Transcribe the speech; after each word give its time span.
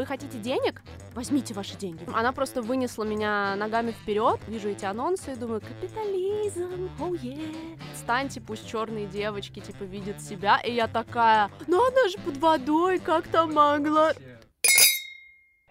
Вы 0.00 0.06
хотите 0.06 0.38
денег? 0.38 0.80
Возьмите 1.14 1.52
ваши 1.52 1.76
деньги. 1.76 2.00
Она 2.14 2.32
просто 2.32 2.62
вынесла 2.62 3.04
меня 3.04 3.54
ногами 3.56 3.90
вперед. 3.90 4.40
Вижу 4.48 4.70
эти 4.70 4.86
анонсы 4.86 5.32
и 5.32 5.36
думаю, 5.36 5.60
капитализм, 5.60 6.88
oh 6.98 7.12
yeah. 7.20 7.78
Станьте, 7.94 8.40
пусть 8.40 8.66
черные 8.66 9.06
девочки, 9.06 9.60
типа, 9.60 9.82
видят 9.82 10.22
себя. 10.22 10.58
И 10.64 10.72
я 10.72 10.88
такая, 10.88 11.50
ну 11.66 11.86
она 11.86 12.08
же 12.08 12.16
под 12.24 12.38
водой, 12.38 12.98
как 12.98 13.28
там 13.28 13.52
могла? 13.52 14.14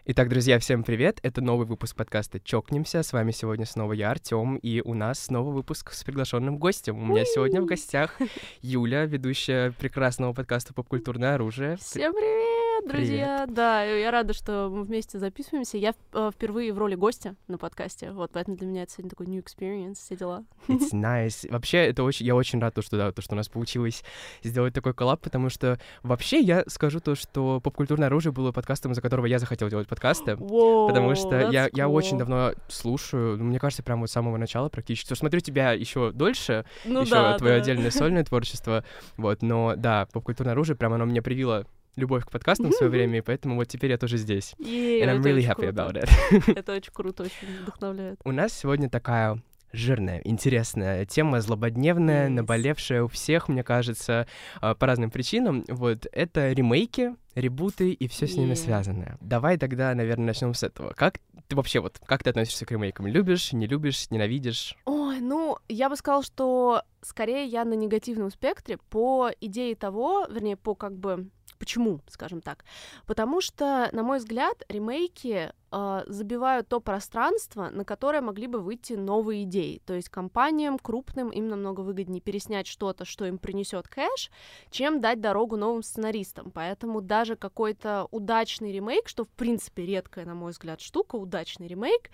Итак, 0.06 0.30
друзья, 0.30 0.60
всем 0.60 0.84
привет! 0.84 1.20
Это 1.24 1.42
новый 1.42 1.66
выпуск 1.66 1.96
подкаста 1.96 2.40
«Чокнемся». 2.40 3.02
С 3.02 3.14
вами 3.14 3.32
сегодня 3.32 3.66
снова 3.66 3.94
я, 3.94 4.12
Артем, 4.12 4.58
и 4.58 4.82
у 4.82 4.94
нас 4.94 5.22
снова 5.22 5.50
выпуск 5.50 5.92
с 5.92 6.04
приглашенным 6.04 6.60
гостем. 6.60 7.02
У 7.02 7.06
меня 7.08 7.26
сегодня 7.26 7.64
в 7.64 7.66
гостях 7.66 8.16
Юля, 8.62 9.06
ведущая 9.06 9.72
прекрасного 9.72 10.34
подкаста 10.34 10.76
«Попкультурное 10.76 11.34
оружие». 11.34 11.78
Всем 11.78 12.14
привет! 12.14 12.59
Друзья! 12.88 13.44
Привет. 13.44 13.54
Да, 13.54 13.84
я 13.84 14.12
рада, 14.12 14.34
что 14.34 14.70
мы 14.72 14.84
вместе 14.84 15.20
записываемся. 15.20 15.78
Я 15.78 15.94
э, 16.14 16.32
впервые 16.34 16.74
в 16.74 16.78
роли 16.78 16.96
гостя 16.96 17.36
на 17.48 17.58
подкасте, 17.58 18.12
вот, 18.12 18.32
поэтому 18.34 18.58
для 18.58 18.68
меня 18.68 18.84
это 18.84 18.92
сегодня 18.94 19.10
такой 19.10 19.28
new 19.28 19.44
experience, 19.44 19.96
все 19.96 20.16
дела. 20.16 20.44
It's 20.68 20.90
nice. 20.94 21.50
Вообще, 21.50 21.78
это 21.88 22.04
очень, 22.04 22.26
я 22.26 22.36
очень 22.36 22.60
рад, 22.60 22.74
то, 22.74 22.82
что, 22.82 22.98
да, 22.98 23.12
то, 23.12 23.22
что 23.22 23.34
у 23.34 23.38
нас 23.38 23.50
получилось 23.50 24.04
сделать 24.44 24.74
такой 24.74 24.94
коллаб, 24.94 25.22
потому 25.22 25.50
что 25.50 25.80
вообще 26.04 26.40
я 26.40 26.64
скажу 26.68 27.00
то, 27.00 27.16
что 27.16 27.60
«Попкультурное 27.62 28.08
оружие» 28.08 28.32
было 28.32 28.52
подкастом, 28.52 28.94
за 28.94 29.02
которого 29.02 29.26
я 29.26 29.40
захотел 29.40 29.70
делать 29.70 29.88
подкасты, 29.88 30.32
Whoa, 30.32 30.88
потому 30.88 31.16
что 31.16 31.52
я, 31.52 31.68
cool. 31.68 31.72
я 31.74 31.90
очень 31.90 32.18
давно 32.18 32.54
слушаю, 32.68 33.38
ну, 33.38 33.46
мне 33.46 33.60
кажется, 33.60 33.84
прямо 33.84 34.02
вот 34.02 34.10
с 34.10 34.14
самого 34.14 34.38
начала 34.38 34.70
практически. 34.70 35.14
Смотрю 35.14 35.40
тебя 35.42 35.74
еще 35.74 36.12
дольше, 36.12 36.66
ну, 36.86 37.02
еще 37.02 37.12
да, 37.12 37.38
твое 37.38 37.56
да. 37.56 37.62
отдельное 37.62 37.92
сольное 37.92 38.24
творчество, 38.24 38.84
вот, 39.18 39.42
но 39.42 39.76
да, 39.76 40.08
«Попкультурное 40.12 40.54
оружие» 40.54 40.76
прямо 40.76 40.96
оно 40.96 41.06
мне 41.06 41.22
привило 41.22 41.66
любовь 42.00 42.26
к 42.26 42.32
подкастам 42.32 42.72
в 42.72 42.74
свое 42.74 42.90
время, 42.90 43.20
и 43.20 43.22
поэтому 43.22 43.56
вот 43.56 43.68
теперь 43.68 43.92
я 43.92 43.98
тоже 43.98 44.18
здесь. 44.18 44.56
И 44.58 45.02
And 45.04 45.18
I'm 45.18 45.22
really 45.22 45.46
happy 45.46 45.72
круто. 45.72 45.84
about 45.84 46.04
it. 46.04 46.54
Это 46.58 46.74
очень 46.74 46.92
круто, 46.94 47.24
очень 47.24 47.62
вдохновляет. 47.62 48.20
У 48.24 48.32
нас 48.32 48.54
сегодня 48.54 48.90
такая 48.90 49.42
жирная, 49.72 50.20
интересная 50.24 51.06
тема, 51.06 51.42
злободневная, 51.42 52.28
Yes. 52.28 52.30
наболевшая 52.32 53.04
у 53.04 53.08
всех, 53.08 53.50
мне 53.50 53.64
кажется, 53.64 54.26
а, 54.62 54.74
по 54.74 54.88
разным 54.88 55.12
причинам. 55.12 55.64
Вот 55.68 56.08
это 56.12 56.52
ремейки, 56.54 57.16
ребуты 57.40 57.92
и 57.92 58.08
все 58.08 58.28
с 58.28 58.36
ними 58.36 58.52
Yeah. 58.52 58.56
связанное. 58.56 59.18
Давай 59.22 59.58
тогда, 59.58 59.94
наверное, 59.94 60.28
начнем 60.28 60.54
с 60.54 60.64
этого. 60.64 60.94
Как 60.94 61.20
ты 61.48 61.56
вообще 61.56 61.80
вот, 61.80 62.00
как 62.06 62.24
ты 62.24 62.30
относишься 62.30 62.66
к 62.66 62.72
ремейкам? 62.72 63.08
Любишь, 63.08 63.54
не 63.54 63.68
любишь, 63.68 64.10
ненавидишь? 64.12 64.76
Ой, 64.86 65.20
ну, 65.20 65.58
я 65.68 65.90
бы 65.90 65.96
сказала, 65.96 66.24
что 66.24 66.84
скорее 67.02 67.46
я 67.46 67.66
на 67.66 67.74
негативном 67.74 68.32
спектре 68.32 68.78
по 68.90 69.30
идее 69.42 69.76
того, 69.76 70.26
вернее, 70.30 70.58
по 70.58 70.76
как 70.76 70.98
бы 70.98 71.30
Почему, 71.60 72.00
скажем 72.08 72.42
так? 72.42 72.64
Потому 73.06 73.42
что, 73.42 73.90
на 73.92 74.02
мой 74.02 74.20
взгляд, 74.20 74.64
ремейки 74.70 75.52
э, 75.72 76.04
забивают 76.08 76.70
то 76.70 76.80
пространство, 76.80 77.70
на 77.70 77.84
которое 77.84 78.22
могли 78.22 78.48
бы 78.48 78.60
выйти 78.60 78.94
новые 78.94 79.44
идеи. 79.44 79.82
То 79.86 79.94
есть 79.94 80.08
компаниям 80.08 80.80
крупным 80.80 81.30
им 81.30 81.50
намного 81.50 81.82
выгоднее 81.82 82.22
переснять 82.22 82.66
что-то, 82.66 83.04
что 83.04 83.26
им 83.26 83.38
принесет 83.38 83.90
кэш, 83.90 84.32
чем 84.72 85.02
дать 85.02 85.20
дорогу 85.20 85.58
новым 85.58 85.84
сценаристам. 85.84 86.50
Поэтому 86.52 87.02
даже 87.02 87.29
какой-то 87.36 88.08
удачный 88.12 88.72
ремейк, 88.72 89.08
что 89.08 89.26
в 89.26 89.30
принципе 89.30 89.86
редкая, 89.86 90.26
на 90.26 90.36
мой 90.36 90.52
взгляд, 90.52 90.82
штука, 90.82 91.16
удачный 91.16 91.68
ремейк 91.68 92.10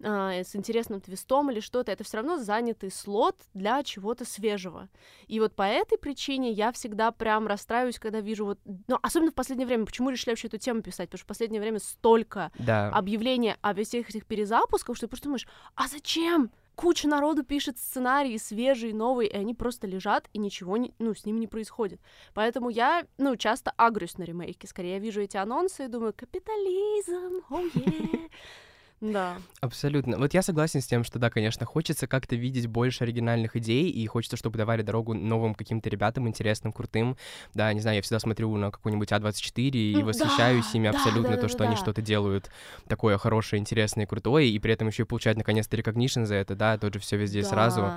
э, 0.00 0.42
с 0.44 0.54
интересным 0.56 1.00
твистом 1.00 1.50
или 1.50 1.60
что-то, 1.60 1.92
это 1.92 2.04
все 2.04 2.18
равно 2.18 2.38
занятый 2.38 2.90
слот 2.90 3.36
для 3.54 3.82
чего-то 3.82 4.24
свежего. 4.24 4.88
И 5.26 5.40
вот 5.40 5.54
по 5.54 5.62
этой 5.62 5.98
причине 5.98 6.50
я 6.52 6.72
всегда 6.72 7.10
прям 7.10 7.46
расстраиваюсь, 7.46 7.98
когда 7.98 8.20
вижу 8.20 8.44
вот, 8.44 8.58
ну, 8.86 8.98
особенно 9.02 9.30
в 9.30 9.34
последнее 9.34 9.66
время, 9.66 9.86
почему 9.86 10.10
решили 10.10 10.30
вообще 10.30 10.48
эту 10.48 10.58
тему 10.58 10.82
писать, 10.82 11.08
потому 11.08 11.18
что 11.18 11.24
в 11.24 11.28
последнее 11.28 11.60
время 11.60 11.78
столько 11.78 12.50
Да. 12.58 12.90
объявлений 12.90 13.54
о 13.60 13.74
всех 13.74 14.10
этих 14.10 14.26
перезапусках, 14.26 14.96
что 14.96 15.06
ты 15.06 15.10
просто 15.10 15.24
думаешь, 15.24 15.46
а 15.74 15.88
зачем? 15.88 16.50
Куча 16.78 17.08
народу 17.08 17.42
пишет 17.42 17.76
сценарии 17.76 18.36
свежие, 18.36 18.94
новые, 18.94 19.28
и 19.28 19.36
они 19.36 19.52
просто 19.52 19.88
лежат, 19.88 20.28
и 20.32 20.38
ничего 20.38 20.76
не, 20.76 20.94
ну, 21.00 21.12
с 21.12 21.26
ними 21.26 21.40
не 21.40 21.48
происходит. 21.48 22.00
Поэтому 22.34 22.70
я, 22.70 23.04
ну, 23.18 23.34
часто 23.34 23.72
агрюсь 23.76 24.16
на 24.16 24.22
ремейки. 24.22 24.66
Скорее, 24.66 24.92
я 24.92 24.98
вижу 25.00 25.20
эти 25.20 25.36
анонсы 25.36 25.86
и 25.86 25.88
думаю, 25.88 26.14
капитализм, 26.16 27.42
oh 27.50 27.68
yeah. 27.74 28.30
Да. 29.00 29.36
Абсолютно. 29.60 30.18
Вот 30.18 30.34
я 30.34 30.42
согласен 30.42 30.80
с 30.80 30.86
тем, 30.86 31.04
что 31.04 31.18
да, 31.18 31.30
конечно, 31.30 31.64
хочется 31.64 32.06
как-то 32.06 32.34
видеть 32.34 32.66
больше 32.66 33.04
оригинальных 33.04 33.54
идей, 33.56 33.90
и 33.90 34.06
хочется, 34.06 34.36
чтобы 34.36 34.58
давали 34.58 34.82
дорогу 34.82 35.14
новым 35.14 35.54
каким-то 35.54 35.88
ребятам, 35.88 36.26
интересным, 36.26 36.72
крутым. 36.72 37.16
Да, 37.54 37.72
не 37.72 37.80
знаю, 37.80 37.96
я 37.96 38.02
всегда 38.02 38.18
смотрю 38.18 38.54
на 38.56 38.70
какой-нибудь 38.70 39.12
А24 39.12 39.70
и 39.70 40.02
восхищаюсь 40.02 40.74
ими 40.74 40.88
абсолютно, 40.88 41.36
то, 41.36 41.48
что 41.48 41.64
они 41.64 41.76
что-то 41.76 42.02
делают 42.02 42.50
такое 42.88 43.18
хорошее, 43.18 43.60
интересное 43.60 44.04
и 44.04 44.08
крутое, 44.08 44.48
и 44.48 44.58
при 44.58 44.72
этом 44.72 44.88
еще 44.88 45.04
и 45.04 45.06
получают 45.06 45.38
наконец-то 45.38 45.76
recognition 45.76 46.26
за 46.26 46.34
это, 46.34 46.56
да, 46.56 46.76
тоже 46.78 46.98
все 46.98 47.16
везде 47.16 47.44
сразу. 47.44 47.92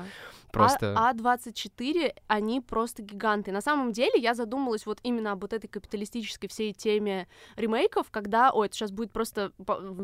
Просто... 0.52 0.96
А, 0.98 1.14
А24, 1.14 2.14
они 2.28 2.62
просто 2.62 3.04
гиганты. 3.04 3.52
На 3.52 3.62
самом 3.62 3.92
деле, 3.92 4.20
я 4.20 4.34
задумалась 4.34 4.86
вот 4.86 5.00
именно 5.04 5.34
об 5.34 5.42
вот 5.42 5.54
этой 5.54 5.68
капиталистической 5.68 6.48
всей 6.48 6.74
теме 6.74 7.28
ремейков, 7.56 8.10
когда, 8.12 8.52
ой, 8.52 8.68
это 8.68 8.76
сейчас 8.76 8.92
будет 8.92 9.12
просто, 9.12 9.52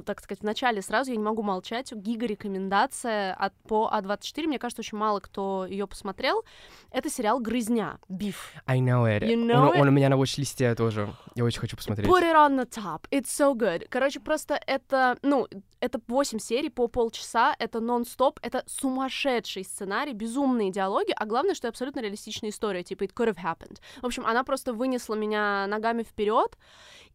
так 0.05 0.21
сказать, 0.21 0.41
в 0.41 0.43
начале 0.43 0.81
сразу, 0.81 1.11
я 1.11 1.17
не 1.17 1.23
могу 1.23 1.43
молчать, 1.43 1.91
гига-рекомендация 1.93 3.33
от, 3.33 3.53
по 3.67 3.89
А24, 3.93 4.47
мне 4.47 4.59
кажется, 4.59 4.81
очень 4.81 4.97
мало 4.97 5.19
кто 5.19 5.65
ее 5.65 5.87
посмотрел. 5.87 6.43
Это 6.91 7.09
сериал 7.09 7.39
«Грызня», 7.39 7.99
«Биф». 8.09 8.53
I 8.65 8.79
know 8.79 9.05
it. 9.05 9.21
You 9.21 9.33
он, 9.33 9.49
know 9.49 9.79
он 9.79 9.87
у 9.87 9.91
меня 9.91 10.09
на 10.09 10.15
watch-листе 10.15 10.75
тоже. 10.75 11.13
Я 11.35 11.43
очень 11.43 11.59
хочу 11.59 11.77
посмотреть. 11.77 12.07
Put 12.07 12.23
it 12.23 12.35
on 12.35 12.57
the 12.57 12.67
top. 12.67 13.07
It's 13.11 13.27
so 13.27 13.55
good. 13.55 13.87
Короче, 13.89 14.19
просто 14.19 14.59
это, 14.65 15.17
ну, 15.21 15.47
это 15.79 15.99
8 16.07 16.39
серий 16.39 16.69
по 16.69 16.87
полчаса, 16.87 17.55
это 17.59 17.79
нон-стоп, 17.79 18.39
это 18.41 18.63
сумасшедший 18.65 19.63
сценарий, 19.63 20.13
безумные 20.37 20.71
диалоги, 20.71 21.11
а 21.15 21.25
главное, 21.25 21.55
что 21.55 21.67
абсолютно 21.67 22.01
реалистичная 22.01 22.51
история, 22.51 22.83
типа 22.83 23.03
it 23.03 23.13
could 23.13 23.33
have 23.33 23.43
happened. 23.43 23.79
В 24.01 24.05
общем, 24.05 24.25
она 24.25 24.43
просто 24.43 24.73
вынесла 24.73 25.15
меня 25.15 25.65
ногами 25.67 26.03
вперед, 26.03 26.57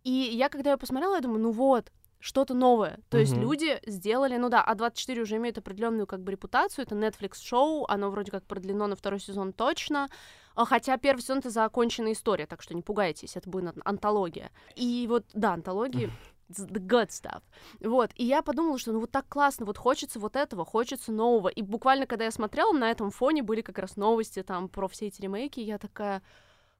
и 0.02 0.10
я, 0.10 0.48
когда 0.48 0.72
ее 0.72 0.76
посмотрела, 0.76 1.14
я 1.14 1.20
думаю, 1.20 1.40
ну 1.40 1.52
вот, 1.52 1.92
что-то 2.18 2.54
новое. 2.54 2.98
То 3.08 3.18
есть 3.18 3.32
Мгм. 3.32 3.42
люди 3.42 3.80
сделали, 3.86 4.36
ну 4.36 4.48
да, 4.48 4.64
А24 4.68 5.22
уже 5.22 5.36
имеет 5.36 5.58
определенную 5.58 6.06
как 6.06 6.20
бы 6.20 6.32
репутацию, 6.32 6.84
это 6.84 6.94
Netflix-шоу, 6.94 7.86
оно 7.88 8.10
вроде 8.10 8.30
как 8.30 8.44
продлено 8.44 8.86
на 8.86 8.96
второй 8.96 9.20
сезон 9.20 9.52
точно, 9.52 10.08
а, 10.54 10.64
Хотя 10.64 10.98
первый 10.98 11.20
сезон 11.20 11.38
это 11.38 11.50
законченная 11.50 12.12
история, 12.12 12.46
так 12.46 12.60
что 12.62 12.74
не 12.74 12.82
пугайтесь, 12.82 13.36
это 13.36 13.48
будет 13.48 13.68
ан- 13.68 13.82
антология. 13.84 14.50
И 14.76 15.06
вот, 15.08 15.24
да, 15.32 15.54
антологии 15.54 16.10
the 16.58 16.84
good 16.84 17.08
stuff. 17.08 17.42
Вот, 17.80 18.10
и 18.16 18.24
я 18.24 18.42
подумала, 18.42 18.78
что 18.78 18.92
ну 18.92 19.00
вот 19.00 19.10
так 19.10 19.28
классно, 19.28 19.66
вот 19.66 19.78
хочется 19.78 20.18
вот 20.18 20.36
этого, 20.36 20.64
хочется 20.64 21.12
нового. 21.12 21.48
И 21.48 21.62
буквально, 21.62 22.06
когда 22.06 22.24
я 22.24 22.30
смотрела, 22.30 22.72
на 22.72 22.90
этом 22.90 23.10
фоне 23.10 23.42
были 23.42 23.60
как 23.60 23.78
раз 23.78 23.96
новости 23.96 24.42
там 24.42 24.68
про 24.68 24.88
все 24.88 25.06
эти 25.06 25.20
ремейки, 25.22 25.60
я 25.60 25.78
такая, 25.78 26.22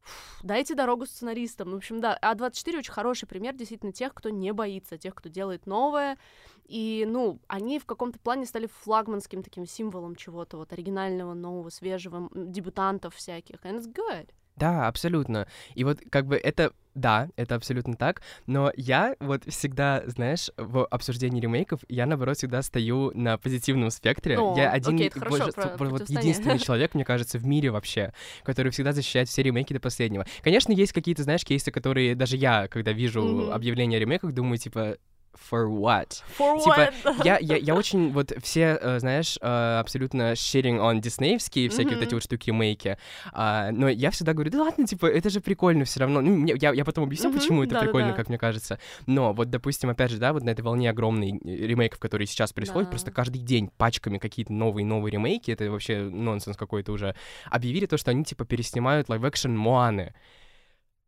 «Фу, 0.03 0.47
дайте 0.47 0.75
дорогу 0.75 1.06
сценаристам. 1.06 1.71
В 1.71 1.77
общем, 1.77 2.00
да, 2.00 2.19
А24 2.22 2.78
очень 2.78 2.93
хороший 2.93 3.27
пример 3.27 3.55
действительно 3.55 3.93
тех, 3.93 4.12
кто 4.15 4.31
не 4.31 4.53
боится, 4.53 4.99
тех, 4.99 5.15
кто 5.15 5.28
делает 5.28 5.66
новое. 5.66 6.19
И, 6.66 7.06
ну, 7.09 7.38
они 7.47 7.78
в 7.78 7.87
каком-то 7.87 8.19
плане 8.19 8.47
стали 8.47 8.66
флагманским 8.66 9.43
таким 9.43 9.66
символом 9.66 10.16
чего-то 10.16 10.56
вот 10.56 10.72
оригинального, 10.72 11.34
нового, 11.34 11.71
свежего, 11.71 12.28
дебютантов 12.34 13.15
всяких. 13.15 13.65
And 13.65 13.78
it's 13.78 13.93
good. 13.93 14.31
Да, 14.57 14.87
абсолютно. 14.87 15.47
И 15.75 15.85
вот 15.85 15.99
как 16.11 16.27
бы 16.27 16.37
это, 16.37 16.73
да, 16.95 17.29
это 17.37 17.55
абсолютно 17.55 17.97
так, 17.97 18.23
но 18.47 18.71
я 18.77 19.17
вот 19.19 19.45
всегда, 19.51 20.03
знаешь, 20.07 20.51
в 20.57 20.85
обсуждении 20.87 21.41
ремейков, 21.41 21.81
я, 21.89 22.07
наоборот, 22.07 22.37
всегда 22.37 22.62
стою 22.62 23.11
на 23.15 23.39
позитивном 23.39 23.91
спектре. 23.91 24.39
О, 24.39 24.55
я 24.57 24.71
один, 24.71 24.97
окей, 24.97 25.11
хорошо, 25.11 25.45
больше- 25.47 25.53
про- 25.53 25.89
вот 25.89 26.09
единственный 26.11 26.59
человек, 26.61 26.95
мне 26.95 27.05
кажется, 27.05 27.39
в 27.39 27.47
мире 27.47 27.71
вообще, 27.71 28.12
который 28.45 28.71
всегда 28.71 28.93
защищает 28.93 29.29
все 29.29 29.43
ремейки 29.43 29.73
до 29.73 29.81
последнего. 29.81 30.27
Конечно, 30.43 30.73
есть 30.73 30.93
какие-то, 30.93 31.23
знаешь, 31.23 31.45
кейсы, 31.45 31.71
которые 31.71 32.15
даже 32.15 32.37
я, 32.37 32.69
когда 32.69 32.93
вижу 32.93 33.23
Мгм. 33.23 33.51
объявление 33.53 33.97
о 33.97 34.01
ремейках, 34.01 34.33
думаю, 34.33 34.59
типа, 34.59 34.97
for 35.34 35.67
what? 35.69 36.23
For 36.38 36.58
Типа, 36.62 36.93
what? 37.05 37.23
Я, 37.25 37.38
я, 37.38 37.56
я 37.56 37.75
очень, 37.75 38.12
вот 38.12 38.32
все, 38.43 38.79
э, 38.81 38.99
знаешь, 39.00 39.38
э, 39.40 39.79
абсолютно 39.81 40.32
shitting 40.32 40.79
on 40.79 41.00
диснеевские 41.00 41.69
всякие 41.69 41.96
вот 41.96 42.05
эти 42.05 42.14
вот 42.14 42.23
штуки 42.23 42.49
ремейки, 42.50 42.96
а, 43.32 43.70
но 43.73 43.88
я 43.88 44.11
всегда 44.11 44.32
говорю, 44.34 44.50
да 44.50 44.62
ладно, 44.62 44.87
типа, 44.87 45.06
это 45.06 45.31
же 45.31 45.40
прикольно 45.40 45.84
все 45.84 46.00
равно. 46.00 46.20
Ну, 46.20 46.37
мне- 46.37 46.55
я, 46.61 46.73
я 46.73 46.84
потом 46.84 47.05
объясню, 47.05 47.31
Мгм, 47.31 47.38
почему 47.38 47.62
это 47.64 47.79
прикольно, 47.81 48.08
да-да-да. 48.08 48.17
как 48.23 48.29
мне 48.29 48.38
кажется. 48.38 48.79
Но 49.06 49.32
вот, 49.32 49.50
допустим, 49.50 49.90
опять 49.90 50.11
же, 50.11 50.19
да, 50.19 50.32
вот 50.32 50.43
на 50.44 50.50
этой 50.50 50.61
волне 50.62 50.90
огромной 50.90 51.31
э, 51.32 51.67
ремейков, 51.67 51.99
которые 51.99 52.26
сейчас 52.26 52.52
происходят, 52.52 52.88
Да. 52.88 52.93
просто 52.93 53.11
каждый 53.11 53.38
день 53.38 53.70
пачками 53.76 54.19
какие-то 54.19 54.52
новые-новые 54.52 55.12
ремейки, 55.12 55.50
это 55.50 55.70
вообще 55.70 56.02
нонсенс 56.02 56.56
какой-то 56.56 56.93
уже, 56.93 57.14
объявили 57.50 57.87
то, 57.87 57.96
что 57.96 58.11
они, 58.11 58.25
типа, 58.25 58.44
переснимают 58.44 59.08
live-action 59.09 59.56
Моаны. 59.56 60.14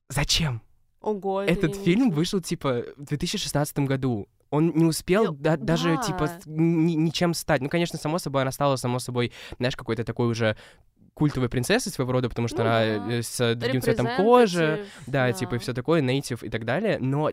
Зачем? 0.08 0.60
Ого, 1.04 1.42
это 1.42 1.52
Этот 1.52 1.76
фильм 1.76 2.02
слышала. 2.04 2.16
вышел, 2.16 2.40
типа, 2.40 2.84
в 2.96 3.04
2016 3.04 3.78
году. 3.80 4.26
Он 4.50 4.70
не 4.74 4.84
успел 4.84 5.32
Э, 5.32 5.36
да- 5.38 5.56
даже, 5.56 5.96
да. 5.96 6.02
типа, 6.02 6.30
ни- 6.46 6.94
ничем 6.94 7.34
стать. 7.34 7.60
Ну, 7.60 7.68
конечно, 7.68 7.98
само 7.98 8.18
собой, 8.18 8.42
она 8.42 8.52
стала, 8.52 8.76
само 8.76 8.98
собой, 8.98 9.32
знаешь, 9.58 9.76
какой-то 9.76 10.04
такой 10.04 10.28
уже 10.28 10.56
культовой 11.14 11.48
принцессой 11.48 11.92
своего 11.92 12.12
рода, 12.12 12.28
потому 12.28 12.48
что 12.48 12.58
Ну 12.58 12.62
она 12.64 12.78
да. 13.06 13.12
э, 13.14 13.22
с 13.22 13.54
другим 13.54 13.80
цветом 13.82 14.08
кожи, 14.16 14.62
Representative, 14.62 14.86
да, 15.06 15.32
типа, 15.32 15.54
и 15.54 15.58
все 15.58 15.72
такое, 15.72 16.00
native 16.00 16.42
и 16.42 16.48
так 16.48 16.64
далее, 16.64 16.98
но 17.00 17.30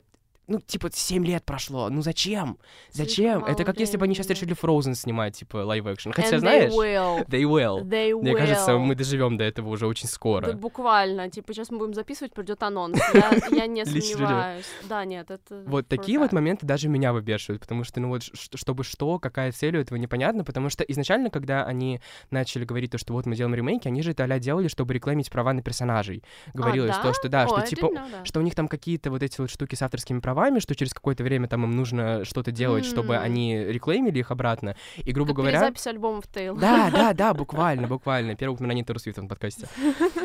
ну, 0.52 0.60
типа, 0.60 0.90
7 0.92 1.26
лет 1.26 1.44
прошло, 1.44 1.90
ну 1.90 2.02
зачем? 2.02 2.58
Зачем? 2.92 3.46
Это 3.46 3.64
как 3.64 3.80
если 3.80 3.98
бы 3.98 4.06
они 4.06 4.16
сейчас 4.16 4.28
решили 4.30 4.56
Frozen 4.56 4.96
снимать, 4.96 5.38
типа, 5.38 5.58
live-action. 5.58 6.12
Хотя, 6.12 6.36
And 6.36 6.40
знаешь... 6.40 6.74
They 6.74 6.78
will. 6.78 7.28
They 7.28 7.44
will. 7.44 7.84
They 7.84 8.20
Мне 8.20 8.34
will. 8.34 8.38
кажется, 8.38 8.78
мы 8.78 8.96
доживем 8.96 9.38
до 9.38 9.44
этого 9.44 9.70
уже 9.70 9.88
очень 9.88 10.08
скоро. 10.08 10.48
Да 10.48 10.54
буквально, 10.54 11.30
типа, 11.30 11.54
сейчас 11.54 11.70
мы 11.70 11.78
будем 11.78 11.94
записывать, 11.94 12.34
придет 12.34 12.62
анонс. 12.64 13.00
Я, 13.14 13.32
я 13.52 13.68
не 13.68 13.86
сомневаюсь. 13.86 14.66
Да, 14.88 15.06
нет, 15.06 15.32
это... 15.32 15.64
Вот 15.66 15.88
такие 15.88 16.20
вот 16.20 16.32
моменты 16.32 16.66
даже 16.66 16.90
меня 16.90 17.14
выбешивают, 17.14 17.62
потому 17.62 17.84
что, 17.84 18.00
ну 18.00 18.10
вот, 18.10 18.24
чтобы 18.24 18.84
что, 18.84 19.20
какая 19.20 19.52
цель 19.52 19.78
у 19.78 19.80
этого 19.80 19.98
непонятно, 19.98 20.44
потому 20.44 20.70
что 20.70 20.84
изначально, 20.84 21.30
когда 21.30 21.64
они 21.66 22.02
начали 22.30 22.66
говорить 22.66 22.92
то, 22.92 22.98
что 22.98 23.14
вот 23.14 23.26
мы 23.26 23.36
делаем 23.36 23.56
ремейки, 23.56 23.88
они 23.88 24.02
же 24.02 24.12
это 24.12 24.24
а 24.24 24.40
делали, 24.40 24.68
чтобы 24.68 24.94
рекламить 24.94 25.30
права 25.30 25.54
на 25.54 25.62
персонажей. 25.62 26.24
Говорилось 26.54 26.96
а, 26.98 27.02
то, 27.02 27.14
что 27.14 27.30
да, 27.30 27.48
что 27.48 27.62
типа 27.62 27.90
что 28.24 28.40
у 28.40 28.44
них 28.44 28.56
там 28.56 28.68
какие-то 28.68 29.12
вот 29.12 29.24
эти 29.24 29.42
вот 29.42 29.50
штуки 29.50 29.76
с 29.76 29.82
авторскими 29.82 30.20
правами, 30.20 30.41
что 30.60 30.76
через 30.76 30.94
какое-то 30.94 31.24
время 31.24 31.48
там 31.48 31.64
им 31.64 31.72
нужно 31.72 32.26
что-то 32.26 32.52
делать, 32.52 32.86
чтобы 32.86 33.16
М. 33.16 33.24
они 33.24 33.58
реклеймили 33.58 34.20
их 34.20 34.32
обратно. 34.32 34.76
И, 34.98 35.12
грубо 35.12 35.30
Как 35.30 35.38
говоря... 35.38 35.60
перезапись 35.60 35.88
альбомов 35.88 36.28
Тейл. 36.28 36.56
Да, 36.56 36.90
да, 36.94 37.14
да, 37.14 37.34
буквально, 37.34 37.88
буквально. 37.88 38.36
Первое 38.36 38.56
упоминание 38.56 38.84
Тейлор 38.84 39.00
Свифт 39.00 39.18
в 39.18 39.28
подкасте. 39.28 39.68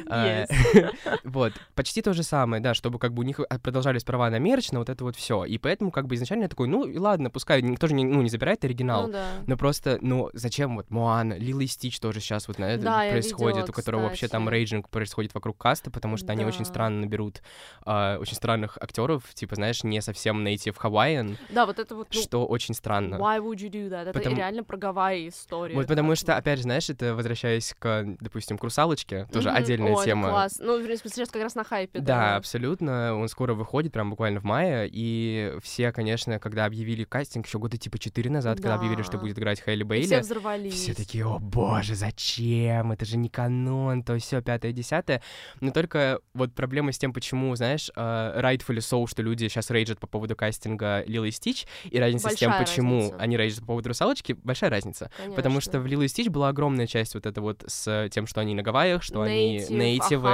А. 0.08 0.44
Вот, 1.24 1.52
почти 1.74 2.00
то 2.00 2.12
же 2.12 2.22
самое, 2.22 2.62
да, 2.62 2.72
чтобы 2.74 2.98
как 2.98 3.12
бы 3.12 3.20
у 3.20 3.26
них 3.26 3.40
а, 3.40 3.58
продолжались 3.58 4.04
права 4.04 4.30
на 4.30 4.38
мерч, 4.38 4.70
на 4.70 4.78
вот 4.78 4.88
это 4.88 5.02
вот 5.04 5.16
все. 5.16 5.44
И 5.44 5.58
поэтому 5.58 5.90
как 5.90 6.06
бы 6.06 6.14
изначально 6.14 6.44
я 6.44 6.48
такой, 6.48 6.68
ну 6.68 6.84
и 6.86 6.96
ладно, 6.96 7.30
пускай 7.30 7.60
никто 7.62 7.88
же 7.88 7.94
не, 7.94 8.04
ну, 8.04 8.22
не 8.22 8.28
забирает 8.28 8.64
оригинал. 8.64 9.06
Ну 9.06 9.12
да. 9.12 9.26
Но 9.46 9.56
просто, 9.56 9.98
ну, 10.00 10.30
зачем 10.32 10.76
вот 10.76 10.90
Моана, 10.90 11.34
Лила 11.34 11.62
и 11.62 11.66
Стич 11.66 11.98
тоже 11.98 12.20
сейчас 12.20 12.48
вот 12.48 12.58
на 12.58 12.66
это 12.66 12.84
Да, 12.84 12.98
происходит, 13.10 13.56
видела, 13.56 13.70
у 13.70 13.72
которого 13.72 14.02
вообще 14.02 14.28
там 14.28 14.48
рейджинг 14.48 14.88
происходит 14.88 15.34
вокруг 15.34 15.58
каста, 15.58 15.90
потому 15.90 16.16
что 16.16 16.32
они 16.32 16.44
очень 16.44 16.64
странно 16.64 17.00
наберут 17.00 17.42
а, 17.84 18.18
очень 18.18 18.34
странных 18.34 18.78
актеров, 18.80 19.22
типа, 19.34 19.56
знаешь, 19.56 19.82
не 19.84 20.00
совсем 20.06 20.46
native 20.46 20.76
Hawaiian, 20.82 21.36
Да, 21.50 21.66
вот 21.66 21.78
это 21.78 21.94
вот, 21.94 22.08
ну, 22.14 22.20
что 22.20 22.46
очень 22.46 22.74
странно. 22.74 23.16
why 23.16 23.38
would 23.40 23.56
you 23.58 23.68
do 23.70 23.88
that? 23.90 24.02
Это 24.08 24.12
Потому- 24.14 24.36
реально 24.36 24.64
про 24.64 24.76
Гавайи 24.76 25.28
история. 25.28 25.74
Вот 25.74 25.86
потому 25.86 26.14
что, 26.14 26.36
опять 26.36 26.58
же, 26.58 26.62
знаешь, 26.62 26.88
это 26.88 27.14
возвращаясь 27.14 27.74
к, 27.78 28.04
допустим, 28.20 28.58
к 28.58 28.64
русалочке, 28.64 29.26
тоже 29.32 29.48
Мгм. 29.50 29.56
отдельная 29.58 29.92
Ой, 29.92 29.96
это 29.96 30.04
тема. 30.04 30.30
класс. 30.30 30.58
Ну, 30.60 30.78
в 30.78 30.82
смысле, 30.84 31.10
сейчас 31.10 31.30
как 31.30 31.42
раз 31.42 31.54
на 31.54 31.64
хайпе, 31.64 31.98
Да, 32.00 32.04
да. 32.06 32.36
абсолютно. 32.36 33.14
Он 33.14 33.28
скоро 33.28 33.54
выходит, 33.54 33.92
прям 33.92 34.10
буквально 34.10 34.40
в 34.40 34.44
мае. 34.44 34.88
И 34.90 35.52
все, 35.62 35.92
конечно, 35.92 36.38
когда 36.38 36.64
объявили 36.64 37.04
кастинг, 37.04 37.46
еще 37.46 37.58
года 37.58 37.76
типа 37.76 37.98
4 37.98 38.30
назад, 38.30 38.58
когда 38.58 38.74
объявили, 38.76 39.02
что 39.02 39.12
Да. 39.12 39.18
будет 39.18 39.38
играть 39.38 39.62
Хейли 39.64 39.82
Бейли, 39.82 40.06
все 40.06 40.20
взорвались. 40.20 40.74
все 40.74 40.94
такие, 40.94 41.24
о 41.26 41.38
боже, 41.38 41.94
зачем? 41.94 42.92
Это 42.92 43.04
же 43.04 43.16
не 43.16 43.28
канон, 43.28 44.02
то 44.02 44.18
все 44.18 44.40
пятое, 44.42 44.72
десятое. 44.72 45.22
Но 45.60 45.70
только 45.72 46.20
вот 46.34 46.54
проблема 46.54 46.92
с 46.92 46.98
тем, 46.98 47.12
почему, 47.12 47.54
знаешь, 47.56 47.90
э, 47.94 48.40
rightfully 48.40 48.78
so, 48.78 49.06
что 49.08 49.22
люди 49.22 49.48
сейчас 49.48 49.70
рейджат 49.86 50.00
по 50.00 50.06
поводу 50.06 50.34
кастинга 50.36 51.04
Лилы 51.06 51.28
и 51.28 51.30
Стич, 51.30 51.66
и 51.84 51.98
разница 51.98 52.30
с 52.30 52.34
тем, 52.34 52.50
Большая 52.50 52.66
почему 52.66 52.98
разница. 53.00 53.16
они 53.18 53.36
рейджат 53.36 53.60
по 53.60 53.66
поводу 53.66 53.88
русалочки, 53.90 54.32
большая 54.42 54.70
разница. 54.70 55.10
Потому 55.36 55.60
что 55.60 55.78
в 55.80 55.86
Лилу 55.86 56.02
и 56.02 56.08
Стич 56.08 56.28
была 56.28 56.48
огромная 56.48 56.86
часть 56.86 57.14
вот 57.14 57.26
это 57.26 57.40
вот 57.40 57.62
с 57.66 58.08
тем, 58.10 58.26
что 58.26 58.40
они 58.40 58.54
на 58.54 58.62
Гавайях, 58.62 59.02
что 59.02 59.22
они 59.22 59.58
нейтивы. 59.70 60.28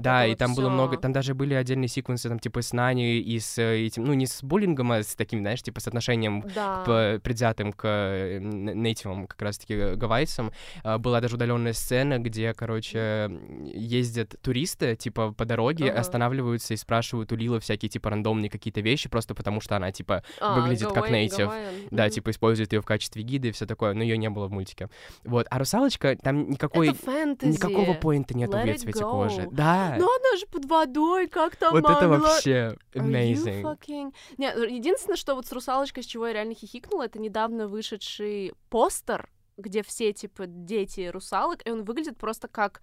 Да, 0.00 0.26
и 0.26 0.34
там 0.34 0.54
было 0.54 0.70
много, 0.70 0.96
там 0.96 1.12
даже 1.12 1.34
были 1.34 1.54
отдельные 1.54 1.88
секвенсы, 1.88 2.28
там, 2.28 2.38
типа, 2.38 2.62
с 2.62 2.72
Нани 2.72 3.18
и 3.18 3.38
с 3.38 3.58
э, 3.58 3.86
этим, 3.86 4.04
ну, 4.04 4.14
не 4.14 4.26
с 4.26 4.42
буллингом, 4.42 4.92
а 4.92 5.02
с 5.02 5.14
таким, 5.14 5.40
знаешь, 5.40 5.62
типа, 5.62 5.80
с 5.80 5.88
отношением 5.88 6.44
Да. 6.54 6.82
п- 6.86 7.20
предвзятым 7.22 7.72
к 7.72 7.82
э, 7.86 8.38
нейтивам, 8.40 9.26
как 9.26 9.40
раз-таки 9.42 9.74
э, 9.74 9.94
гавайцам. 9.96 10.52
А, 10.84 10.98
Была 10.98 11.20
даже 11.20 11.34
удаленная 11.36 11.72
сцена, 11.72 12.18
где, 12.18 12.54
короче, 12.54 13.30
ездят 13.74 14.34
туристы, 14.42 14.96
типа, 14.96 15.32
по 15.32 15.44
дороге, 15.44 15.90
Ага. 15.90 16.00
останавливаются 16.00 16.74
и 16.74 16.76
спрашивают 16.76 17.32
у 17.32 17.36
Лилы 17.36 17.60
всякие, 17.60 17.88
типа, 17.88 18.10
рандомные 18.10 18.50
какие-то 18.50 18.77
вещи, 18.82 19.08
просто 19.08 19.34
потому 19.34 19.60
что 19.60 19.76
она, 19.76 19.92
типа, 19.92 20.22
А, 20.40 20.60
выглядит 20.60 20.88
как 20.92 21.08
Гавайи- 21.08 21.26
native. 21.28 21.38
Гавайян. 21.46 21.74
да, 21.90 22.10
типа, 22.10 22.30
использует 22.30 22.72
ее 22.72 22.80
в 22.80 22.84
качестве 22.86 23.22
гида 23.22 23.48
и 23.48 23.52
все 23.52 23.66
такое, 23.66 23.94
но 23.94 24.02
ее 24.02 24.16
не 24.18 24.30
было 24.30 24.46
в 24.46 24.52
мультике. 24.52 24.88
Вот, 25.24 25.46
а 25.50 25.58
русалочка, 25.58 26.16
там 26.16 26.50
никакой... 26.50 26.88
Это. 26.90 27.46
Никакого 27.48 27.94
поинта 27.94 28.36
нету 28.36 28.56
в 28.58 28.64
ее 28.64 28.74
цвете 28.74 29.00
go. 29.00 29.10
кожи. 29.10 29.48
Да. 29.52 29.96
Но 29.98 30.06
она 30.06 30.36
же 30.38 30.46
под 30.46 30.64
водой, 30.66 31.28
как 31.28 31.56
там 31.56 31.72
вот 31.72 31.84
это 31.84 32.08
могла? 32.08 32.28
вообще 32.28 32.50
Are 32.50 32.76
you 32.94 33.34
amazing. 33.34 33.62
fucking- 33.62 34.14
Не, 34.36 34.54
ну, 34.54 34.64
единственное, 34.64 35.16
что 35.16 35.34
вот 35.34 35.46
с 35.46 35.52
русалочкой, 35.52 36.02
с 36.02 36.06
чего 36.06 36.26
я 36.26 36.32
реально 36.34 36.54
хихикнула, 36.54 37.04
это 37.04 37.18
недавно 37.18 37.68
вышедший 37.68 38.52
постер, 38.70 39.28
где 39.56 39.82
все, 39.82 40.12
типа, 40.12 40.46
дети 40.46 41.08
русалок, 41.12 41.66
и 41.66 41.70
он 41.70 41.84
выглядит 41.84 42.16
просто 42.18 42.48
как 42.48 42.80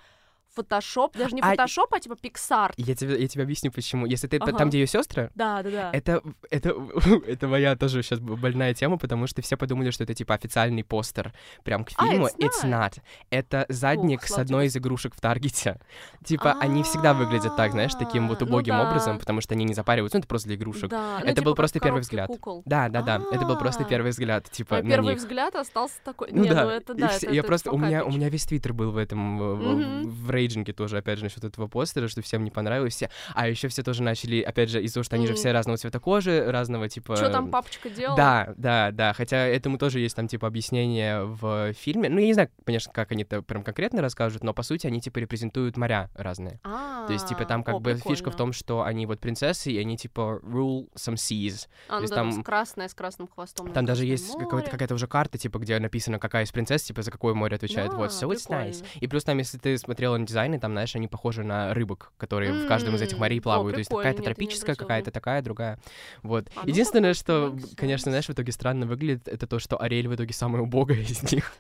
фотошоп, 0.56 1.16
даже 1.18 1.36
не 1.36 1.42
А, 1.42 1.52
фотошоп, 1.52 1.94
а 1.94 2.00
типа 2.00 2.16
пиксар. 2.16 2.74
Я 2.78 2.96
тебе, 2.96 3.20
я 3.22 3.28
тебе 3.28 3.44
объясню, 3.44 3.72
почему. 3.72 4.06
Если 4.06 4.28
ты 4.28 4.38
Ага. 4.38 4.54
там, 4.58 4.70
где 4.70 4.80
ее 4.80 4.88
сестры, 4.88 5.30
Да, 5.36 5.62
да, 5.64 5.70
да. 5.70 5.90
это, 5.94 6.22
это, 6.50 6.74
это 7.28 7.48
моя 7.48 7.76
тоже 7.76 8.02
сейчас 8.04 8.20
больная 8.20 8.74
тема, 8.74 8.98
потому 8.98 9.28
что 9.28 9.42
все 9.42 9.58
подумали, 9.58 9.92
что 9.92 10.04
это 10.04 10.14
типа 10.14 10.34
официальный 10.34 10.84
постер 10.84 11.34
прям 11.64 11.84
к 11.86 11.92
А, 11.98 12.08
фильму. 12.08 12.28
it's 12.40 12.64
not. 12.64 13.00
Это 13.30 13.66
задник 13.70 14.22
Ух, 14.22 14.28
с 14.28 14.38
одной 14.38 14.68
из 14.68 14.76
игрушек 14.78 15.14
в 15.16 15.22
Таргете. 15.22 15.80
Типа, 16.26 16.56
они 16.60 16.84
всегда 16.84 17.14
выглядят 17.14 17.56
так, 17.56 17.72
знаешь, 17.72 17.94
таким 17.94 18.28
вот 18.28 18.42
А, 18.42 18.46
ну 18.46 18.52
убогим 18.52 18.76
да. 18.76 18.88
образом, 18.90 19.20
потому 19.20 19.42
что 19.42 19.54
они 19.54 19.64
не 19.66 19.74
запариваются. 19.74 20.18
Ну, 20.18 20.20
это 20.20 20.28
просто 20.28 20.48
для 20.50 20.56
игрушек. 20.58 20.90
Да, 20.90 21.18
ну, 21.20 21.26
это 21.26 21.36
типа 21.36 21.46
был 21.46 21.56
просто 21.56 21.80
первый 21.80 22.02
взгляд. 22.02 22.28
кукол. 22.28 22.64
Да, 22.66 22.90
да, 22.90 23.02
да. 23.02 23.22
Это 23.32 23.46
был 23.46 23.58
просто 23.58 23.84
А. 23.84 23.86
первый 23.86 24.12
взгляд, 24.12 24.50
типа, 24.50 24.76
Мой 24.76 24.88
первый 24.88 25.10
них. 25.14 25.18
взгляд 25.20 25.56
остался 25.56 25.96
такой. 26.04 26.30
Ну 26.32 26.44
не, 26.44 26.50
да, 26.50 26.64
ну 26.64 26.70
это 26.70 26.94
да. 26.94 27.08
это- 27.10 27.32
я 27.32 27.40
это 27.40 27.48
просто, 27.48 27.72
у 27.72 27.78
меня, 27.78 28.04
у 28.06 28.10
меня 28.12 28.30
весь 28.30 28.46
твиттер 28.46 28.74
был 28.74 28.92
в 28.92 28.98
этом, 28.98 29.38
в, 29.38 30.04
в 30.06 30.32
рейджинге 30.46 30.74
тоже, 30.74 30.98
опять 30.98 31.18
же, 31.18 31.24
насчет 31.26 31.44
этого 31.44 31.68
постера, 31.68 32.08
что 32.08 32.22
всем 32.22 32.44
не 32.44 32.52
понравилось, 32.52 32.94
все, 32.96 33.10
а 33.34 33.48
еще 33.48 33.68
все 33.68 33.84
тоже 33.84 34.04
начали, 34.04 34.42
опять 34.42 34.70
же, 34.70 34.82
из-за 34.84 34.96
того, 34.96 35.04
что 35.04 35.16
они 35.16 35.28
же 35.28 35.34
все 35.34 35.52
разного 35.52 35.78
цвета 35.78 36.00
кожи, 36.00 36.46
разного 36.52 36.88
типа... 36.90 37.16
Что 37.16 37.30
там 37.30 37.50
папочка 37.50 37.90
делал? 37.90 38.16
Да, 38.16 38.54
да, 38.58 38.92
да, 38.92 39.14
хотя 39.14 39.38
этому 39.48 39.78
тоже 39.78 40.00
есть 40.00 40.16
там, 40.16 40.28
типа, 40.28 40.48
объяснение 40.48 41.24
в 41.24 41.74
фильме, 41.74 42.10
ну, 42.10 42.20
я 42.20 42.28
не 42.28 42.34
знаю, 42.34 42.50
конечно, 42.64 42.92
как 42.94 43.12
они 43.12 43.24
это 43.24 43.42
прям 43.42 43.64
конкретно 43.64 44.02
расскажут, 44.02 44.44
но, 44.44 44.54
по 44.54 44.64
сути, 44.64 44.88
они, 44.88 45.02
типа, 45.02 45.20
репрезентуют 45.20 45.78
моря 45.78 46.10
разные. 46.16 46.60
А, 46.64 47.08
То 47.08 47.14
есть, 47.14 47.28
типа, 47.28 47.46
там 47.46 47.64
как 47.64 47.76
о, 47.76 47.80
бы 47.80 47.94
фишка 47.96 48.06
в 48.06 48.06
прикольно. 48.16 48.38
том, 48.38 48.54
что 48.54 48.84
они 48.84 49.06
вот 49.06 49.20
принцессы, 49.20 49.72
и 49.72 49.78
они, 49.78 49.98
типа, 49.98 50.40
rule 50.44 50.90
some 50.96 51.16
seas. 51.16 51.68
А, 51.90 51.96
ну 51.96 52.02
есть 52.02 52.12
да, 52.12 52.18
там- 52.18 52.44
красная 52.44 52.88
с 52.88 52.94
красным 52.94 53.28
хвостом. 53.28 53.72
Там 53.72 53.86
даже 53.86 54.06
есть 54.06 54.32
какая-то 54.38 54.94
уже 54.94 55.08
карта, 55.08 55.38
типа, 55.38 55.58
где 55.60 55.80
написано, 55.80 56.20
какая 56.20 56.44
из 56.46 56.52
принцесс, 56.52 56.84
типа, 56.84 57.02
за 57.02 57.12
какое 57.12 57.34
море 57.34 57.56
отвечает. 57.56 57.94
вот, 57.94 58.12
А, 58.12 58.14
so 58.14 58.30
it's 58.30 58.48
nice. 58.50 58.80
прикольно. 58.82 59.00
И 59.00 59.08
плюс 59.08 59.24
там, 59.24 59.38
если 59.38 59.58
ты 59.58 59.78
смотрела 59.78 60.18
на 60.18 60.26
дизайны, 60.36 60.60
там, 60.60 60.74
знаешь, 60.74 60.96
они 60.96 61.08
похожи 61.08 61.44
на 61.44 61.74
рыбок, 61.74 62.12
которые 62.18 62.52
в 62.52 62.68
каждом 62.68 62.96
из 62.96 63.02
этих 63.02 63.18
морей 63.18 63.38
М, 63.38 63.42
о, 63.42 63.44
плавают. 63.44 63.76
То 63.76 63.80
есть 63.80 63.90
какая-то 63.90 64.22
тропическая, 64.22 64.76
какая-то 64.76 65.12
такая, 65.12 65.42
другая. 65.42 65.80
Вот. 66.24 66.50
А, 66.56 66.62
ну, 66.64 66.70
Единственное, 66.70 67.14
что, 67.14 67.58
конечно, 67.78 68.12
знаешь, 68.12 68.26
в 68.26 68.32
итоге 68.32 68.52
странно 68.52 68.86
выглядит, 68.86 69.28
это 69.30 69.48
то, 69.48 69.60
что 69.60 69.82
Ариэль 69.82 70.08
в 70.10 70.16
итоге 70.16 70.34
самая 70.34 70.62
убогая 70.62 71.00
из 71.00 71.32
них. 71.32 71.54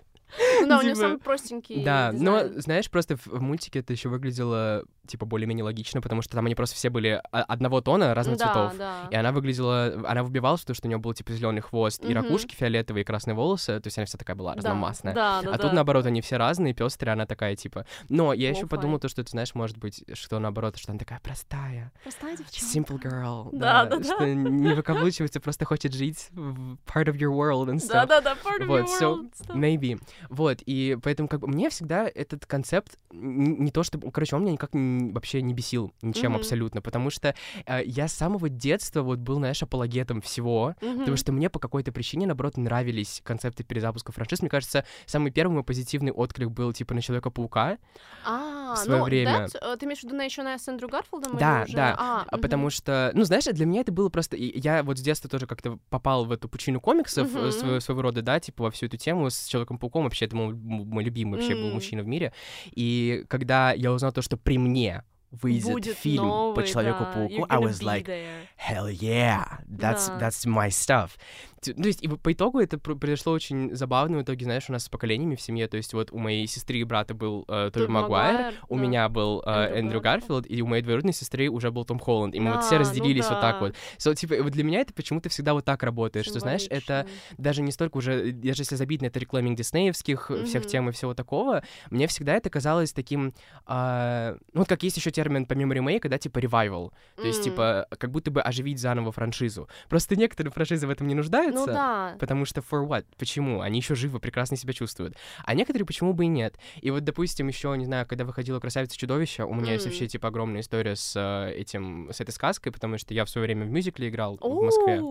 Ну 0.62 0.68
да, 0.68 0.80
у 0.80 0.82
него 0.82 0.94
Типа, 0.96 1.08
самый 1.08 1.18
простенький 1.20 1.84
Да, 1.84 2.12
но, 2.14 2.48
знаешь, 2.58 2.90
просто 2.90 3.18
в, 3.18 3.28
мультике 3.42 3.80
это 3.80 3.94
еще 3.94 4.10
выглядело, 4.10 4.84
типа, 5.08 5.26
более-менее 5.26 5.64
логично, 5.64 6.02
потому 6.02 6.22
что 6.22 6.36
там 6.36 6.46
они 6.46 6.56
просто 6.56 6.76
все 6.76 6.90
были 6.90 7.22
одного 7.32 7.82
тона, 7.82 8.14
разных 8.14 8.38
да, 8.38 8.46
цветов. 8.46 8.78
Да, 8.78 9.08
И 9.12 9.16
она 9.16 9.32
выглядела, 9.32 9.94
она 10.08 10.24
выбивалась, 10.24 10.62
потому 10.62 10.76
что 10.76 10.88
у 10.88 10.90
нее 10.90 10.98
был 10.98 11.14
типа 11.14 11.34
зеленый 11.34 11.62
хвост 11.62 12.04
и 12.04 12.14
ракушки 12.14 12.56
фиолетовые, 12.56 13.02
и 13.04 13.06
красные 13.06 13.36
волосы, 13.36 13.80
то 13.80 13.88
есть 13.88 13.98
она 13.98 14.06
вся 14.06 14.18
такая 14.18 14.36
была 14.36 14.52
Да, 14.54 14.58
разномастная. 14.58 15.14
Да, 15.14 15.42
да, 15.42 15.50
а 15.50 15.52
да. 15.54 15.58
тут 15.58 15.74
наоборот 15.74 16.06
они 16.06 16.22
все 16.22 16.38
разные, 16.38 16.74
пестрые, 16.74 17.14
она 17.14 17.26
такая 17.26 17.56
типа. 17.56 17.86
Но 18.10 18.34
я 18.34 18.50
еще 18.50 18.68
подумал 18.68 19.00
то, 19.00 19.08
что 19.08 19.24
ты 19.24 19.30
знаешь, 19.30 19.54
может 19.56 19.78
быть, 19.78 20.04
что 20.14 20.40
наоборот, 20.40 20.78
что 20.78 20.92
она 20.92 21.00
такая 21.00 21.20
простая, 21.20 21.92
Простая 22.04 22.38
девчонка. 22.38 22.94
simple 22.94 23.02
girl, 23.02 23.50
Да, 23.54 23.86
да, 23.86 24.04
что 24.04 24.20
да. 24.20 24.26
не 24.34 24.74
выкаблучивается, 24.74 25.40
просто 25.40 25.66
хочет 25.66 25.94
жить 25.94 26.30
part 26.34 27.06
of 27.06 27.16
your 27.18 27.32
world 27.32 27.68
and 27.70 27.80
Да, 27.88 28.04
stuff. 28.04 28.08
да, 28.08 28.22
да, 28.22 28.34
part 28.34 28.62
of 28.62 28.68
your 28.68 28.86
so, 28.86 29.16
world 29.18 29.32
stuff. 29.34 29.56
Maybe. 29.56 30.00
Вот, 30.30 30.60
и 30.66 30.98
поэтому 31.02 31.28
как 31.30 31.40
бы 31.42 31.48
мне 31.48 31.70
всегда 31.70 32.08
этот 32.14 32.46
концепт 32.46 32.98
не 33.12 33.72
то 33.72 33.84
чтобы... 33.84 34.12
Короче, 34.12 34.36
он 34.36 34.42
меня 34.44 34.54
никак 34.54 34.74
н- 34.76 35.14
вообще 35.14 35.42
не 35.42 35.54
бесил 35.54 35.94
ничем 36.02 36.32
Мгм. 36.32 36.40
абсолютно, 36.40 36.82
потому 36.82 37.10
что 37.10 37.36
э, 37.66 37.82
я 37.86 38.08
с 38.08 38.14
самого 38.14 38.50
детства 38.50 39.02
вот 39.02 39.20
был, 39.20 39.36
знаешь, 39.38 39.62
апологетом 39.64 40.22
всего, 40.22 40.76
Потому 40.80 41.02
Мгм. 41.08 41.18
что 41.18 41.32
мне 41.32 41.50
по 41.50 41.60
какой-то 41.60 41.92
причине, 41.92 42.26
наоборот, 42.28 42.58
нравились 42.58 43.22
концепты 43.24 43.64
перезапуска 43.64 44.12
франшиз. 44.12 44.42
Мне 44.42 44.50
кажется, 44.50 44.86
самый 45.06 45.32
первый 45.32 45.54
мой 45.54 45.64
позитивный 45.64 46.12
отклик 46.12 46.50
был 46.50 46.74
типа 46.74 46.94
на 46.94 47.02
Человека-паука. 47.02 47.78
А, 48.26 48.76
в 48.76 48.78
своё 48.80 49.00
ну, 49.00 49.06
время. 49.06 49.48
э, 49.54 49.76
ты 49.80 49.86
имеешь 49.86 50.00
в 50.00 50.04
виду 50.04 50.16
на 50.16 50.24
еще 50.24 50.44
на 50.44 50.58
с 50.58 50.68
Эндрю 50.68 50.88
Гарфилдом? 50.90 51.38
Да, 51.38 51.64
уже- 51.66 51.76
да, 51.76 51.96
А, 51.98 52.26
А 52.28 52.38
потому 52.38 52.70
что, 52.70 53.12
ну, 53.14 53.24
знаешь, 53.24 53.44
для 53.46 53.66
меня 53.66 53.82
это 53.82 53.92
было 53.92 54.10
просто... 54.10 54.36
Я 54.38 54.84
вот 54.84 54.98
с 54.98 55.02
детства 55.02 55.30
тоже 55.30 55.46
как-то 55.48 55.78
попал 55.90 56.26
в 56.26 56.32
эту 56.32 56.50
пучину 56.50 56.80
комиксов 56.82 57.28
э, 57.36 57.52
своего, 57.52 57.80
своего 57.80 58.02
рода, 58.02 58.22
да, 58.22 58.40
типа 58.40 58.64
во 58.64 58.72
всю 58.72 58.88
эту 58.88 58.98
тему 58.98 59.30
с 59.30 59.46
Человеком-пауком. 59.48 60.05
Вообще, 60.06 60.26
это 60.26 60.36
мой, 60.36 60.54
мой 60.54 61.04
любимый 61.04 61.40
вообще 61.40 61.56
был 61.56 61.68
М. 61.68 61.74
мужчина 61.74 62.04
в 62.04 62.08
мире. 62.08 62.32
И 62.72 63.26
когда 63.28 63.72
я 63.74 63.92
узнал 63.92 64.12
то, 64.12 64.22
что 64.22 64.38
при 64.38 64.58
мне 64.58 65.04
выйдет 65.32 65.74
Будет 65.74 65.98
фильм 65.98 66.22
по 66.24 66.28
новый, 66.28 66.64
да, 66.64 66.72
Человеку-пауку, 66.72 67.34
you're 67.34 67.46
I 67.50 67.60
was 67.60 67.82
like, 67.82 68.06
there. 68.06 68.48
hell 68.58 68.88
yeah, 68.90 69.60
that's, 69.68 70.08
Да. 70.08 70.18
that's 70.30 70.46
my 70.46 70.70
stuff. 70.70 71.18
Т- 71.62 71.74
То 71.74 71.88
есть, 71.88 72.04
и 72.04 72.08
по 72.08 72.34
итогу 72.34 72.60
это 72.60 72.78
пр- 72.78 72.96
произошло 72.96 73.34
очень 73.34 73.74
забавно 73.76 74.18
в 74.20 74.24
итоге, 74.24 74.46
знаешь, 74.46 74.66
у 74.70 74.74
нас 74.74 74.86
с 74.86 74.90
поколениями 74.90 75.36
в 75.36 75.42
семье, 75.42 75.68
то 75.68 75.78
есть 75.78 75.94
вот 75.94 76.12
у 76.12 76.18
моей 76.18 76.46
сестры 76.48 76.78
и 76.78 76.84
брата 76.84 77.14
был 77.14 77.46
э, 77.48 77.72
Тоби 77.74 77.88
Магуайр, 77.88 78.34
Магуайр, 78.34 78.54
у 78.70 78.76
да. 78.78 78.82
меня 78.82 79.10
был 79.10 79.42
э, 79.46 79.50
Эндрю 79.50 79.78
Эндрю 79.80 80.02
Гарфилд. 80.02 80.46
И 80.50 80.62
у 80.62 80.68
моей 80.68 80.82
двоюродной 80.84 81.14
сестры 81.14 81.50
уже 81.50 81.72
был 81.72 81.86
Том 81.86 82.00
Холланд, 82.00 82.36
и 82.36 82.40
мы 82.40 82.52
вот 82.54 82.62
все 82.64 82.72
Да, 82.72 82.76
ну 82.78 82.82
разделились 82.82 83.30
вот 83.30 83.42
так 83.42 83.56
да. 83.56 83.60
вот. 83.60 83.76
So, 83.98 84.14
типа, 84.16 84.36
вот 84.42 84.52
для 84.52 84.64
меня 84.64 84.82
это 84.82 84.94
почему-то 84.94 85.30
всегда 85.30 85.54
вот 85.54 85.66
так 85.66 85.82
работает, 85.84 86.26
что, 86.26 86.40
знаешь, 86.40 86.66
это 86.70 87.08
даже 87.38 87.62
не 87.62 87.72
столько 87.72 87.98
уже, 87.98 88.32
даже 88.32 88.62
если 88.64 88.76
забить 88.76 89.02
на 89.02 89.08
это 89.08 89.20
рекламинг 89.20 89.58
диснеевских 89.58 90.32
э, 90.32 90.44
всех 90.46 90.66
тем 90.68 90.90
и 90.90 90.92
всего 90.92 91.14
такого, 91.14 91.64
мне 91.90 92.08
всегда 92.08 92.34
это 92.36 92.50
казалось 92.50 92.92
таким, 92.94 93.34
а, 93.66 94.36
ну 94.54 94.62
вот 94.62 94.70
как 94.70 94.84
есть 94.84 94.98
еще 94.98 95.12
термин 95.12 95.46
помимо 95.46 95.74
ремейка, 95.74 96.10
да, 96.10 96.18
типа 96.18 96.40
revival, 96.40 96.92
то 97.16 97.24
есть 97.28 97.40
М. 97.40 97.44
типа 97.46 97.88
как 97.98 98.12
будто 98.12 98.32
бы 98.32 98.42
оживить 98.42 98.80
заново 98.80 99.12
франшизу. 99.12 99.68
Просто 99.90 100.16
некоторые 100.16 100.52
франшизы 100.52 100.88
в 100.88 100.90
этом 100.90 101.08
не 101.08 101.16
нуждаются. 101.16 101.55
Ну 101.56 101.66
да. 101.66 102.16
Потому 102.20 102.46
что 102.46 102.62
for 102.62 102.88
what? 102.88 103.06
Почему? 103.18 103.62
Они 103.62 103.80
еще 103.80 103.96
живы, 103.96 104.20
прекрасно 104.20 104.58
себя 104.58 104.74
чувствуют. 104.74 105.16
А 105.44 105.54
некоторые 105.54 105.86
почему 105.86 106.14
бы 106.14 106.26
и 106.26 106.28
нет. 106.28 106.58
И 106.82 106.92
вот, 106.92 107.04
допустим, 107.04 107.48
еще, 107.48 107.76
не 107.78 107.86
знаю, 107.86 108.06
когда 108.06 108.26
выходила 108.26 108.60
«Красавица 108.60 108.96
и 108.96 108.98
чудовище», 108.98 109.44
у 109.44 109.54
меня 109.54 109.74
есть 109.74 109.86
М. 109.86 109.92
вообще, 109.92 110.08
типа, 110.08 110.28
огромная 110.28 110.62
история 110.62 110.96
с 110.96 111.14
э, 111.16 111.54
этим, 111.56 112.10
с 112.12 112.20
этой 112.22 112.32
сказкой, 112.32 112.72
потому 112.72 112.98
что 112.98 113.14
я 113.14 113.26
в 113.26 113.30
свое 113.30 113.46
время 113.48 113.66
в 113.66 113.70
мюзикле 113.70 114.10
играл 114.10 114.38
в 114.42 114.62
Москве. 114.62 115.02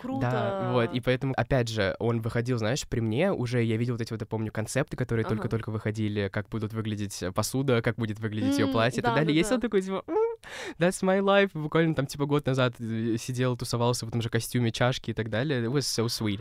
Круто. 0.00 0.20
Да, 0.20 0.72
вот, 0.72 0.92
и 0.92 1.00
поэтому, 1.00 1.34
опять 1.36 1.68
же, 1.68 1.96
он 1.98 2.20
выходил, 2.20 2.58
знаешь, 2.58 2.86
при 2.88 3.00
мне 3.00 3.32
уже, 3.32 3.62
я 3.62 3.76
видел 3.76 3.94
вот 3.94 4.00
эти 4.02 4.12
вот, 4.12 4.20
я 4.20 4.26
помню, 4.26 4.52
концепты, 4.52 4.96
которые 4.96 5.24
Ага. 5.24 5.34
только-только 5.34 5.70
выходили, 5.70 6.28
как 6.32 6.48
будут 6.48 6.72
выглядеть 6.72 7.22
посуда, 7.34 7.82
как 7.82 7.96
будет 7.96 8.18
выглядеть 8.18 8.58
ее 8.58 8.66
М, 8.66 8.72
платье 8.72 9.00
и 9.00 9.02
так 9.02 9.12
да, 9.14 9.20
далее. 9.20 9.32
да, 9.34 9.38
Есть 9.38 9.50
да. 9.50 9.54
он 9.56 9.60
такой, 9.60 9.82
типа, 9.82 10.02
«М, 10.06 10.16
that's 10.78 11.02
my 11.02 11.20
life, 11.20 11.50
буквально 11.54 11.94
там, 11.94 12.06
типа, 12.06 12.26
год 12.26 12.46
назад 12.46 12.74
э, 12.80 13.16
сидел, 13.18 13.56
тусовался 13.56 14.06
в 14.06 14.08
этом 14.08 14.22
же 14.22 14.28
костюме, 14.28 14.72
чашки 14.72 15.10
и 15.10 15.14
так 15.14 15.30
далее. 15.30 15.62
It 15.62 15.72
was 15.72 15.80
so 15.80 16.06
sweet. 16.06 16.40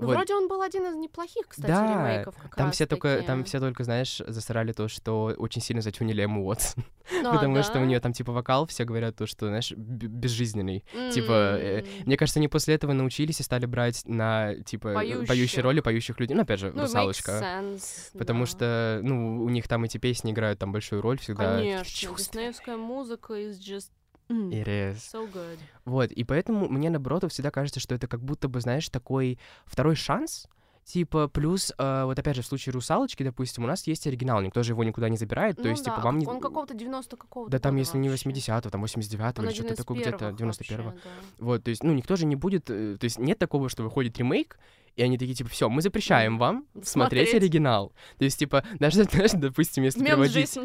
Ну, 0.00 0.06
Вот. 0.06 0.16
Вроде 0.16 0.34
он 0.34 0.48
был 0.48 0.62
один 0.62 0.86
из 0.86 0.96
неплохих, 0.96 1.46
кстати, 1.48 1.68
Да, 1.68 2.08
ремейков 2.10 2.34
как 2.36 2.56
Там 2.56 2.66
раз 2.66 2.74
все 2.74 2.86
только, 2.86 3.22
там 3.26 3.44
все 3.44 3.60
только, 3.60 3.84
знаешь, 3.84 4.22
засрали 4.26 4.72
то, 4.72 4.88
что 4.88 5.34
очень 5.36 5.60
сильно 5.60 5.82
затюнили 5.82 6.24
Эмму 6.24 6.46
Уотсон, 6.46 6.84
А, 7.24 7.32
потому 7.34 7.62
что 7.62 7.80
у 7.80 7.84
нее 7.84 8.00
там 8.00 8.12
типа 8.12 8.32
вокал, 8.32 8.66
все 8.66 8.84
говорят 8.84 9.16
то, 9.16 9.26
что, 9.26 9.48
знаешь, 9.48 9.72
безжизненный. 9.72 10.84
Типа, 11.12 11.56
э. 11.58 11.84
Мне 12.06 12.16
кажется, 12.16 12.38
они 12.40 12.48
после 12.48 12.74
этого 12.74 12.92
научились 12.92 13.40
и 13.40 13.42
стали 13.42 13.66
брать 13.66 14.02
на 14.06 14.54
типа 14.64 14.94
поющие, 14.94 15.62
роли 15.62 15.80
поющих 15.80 16.18
людей. 16.18 16.34
Ну, 16.34 16.42
опять 16.42 16.60
же, 16.60 16.72
Ну, 16.74 16.82
русалочка. 16.82 17.32
sense, 17.32 18.16
Потому 18.18 18.44
да. 18.44 18.46
что, 18.46 19.00
ну, 19.02 19.42
у 19.44 19.48
них 19.50 19.68
там 19.68 19.84
эти 19.84 19.98
песни 19.98 20.32
играют 20.32 20.58
там 20.58 20.72
большую 20.72 21.02
роль 21.02 21.18
всегда. 21.18 21.56
Конечно, 21.56 22.16
диснеевская 22.16 22.76
музыка 22.76 23.34
is 23.34 23.58
just 23.58 23.90
mm, 24.30 24.50
It 24.50 24.66
is. 24.66 24.96
so 24.96 25.30
good. 25.32 25.58
Вот, 25.84 26.10
и 26.12 26.24
поэтому 26.24 26.68
мне, 26.68 26.90
наоборот, 26.90 27.24
всегда 27.30 27.50
кажется, 27.50 27.80
что 27.80 27.94
это 27.94 28.06
как 28.06 28.22
будто 28.22 28.48
бы, 28.48 28.60
знаешь, 28.60 28.88
такой 28.88 29.38
второй 29.66 29.96
шанс, 29.96 30.46
Типа, 30.82 31.28
плюс, 31.28 31.72
э, 31.78 32.04
вот 32.04 32.18
опять 32.18 32.34
же, 32.34 32.42
в 32.42 32.46
случае 32.46 32.72
«Русалочки», 32.72 33.22
допустим, 33.22 33.62
у 33.62 33.66
нас 33.66 33.86
есть 33.86 34.06
оригинал, 34.08 34.40
никто 34.40 34.62
же 34.64 34.72
его 34.72 34.82
никуда 34.82 35.08
не 35.08 35.16
забирает, 35.16 35.56
то 35.56 35.64
Ну 35.64 35.68
есть, 35.68 35.84
да, 35.84 35.92
типа, 35.92 36.02
вам 36.02 36.18
не... 36.18 36.26
Он 36.26 36.40
какого-то 36.40 36.74
90 36.74 37.16
какого-то 37.16 37.52
Да 37.52 37.58
там, 37.60 37.76
если 37.76 37.98
не 37.98 38.08
вообще. 38.08 38.28
80-го, 38.30 38.70
там 38.70 38.84
89-го 38.84 39.42
Он 39.42 39.46
или 39.48 39.54
что-то 39.54 39.76
такое, 39.76 40.00
где-то 40.00 40.30
91-го 40.30 40.36
91-го. 40.46 40.82
вообще, 40.84 41.00
да. 41.04 41.44
Вот, 41.44 41.62
то 41.64 41.70
есть, 41.70 41.84
ну, 41.84 41.92
никто 41.92 42.16
же 42.16 42.26
не 42.26 42.34
будет... 42.34 42.70
э, 42.70 42.96
То 42.98 43.04
есть 43.04 43.18
нет 43.20 43.38
такого, 43.38 43.68
что 43.68 43.84
выходит 43.84 44.18
ремейк, 44.18 44.58
и 44.96 45.02
они 45.02 45.16
такие, 45.18 45.34
типа, 45.34 45.48
все, 45.50 45.68
мы 45.68 45.82
запрещаем 45.82 46.38
вам 46.38 46.66
смотреть 46.82 47.28
Смотреть. 47.30 47.34
оригинал. 47.34 47.92
То 48.18 48.24
есть, 48.24 48.38
типа, 48.38 48.64
даже, 48.78 49.04
знаешь, 49.04 49.30
допустим, 49.32 49.84
если 49.84 50.00
Мем 50.00 50.20
переводить... 50.22 50.58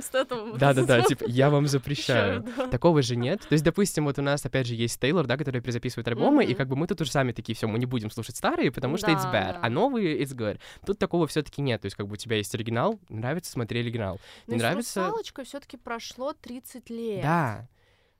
Да-да-да, 0.58 1.01
типа, 1.08 1.24
я 1.27 1.50
вам 1.50 1.67
запрещаю. 1.67 2.41
Ещё, 2.41 2.53
да. 2.58 2.67
Такого 2.67 3.01
же 3.01 3.15
нет. 3.15 3.41
То 3.41 3.53
есть, 3.53 3.63
допустим, 3.63 4.05
вот 4.05 4.20
у 4.20 4.22
нас, 4.22 4.46
опять 4.46 4.67
же, 4.67 4.75
есть 4.75 5.00
Тейлор, 5.00 5.25
да, 5.27 5.38
который 5.38 5.62
перезаписывает 5.62 6.08
альбомы, 6.08 6.44
и 6.44 6.48
Мгм. 6.50 6.55
как 6.58 6.67
бы 6.67 6.75
мы 6.75 6.88
тут 6.88 7.01
уже 7.01 7.12
сами 7.12 7.32
такие, 7.32 7.55
все, 7.55 7.67
мы 7.67 7.79
не 7.79 7.86
будем 7.86 8.10
слушать 8.12 8.36
старые, 8.36 8.72
потому 8.72 8.98
что 8.98 9.12
it's 9.12 9.24
Да, 9.24 9.32
bad, 9.34 9.53
да. 9.53 9.60
а 9.62 9.70
новые 9.70 10.20
it's 10.22 10.36
good. 10.36 10.60
Тут 10.86 11.00
такого 11.00 11.27
все 11.27 11.41
таки 11.44 11.62
нет. 11.62 11.82
То 11.82 11.86
есть, 11.88 11.96
как 11.96 12.08
бы 12.08 12.13
у 12.13 12.17
тебя 12.17 12.38
есть 12.38 12.53
оригинал, 12.55 13.00
нравится, 13.10 13.51
смотри 13.51 13.79
оригинал. 13.82 14.20
Но 14.48 14.53
Не 14.53 14.60
и 14.60 14.62
нравится... 14.62 15.12
Все 15.46 15.60
таки 15.60 15.77
прошло 15.77 16.34
30 16.34 16.89
лет. 16.89 17.22
Да, 17.22 17.67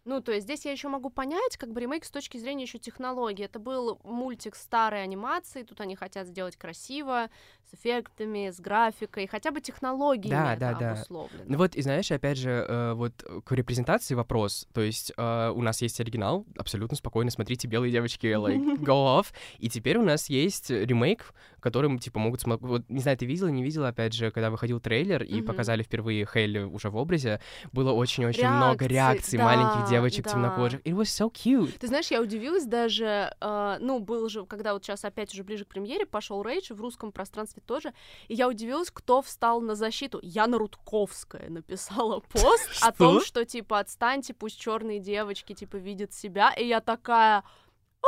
Ну, 0.06 0.22
то 0.22 0.32
есть 0.32 0.46
здесь 0.46 0.66
я 0.66 0.72
еще 0.72 0.88
могу 0.88 1.10
понять, 1.10 1.58
как 1.58 1.72
бы 1.72 1.82
ремейк 1.82 2.06
с 2.06 2.12
точки 2.12 2.38
зрения 2.38 2.64
еще 2.64 2.78
технологии. 2.78 3.44
Это 3.44 3.58
был 3.58 4.00
мультик 4.04 4.56
старой 4.56 5.04
анимации, 5.04 5.64
тут 5.64 5.82
они 5.82 5.96
хотят 5.96 6.28
сделать 6.28 6.56
красиво, 6.56 7.30
с 7.72 7.74
эффектами, 7.74 8.52
с 8.52 8.60
графикой, 8.60 9.28
хотя 9.28 9.50
бы 9.50 9.62
технологиями 9.62 10.36
Да, 10.36 10.54
это 10.54 10.60
да, 10.60 10.74
да. 10.74 10.92
обусловлено. 10.92 11.44
Ну 11.48 11.58
вот, 11.58 11.76
и 11.76 11.82
знаешь, 11.82 12.12
опять 12.12 12.38
же, 12.38 12.52
э, 12.52 12.94
вот 12.94 13.14
к 13.44 13.52
репрезентации 13.52 14.14
вопрос. 14.14 14.68
То 14.74 14.82
есть 14.82 15.12
э, 15.18 15.50
у 15.50 15.62
нас 15.62 15.82
есть 15.82 16.00
оригинал, 16.00 16.46
абсолютно 16.58 16.96
спокойно, 16.96 17.32
смотрите, 17.32 17.68
белые 17.68 17.92
девочки, 17.92 18.28
like, 18.28 18.78
go 18.82 19.20
off. 19.20 19.28
И 19.58 19.70
теперь 19.70 19.98
у 19.98 20.04
нас 20.04 20.30
есть 20.30 20.70
ремейк, 20.70 21.34
которым, 21.60 21.98
типа, 21.98 22.20
могут. 22.20 22.44
Вот, 22.46 22.84
не 22.90 23.00
знаю, 23.00 23.18
ты 23.18 23.26
видела, 23.26 23.48
не 23.48 23.64
видела, 23.64 23.88
опять 23.88 24.14
же, 24.14 24.30
когда 24.30 24.52
выходил 24.52 24.80
трейлер 24.80 25.24
и 25.24 25.42
показали 25.42 25.82
впервые 25.82 26.28
Хейли 26.32 26.60
уже 26.60 26.92
в 26.92 26.96
образе, 26.96 27.42
было 27.72 27.92
очень-очень 27.92 28.48
много 28.48 28.86
Реакций, 28.86 29.40
маленьких 29.40 29.90
девочек 29.96 30.26
да. 30.26 30.32
темнокожих. 30.32 30.82
It 30.82 30.94
was 30.94 31.06
so 31.06 31.32
cute. 31.32 31.78
Ты 31.80 31.88
знаешь, 31.88 32.08
я 32.12 32.22
удивилась 32.22 32.66
даже, 32.66 33.34
э, 33.40 33.78
ну, 33.80 34.00
был 34.00 34.30
же, 34.30 34.46
когда 34.46 34.74
вот 34.74 34.84
сейчас 34.84 35.06
опять 35.06 35.34
уже 35.34 35.44
ближе 35.44 35.66
к 35.66 35.68
премьере, 35.68 36.06
пошел 36.06 36.42
рейдж, 36.44 36.74
в 36.74 36.82
русском 36.82 37.12
пространстве 37.12 37.62
тоже, 37.66 37.94
и 38.28 38.34
я 38.34 38.48
удивилась, 38.48 38.92
кто 38.92 39.22
встал 39.22 39.62
на 39.62 39.76
защиту. 39.76 40.20
Яна 40.22 40.58
Рудковская 40.58 41.50
написала 41.50 42.20
пост 42.32 42.70
о 42.82 42.92
том, 42.92 43.20
Что? 43.20 43.26
что, 43.26 43.46
типа, 43.46 43.80
отстаньте, 43.80 44.34
пусть 44.34 44.60
черные 44.60 45.00
девочки, 45.00 45.54
типа, 45.54 45.78
видят 45.78 46.14
себя, 46.14 46.52
и 46.52 46.66
я 46.66 46.82
такая, 46.82 47.44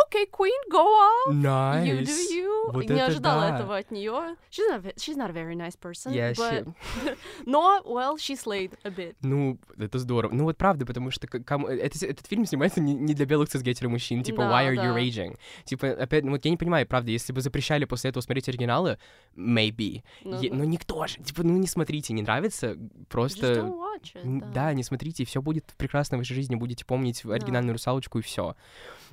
окей, 0.06 0.27
Queen, 0.32 0.72
go 0.72 0.86
on, 0.86 1.34
you 1.34 2.00
do 2.00 2.06
Nice. 2.06 2.32
you. 2.32 2.72
Вот 2.72 2.89
не 2.89 2.96
это 2.96 3.06
ожидала 3.08 3.42
да. 3.50 3.56
этого 3.56 3.77
от 3.77 3.92
нее. 3.92 4.36
She's 4.51 4.70
not, 4.70 4.96
she's 4.96 5.16
not 5.16 5.30
a 5.30 5.34
very 5.34 5.56
nice 5.56 5.77
person, 5.80 6.13
Я 6.13 6.32
but... 6.32 6.66
щи- 6.66 7.16
но, 7.46 7.82
well, 7.86 8.16
she 8.18 8.36
slayed 8.36 8.74
a 8.84 8.89
bit. 8.89 9.16
Ну, 9.22 9.58
это 9.77 10.00
здорово. 10.00 10.34
Ну 10.34 10.44
вот 10.46 10.58
правда, 10.58 10.86
потому 10.86 11.12
что 11.12 11.27
кому- 11.27 11.68
это, 11.68 12.06
этот 12.06 12.27
фильм 12.27 12.46
снимается 12.46 12.82
не, 12.82 12.94
не 12.94 13.13
для 13.13 13.25
белых 13.25 13.50
цисгетеров 13.50 13.92
мужчин, 13.92 14.24
типа, 14.24 14.44
Да, 14.44 14.51
why 14.51 14.70
are 14.70 14.75
you 14.75 14.94
да. 14.94 14.98
raging? 15.00 15.38
Типа, 15.66 15.88
опять, 15.92 16.24
ну 16.24 16.32
вот 16.32 16.44
я 16.46 16.51
не 16.51 16.58
понимаю, 16.58 16.86
правда, 16.88 17.12
если 17.12 17.34
бы 17.34 17.42
запрещали 17.42 17.86
после 17.86 18.10
этого 18.10 18.22
смотреть 18.22 18.50
оригиналы, 18.50 18.98
maybe. 19.36 20.04
Ну, 20.24 20.42
Е- 20.42 20.50
да. 20.50 20.56
но 20.56 20.63
никто 20.63 21.06
же, 21.08 21.18
типа, 21.18 21.44
ну 21.44 21.58
не 21.58 21.68
смотрите, 21.68 22.13
не 22.13 22.22
нравится, 22.22 22.72
Just 22.74 23.06
просто... 23.10 23.54
don't 23.54 23.77
watch 23.77 24.13
it, 24.16 24.24
н- 24.25 24.51
Да, 24.54 24.74
не 24.74 24.84
смотрите, 24.84 25.24
и 25.24 25.25
все 25.25 25.42
будет 25.42 25.66
прекрасно 25.77 26.18
в 26.18 26.22
вашей 26.22 26.34
жизни, 26.36 26.56
будете 26.56 26.86
помнить 26.86 27.24
оригинальную 27.25 27.74
русалочку 27.74 28.20
и 28.20 28.22
все. 28.22 28.56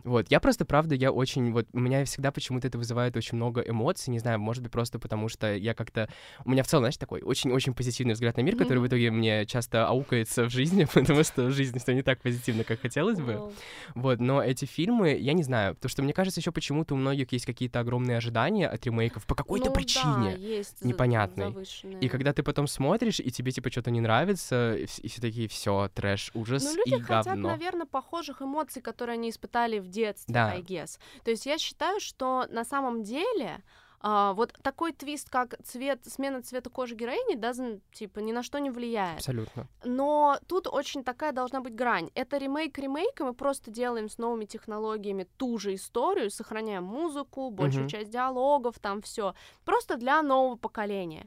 Вот, 0.02 0.26
я 0.30 0.40
просто, 0.40 0.64
правда, 0.74 0.96
я 0.96 1.12
очень, 1.12 1.52
вот, 1.52 1.68
у 1.72 1.78
меня 1.78 2.04
всегда 2.04 2.32
почему-то 2.32 2.66
это 2.66 2.78
вызывает 2.78 3.16
очень 3.16 3.36
много 3.36 3.60
эмоций, 3.60 4.10
не 4.10 4.18
знаю, 4.18 4.40
может 4.40 4.60
быть, 4.60 4.72
просто 4.72 4.98
потому 4.98 5.28
что 5.28 5.54
я 5.54 5.72
как-то, 5.72 6.08
у 6.44 6.50
меня 6.50 6.64
в 6.64 6.66
целом, 6.66 6.82
знаешь, 6.82 6.96
такой 6.96 7.22
очень-очень 7.22 7.74
позитивный 7.74 8.14
взгляд 8.14 8.36
на 8.36 8.40
мир, 8.42 8.56
который 8.56 8.80
в 8.80 8.86
итоге 8.88 9.12
мне 9.12 9.46
часто 9.46 9.86
аукается 9.86 10.46
в 10.46 10.50
жизни, 10.50 10.84
потому 10.92 11.22
что 11.22 11.44
в 11.44 11.52
жизни 11.52 11.78
все 11.78 11.94
не 11.94 12.02
так 12.02 12.20
позитивно, 12.20 12.64
как 12.64 12.80
хотелось 12.80 13.20
бы. 13.20 13.34
Well, 13.34 13.52
Вот, 13.94 14.18
но 14.18 14.42
эти 14.42 14.64
фильмы, 14.64 15.10
я 15.12 15.32
не 15.32 15.44
знаю, 15.44 15.76
потому 15.76 15.90
что 15.90 16.02
мне 16.02 16.12
кажется, 16.12 16.40
еще 16.40 16.50
почему-то 16.50 16.94
у 16.94 16.96
многих 16.96 17.30
есть 17.30 17.46
какие-то 17.46 17.78
огромные 17.78 18.16
ожидания 18.16 18.66
от 18.66 18.84
ремейков 18.84 19.26
по 19.26 19.36
какой-то 19.36 19.66
ну 19.66 19.70
да, 19.70 19.76
причине. 19.76 20.36
есть 20.40 20.80
за- 20.80 20.88
непонятной. 20.88 21.52
завышенные. 21.52 22.00
И 22.00 22.08
когда 22.08 22.32
ты 22.32 22.42
потом 22.42 22.66
смотришь, 22.66 23.20
и 23.20 23.30
тебе 23.30 23.52
типа 23.52 23.70
что-то 23.70 23.92
не 23.92 24.00
нравится, 24.00 24.74
и, 24.74 24.86
вс- 24.86 25.00
и 25.02 25.06
все 25.06 25.20
такие, 25.20 25.46
все, 25.46 25.88
трэш, 25.94 26.32
ужас 26.34 26.64
Ну, 26.64 26.72
и 26.84 26.90
люди 26.90 27.02
хотят, 27.04 27.26
говно. 27.26 27.50
наверное, 27.50 27.86
похожих 27.86 28.42
эмоций, 28.42 28.82
которые 28.82 29.14
они 29.14 29.30
испытали 29.30 29.78
в 29.78 29.86
детстве, 29.88 30.32
Да. 30.34 30.50
I 30.50 30.63
guess. 30.64 30.98
То 31.24 31.30
есть 31.30 31.46
я 31.46 31.58
считаю, 31.58 32.00
что 32.00 32.46
на 32.50 32.64
самом 32.64 33.02
деле 33.02 33.62
а, 34.06 34.34
вот 34.34 34.52
такой 34.62 34.92
твист, 34.92 35.30
как 35.30 35.54
цвет, 35.64 36.04
смена 36.04 36.42
цвета 36.42 36.68
кожи 36.68 36.94
героини, 36.94 37.36
doesn't, 37.38 37.80
типа, 37.92 38.18
ни 38.18 38.32
на 38.32 38.42
что 38.42 38.58
не 38.58 38.68
влияет. 38.70 39.16
Абсолютно. 39.20 39.66
Но 39.82 40.38
тут 40.46 40.66
очень 40.66 41.02
такая 41.04 41.32
должна 41.32 41.60
быть 41.60 41.74
грань. 41.74 42.10
Это 42.14 42.36
ремейк 42.36 42.76
ремейка, 42.76 43.24
мы 43.24 43.32
просто 43.32 43.70
делаем 43.70 44.10
с 44.10 44.18
новыми 44.18 44.44
технологиями 44.44 45.26
ту 45.38 45.56
же 45.56 45.74
историю, 45.74 46.30
сохраняем 46.30 46.84
музыку, 46.84 47.48
большую 47.50 47.84
Мгм. 47.84 47.88
часть 47.88 48.10
диалогов, 48.10 48.78
там 48.78 49.00
все. 49.00 49.34
Просто 49.64 49.96
для 49.96 50.20
нового 50.20 50.56
поколения. 50.56 51.26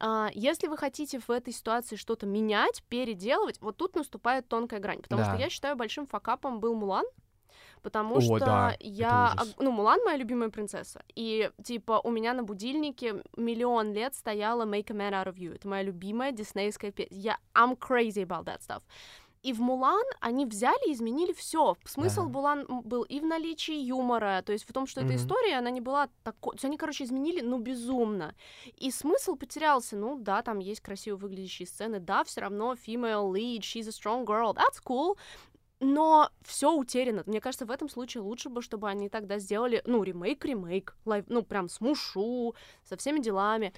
А, 0.00 0.28
Если 0.34 0.68
вы 0.68 0.76
хотите 0.76 1.18
в 1.20 1.30
этой 1.30 1.54
ситуации 1.54 1.96
что-то 1.96 2.26
менять, 2.26 2.82
переделывать, 2.90 3.58
вот 3.62 3.78
тут 3.78 3.96
наступает 3.96 4.46
тонкая 4.48 4.80
грань. 4.80 5.00
Потому 5.00 5.22
Да. 5.22 5.28
что 5.30 5.36
я 5.42 5.48
считаю, 5.48 5.76
большим 5.76 6.06
факапом 6.06 6.60
был 6.60 6.74
Мулан. 6.74 7.06
Потому 7.82 8.16
О, 8.16 8.20
что 8.20 8.38
да, 8.38 8.76
я, 8.80 9.34
ну, 9.58 9.70
Мулан 9.70 10.00
моя 10.04 10.16
любимая 10.16 10.50
принцесса, 10.50 11.02
и, 11.14 11.50
типа, 11.62 12.00
у 12.02 12.10
меня 12.10 12.34
на 12.34 12.42
будильнике 12.42 13.22
миллион 13.36 13.92
лет 13.92 14.14
стояла 14.14 14.64
Make 14.64 14.90
a 14.90 14.94
Man 14.94 15.12
Out 15.12 15.32
of 15.32 15.36
You, 15.36 15.54
это 15.54 15.68
моя 15.68 15.82
любимая 15.82 16.32
диснеевская 16.32 16.90
песня, 16.90 17.16
я, 17.16 17.38
I'm 17.54 17.78
crazy 17.78 18.24
about 18.24 18.44
that 18.44 18.60
stuff. 18.60 18.82
И 19.42 19.52
в 19.52 19.60
Мулан 19.60 20.02
они 20.20 20.46
взяли 20.46 20.90
и 20.90 20.92
изменили 20.92 21.32
все. 21.32 21.76
Смысл 21.84 22.22
Да. 22.22 22.28
Мулан 22.28 22.66
был 22.84 23.04
и 23.04 23.20
в 23.20 23.24
наличии 23.24 23.76
юмора, 23.76 24.42
то 24.44 24.52
есть 24.52 24.68
в 24.68 24.72
том, 24.72 24.86
что 24.86 25.00
эта 25.00 25.12
Мгм. 25.12 25.16
история, 25.16 25.58
она 25.58 25.70
не 25.70 25.80
была 25.80 26.08
такой... 26.24 26.52
То 26.52 26.56
есть 26.56 26.64
они, 26.64 26.76
короче, 26.76 27.04
изменили, 27.04 27.40
ну, 27.40 27.58
безумно. 27.58 28.34
И 28.76 28.90
смысл 28.90 29.36
потерялся. 29.36 29.96
Ну, 29.96 30.18
да, 30.18 30.42
там 30.42 30.58
есть 30.58 30.80
красиво 30.80 31.16
выглядящие 31.16 31.68
сцены, 31.68 32.00
да, 32.00 32.24
все 32.24 32.40
равно 32.40 32.74
female 32.74 33.32
lead, 33.32 33.60
she's 33.60 33.86
a 33.86 33.92
strong 33.92 34.24
girl, 34.24 34.54
that's 34.54 34.82
cool. 34.84 35.16
Но 35.80 36.30
все 36.42 36.72
утеряно. 36.72 37.22
Мне 37.26 37.40
кажется, 37.40 37.66
в 37.66 37.70
этом 37.70 37.88
случае 37.88 38.22
лучше 38.22 38.48
бы, 38.48 38.62
чтобы 38.62 38.88
они 38.88 39.08
тогда 39.08 39.38
сделали, 39.38 39.82
ну, 39.86 40.02
ремейк-ремейк, 40.02 40.94
live, 41.04 41.24
ну, 41.28 41.42
прям 41.42 41.68
с 41.68 41.80
Мушу, 41.80 42.54
со 42.84 42.96
всеми 42.96 43.20
делами 43.20 43.72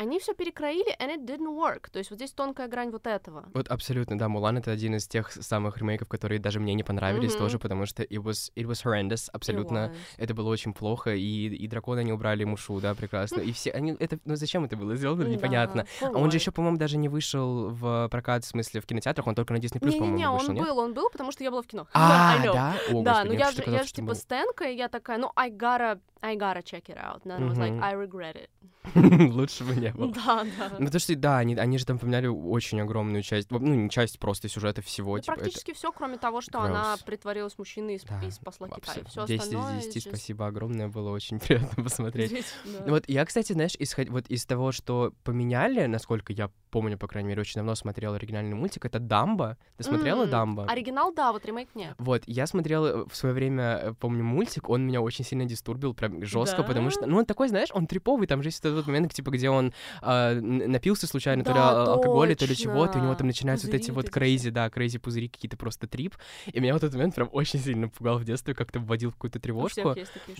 они 0.00 0.18
все 0.18 0.34
перекроили, 0.34 0.96
and 0.98 1.14
it 1.14 1.26
didn't 1.26 1.54
work. 1.54 1.90
То 1.92 1.98
есть 1.98 2.10
вот 2.10 2.16
здесь 2.16 2.32
тонкая 2.32 2.68
грань 2.68 2.90
вот 2.90 3.06
этого. 3.06 3.44
Вот 3.52 3.68
абсолютно, 3.68 4.18
да, 4.18 4.28
Мулан— 4.28 4.56
это 4.58 4.70
один 4.70 4.94
из 4.94 5.06
тех 5.06 5.30
самых 5.30 5.76
ремейков, 5.76 6.08
которые 6.08 6.38
даже 6.38 6.58
мне 6.58 6.72
не 6.72 6.82
понравились 6.82 7.34
mm-hmm. 7.34 7.38
тоже, 7.38 7.58
потому 7.58 7.84
что 7.84 8.02
it 8.02 8.22
was, 8.22 8.50
it 8.56 8.64
was 8.64 8.82
horrendous, 8.82 9.28
абсолютно. 9.30 9.92
Это 10.16 10.32
было 10.32 10.48
очень 10.48 10.72
плохо, 10.72 11.14
и, 11.14 11.48
и 11.48 11.68
драконы 11.68 12.02
не 12.02 12.12
убрали 12.12 12.44
Мушу, 12.44 12.80
да, 12.80 12.94
прекрасно. 12.94 13.40
И 13.40 13.52
все, 13.52 13.72
они, 13.72 13.94
это, 13.98 14.18
ну 14.24 14.36
зачем 14.36 14.64
это 14.64 14.74
было 14.76 14.96
сделано, 14.96 15.24
непонятно. 15.24 15.84
Да, 16.00 16.08
а 16.08 16.18
он 16.18 16.30
же 16.30 16.38
еще, 16.38 16.50
по-моему, 16.50 16.78
даже 16.78 16.96
не 16.96 17.10
вышел 17.10 17.68
в 17.68 18.08
прокат, 18.10 18.44
в 18.44 18.48
смысле, 18.48 18.80
в 18.80 18.86
кинотеатрах, 18.86 19.26
он 19.26 19.34
только 19.34 19.52
на 19.52 19.58
Disney 19.58 19.80
Plus, 19.80 19.98
по-моему, 19.98 20.16
Не-не-не, 20.16 20.28
он 20.28 20.54
был, 20.54 20.78
он 20.78 20.94
был, 20.94 21.10
потому 21.10 21.30
что 21.30 21.44
я 21.44 21.50
была 21.50 21.60
в 21.60 21.66
кино. 21.66 21.86
А, 21.92 22.38
да? 22.42 22.76
О, 22.90 23.02
да, 23.02 23.24
ну 23.24 23.32
я 23.32 23.50
же, 23.50 23.62
я 23.66 23.82
же 23.82 23.92
типа 23.92 24.14
стенка, 24.14 24.64
и 24.64 24.76
я 24.76 24.88
такая, 24.88 25.18
ну, 25.18 25.30
I 25.36 25.50
gotta 25.50 26.00
I 26.22 26.36
gotta 26.36 26.62
check 26.62 26.88
it 26.88 26.98
out. 26.98 27.22
And. 27.24 27.32
I 27.32 27.48
was 27.48 27.58
like, 27.58 27.80
I 27.80 27.92
regret 27.92 28.36
it. 28.36 28.50
Лучше 29.34 29.64
бы 29.64 29.74
не 29.74 29.89
было. 29.94 30.12
Да, 30.12 30.44
да. 30.58 30.70
Ну, 30.78 30.86
потому 30.86 31.00
что, 31.00 31.16
да, 31.16 31.38
они, 31.38 31.54
они 31.56 31.78
же 31.78 31.86
там 31.86 31.98
поменяли 31.98 32.26
очень 32.26 32.80
огромную 32.80 33.22
часть, 33.22 33.50
ну, 33.50 33.58
не 33.58 33.90
часть 33.90 34.18
просто 34.18 34.48
сюжета 34.48 34.82
всего. 34.82 35.16
Ну, 35.16 35.22
типа, 35.22 35.36
практически 35.36 35.70
это... 35.70 35.78
все, 35.78 35.92
кроме 35.92 36.18
того, 36.18 36.40
что 36.40 36.58
Gross. 36.58 36.66
она 36.66 36.96
притворилась 37.04 37.58
мужчиной 37.58 37.96
и, 37.96 38.00
да. 38.06 38.20
и 38.26 38.30
спасла 38.30 38.68
Китай. 38.68 39.04
Все 39.08 39.26
10 39.26 39.40
остальное... 39.40 39.76
10 39.76 39.88
из 39.88 39.94
10 39.94 40.08
спасибо 40.08 40.46
огромное, 40.46 40.88
было 40.88 41.10
очень 41.10 41.38
приятно 41.40 41.82
посмотреть. 41.82 42.30
10, 42.30 42.44
да. 42.64 42.90
Вот 42.90 43.04
я, 43.08 43.24
кстати, 43.24 43.52
знаешь, 43.52 43.74
исход... 43.78 44.08
вот 44.08 44.26
из 44.28 44.44
того, 44.46 44.72
что 44.72 45.12
поменяли, 45.24 45.86
насколько 45.86 46.32
я 46.32 46.50
помню, 46.70 46.96
по 46.96 47.08
крайней 47.08 47.30
мере, 47.30 47.40
очень 47.40 47.56
давно 47.56 47.74
смотрела 47.74 48.16
оригинальный 48.16 48.54
мультик, 48.54 48.84
это 48.84 48.98
Дамба. 48.98 49.58
Ты 49.76 49.84
смотрела 49.84 50.24
mm-hmm. 50.24 50.30
Дамба? 50.30 50.64
Оригинал, 50.64 51.12
да, 51.12 51.32
вот 51.32 51.44
ремейк 51.44 51.68
нет. 51.74 51.94
Вот, 51.98 52.22
я 52.26 52.46
смотрела 52.46 53.08
в 53.08 53.14
свое 53.14 53.34
время, 53.34 53.80
э, 53.82 53.94
помню, 53.94 54.24
мультик, 54.24 54.68
он 54.68 54.86
меня 54.86 55.00
очень 55.00 55.24
сильно 55.24 55.44
дистурбил, 55.44 55.94
прям 55.94 56.24
жестко, 56.24 56.58
да? 56.58 56.68
потому 56.68 56.90
что, 56.90 57.06
ну, 57.06 57.18
он 57.18 57.26
такой, 57.26 57.48
знаешь, 57.48 57.70
он 57.72 57.86
триповый, 57.86 58.26
там 58.26 58.42
же 58.42 58.48
есть 58.48 58.60
этот 58.60 58.86
момент, 58.86 59.12
типа, 59.12 59.30
где 59.30 59.50
он 59.50 59.69
э, 60.02 60.40
напился 60.40 61.06
случайно, 61.06 61.44
да, 61.44 61.50
то 61.52 61.56
ли 61.56 61.90
алкоголя, 61.90 62.34
то 62.34 62.46
ли 62.46 62.56
чего-то, 62.56 62.98
и 62.98 63.00
у 63.00 63.04
него 63.04 63.14
там 63.14 63.26
начинаются 63.26 63.66
пузыри 63.66 63.78
вот 63.78 63.84
эти 63.84 63.90
вот 63.90 64.10
crazy, 64.10 64.50
да, 64.50 64.70
crazy 64.70 64.98
пузыри, 64.98 65.28
какие-то 65.28 65.56
просто 65.56 65.86
трип. 65.86 66.16
И 66.46 66.60
меня 66.60 66.72
вот 66.72 66.82
этот 66.82 66.94
момент 66.94 67.14
прям 67.14 67.28
очень 67.32 67.60
сильно 67.60 67.88
пугал 67.88 68.18
в 68.18 68.24
детстве, 68.24 68.54
как-то 68.54 68.80
вводил 68.80 69.10
в 69.10 69.14
какую-то 69.14 69.40
тревожку. 69.40 69.94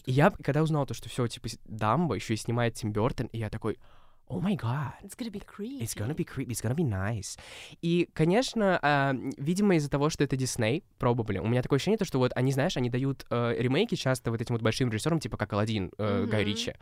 И 0.06 0.12
я, 0.12 0.30
когда 0.30 0.62
узнал 0.62 0.86
то, 0.86 0.94
что 0.94 1.08
все, 1.08 1.26
типа, 1.26 1.48
Дамба 1.64 2.14
еще 2.14 2.34
и 2.34 2.36
снимает 2.36 2.74
Тим 2.74 2.92
Бертон, 2.92 3.26
и 3.26 3.38
я 3.38 3.50
такой, 3.50 3.78
oh 4.30 4.40
my 4.40 4.56
god. 4.56 4.92
It's 5.02 5.16
gonna 5.16 5.30
be 5.30 5.42
creepy. 5.44 5.82
It's 5.82 5.94
gonna 5.94 6.14
be 6.14 6.24
creepy, 6.24 6.52
it's 6.52 6.62
gonna 6.62 6.76
be 6.76 6.84
nice. 6.84 7.38
И, 7.82 8.08
конечно, 8.12 8.78
э, 8.80 9.12
видимо, 9.36 9.74
из-за 9.76 9.90
того, 9.90 10.08
что 10.08 10.24
это 10.24 10.36
Дисней, 10.36 10.84
пробовали, 10.98 11.38
у 11.38 11.46
меня 11.46 11.62
такое 11.62 11.76
ощущение, 11.76 11.98
то, 11.98 12.04
что 12.04 12.18
вот 12.18 12.32
они, 12.34 12.52
знаешь, 12.52 12.76
они 12.76 12.88
дают 12.88 13.26
э, 13.30 13.54
ремейки 13.58 13.96
часто 13.96 14.30
вот 14.30 14.40
этим 14.40 14.54
вот 14.54 14.62
большим 14.62 14.90
режиссерам, 14.90 15.20
типа 15.20 15.36
как 15.36 15.52
Алладин 15.52 15.92
э, 15.98 16.02
mm-hmm. 16.02 16.26
Гай 16.26 16.44
Ричи. 16.44 16.74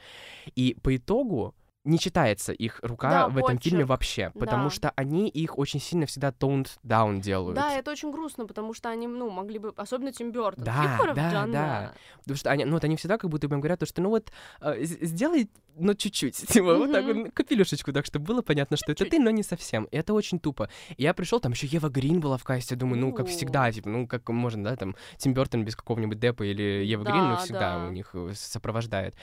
И 0.54 0.76
по 0.82 0.94
итогу 0.94 1.54
не 1.84 1.98
читается 1.98 2.52
их 2.52 2.80
рука 2.82 3.10
да, 3.10 3.28
в 3.28 3.38
этом 3.38 3.56
почерк. 3.56 3.62
фильме 3.62 3.84
вообще, 3.84 4.30
потому 4.38 4.64
да. 4.64 4.70
что 4.70 4.92
они 4.96 5.28
их 5.28 5.58
очень 5.58 5.80
сильно 5.80 6.06
всегда 6.06 6.28
toned 6.28 6.68
down 6.84 7.20
делают. 7.20 7.56
Да, 7.56 7.72
это 7.72 7.90
очень 7.90 8.10
грустно, 8.10 8.46
потому 8.46 8.74
что 8.74 8.90
они, 8.90 9.06
ну, 9.06 9.30
могли 9.30 9.58
бы, 9.58 9.72
особенно 9.76 10.12
Тим 10.12 10.32
Бёртон, 10.32 10.64
да, 10.64 10.98
да, 11.14 11.46
да, 11.46 11.94
потому 12.18 12.36
что 12.36 12.50
они, 12.50 12.64
ну, 12.64 12.72
вот 12.72 12.84
они 12.84 12.96
всегда 12.96 13.16
как 13.16 13.30
будто 13.30 13.48
бы 13.48 13.54
им 13.54 13.60
говорят, 13.60 13.80
то, 13.80 13.86
что, 13.86 14.02
ну, 14.02 14.10
вот, 14.10 14.30
э, 14.60 14.82
сделай, 14.82 15.50
ну, 15.78 15.94
чуть-чуть, 15.94 16.34
типа, 16.48 16.64
mm-hmm. 16.64 16.78
вот 16.78 16.92
так 16.92 17.04
вот, 17.04 17.32
капелюшечку, 17.32 17.92
так, 17.92 18.06
чтобы 18.06 18.26
было 18.26 18.42
понятно, 18.42 18.76
что 18.76 18.92
это 18.92 19.04
ты, 19.04 19.18
но 19.18 19.30
не 19.30 19.42
совсем, 19.42 19.84
и 19.84 19.96
это 19.96 20.14
очень 20.14 20.38
тупо. 20.38 20.68
Я 20.96 21.14
пришел, 21.14 21.40
там 21.40 21.52
еще 21.52 21.66
Ева 21.66 21.88
Грин 21.88 22.20
была 22.20 22.36
в 22.36 22.44
касте, 22.44 22.76
думаю, 22.76 23.00
ну, 23.00 23.12
как 23.12 23.28
всегда, 23.28 23.70
типа, 23.72 23.88
ну, 23.88 24.06
как 24.06 24.28
можно, 24.28 24.64
да, 24.64 24.76
там, 24.76 24.96
Тим 25.16 25.34
Бёртон 25.34 25.64
без 25.64 25.76
какого-нибудь 25.76 26.18
Деппа 26.18 26.42
или 26.44 26.84
Ева 26.84 27.04
да, 27.04 27.10
Грин, 27.10 27.28
ну, 27.28 27.36
всегда 27.36 27.78
да. 27.78 27.86
у 27.86 27.92
них 27.92 28.10
э, 28.14 28.32
сопровождает. 28.34 29.14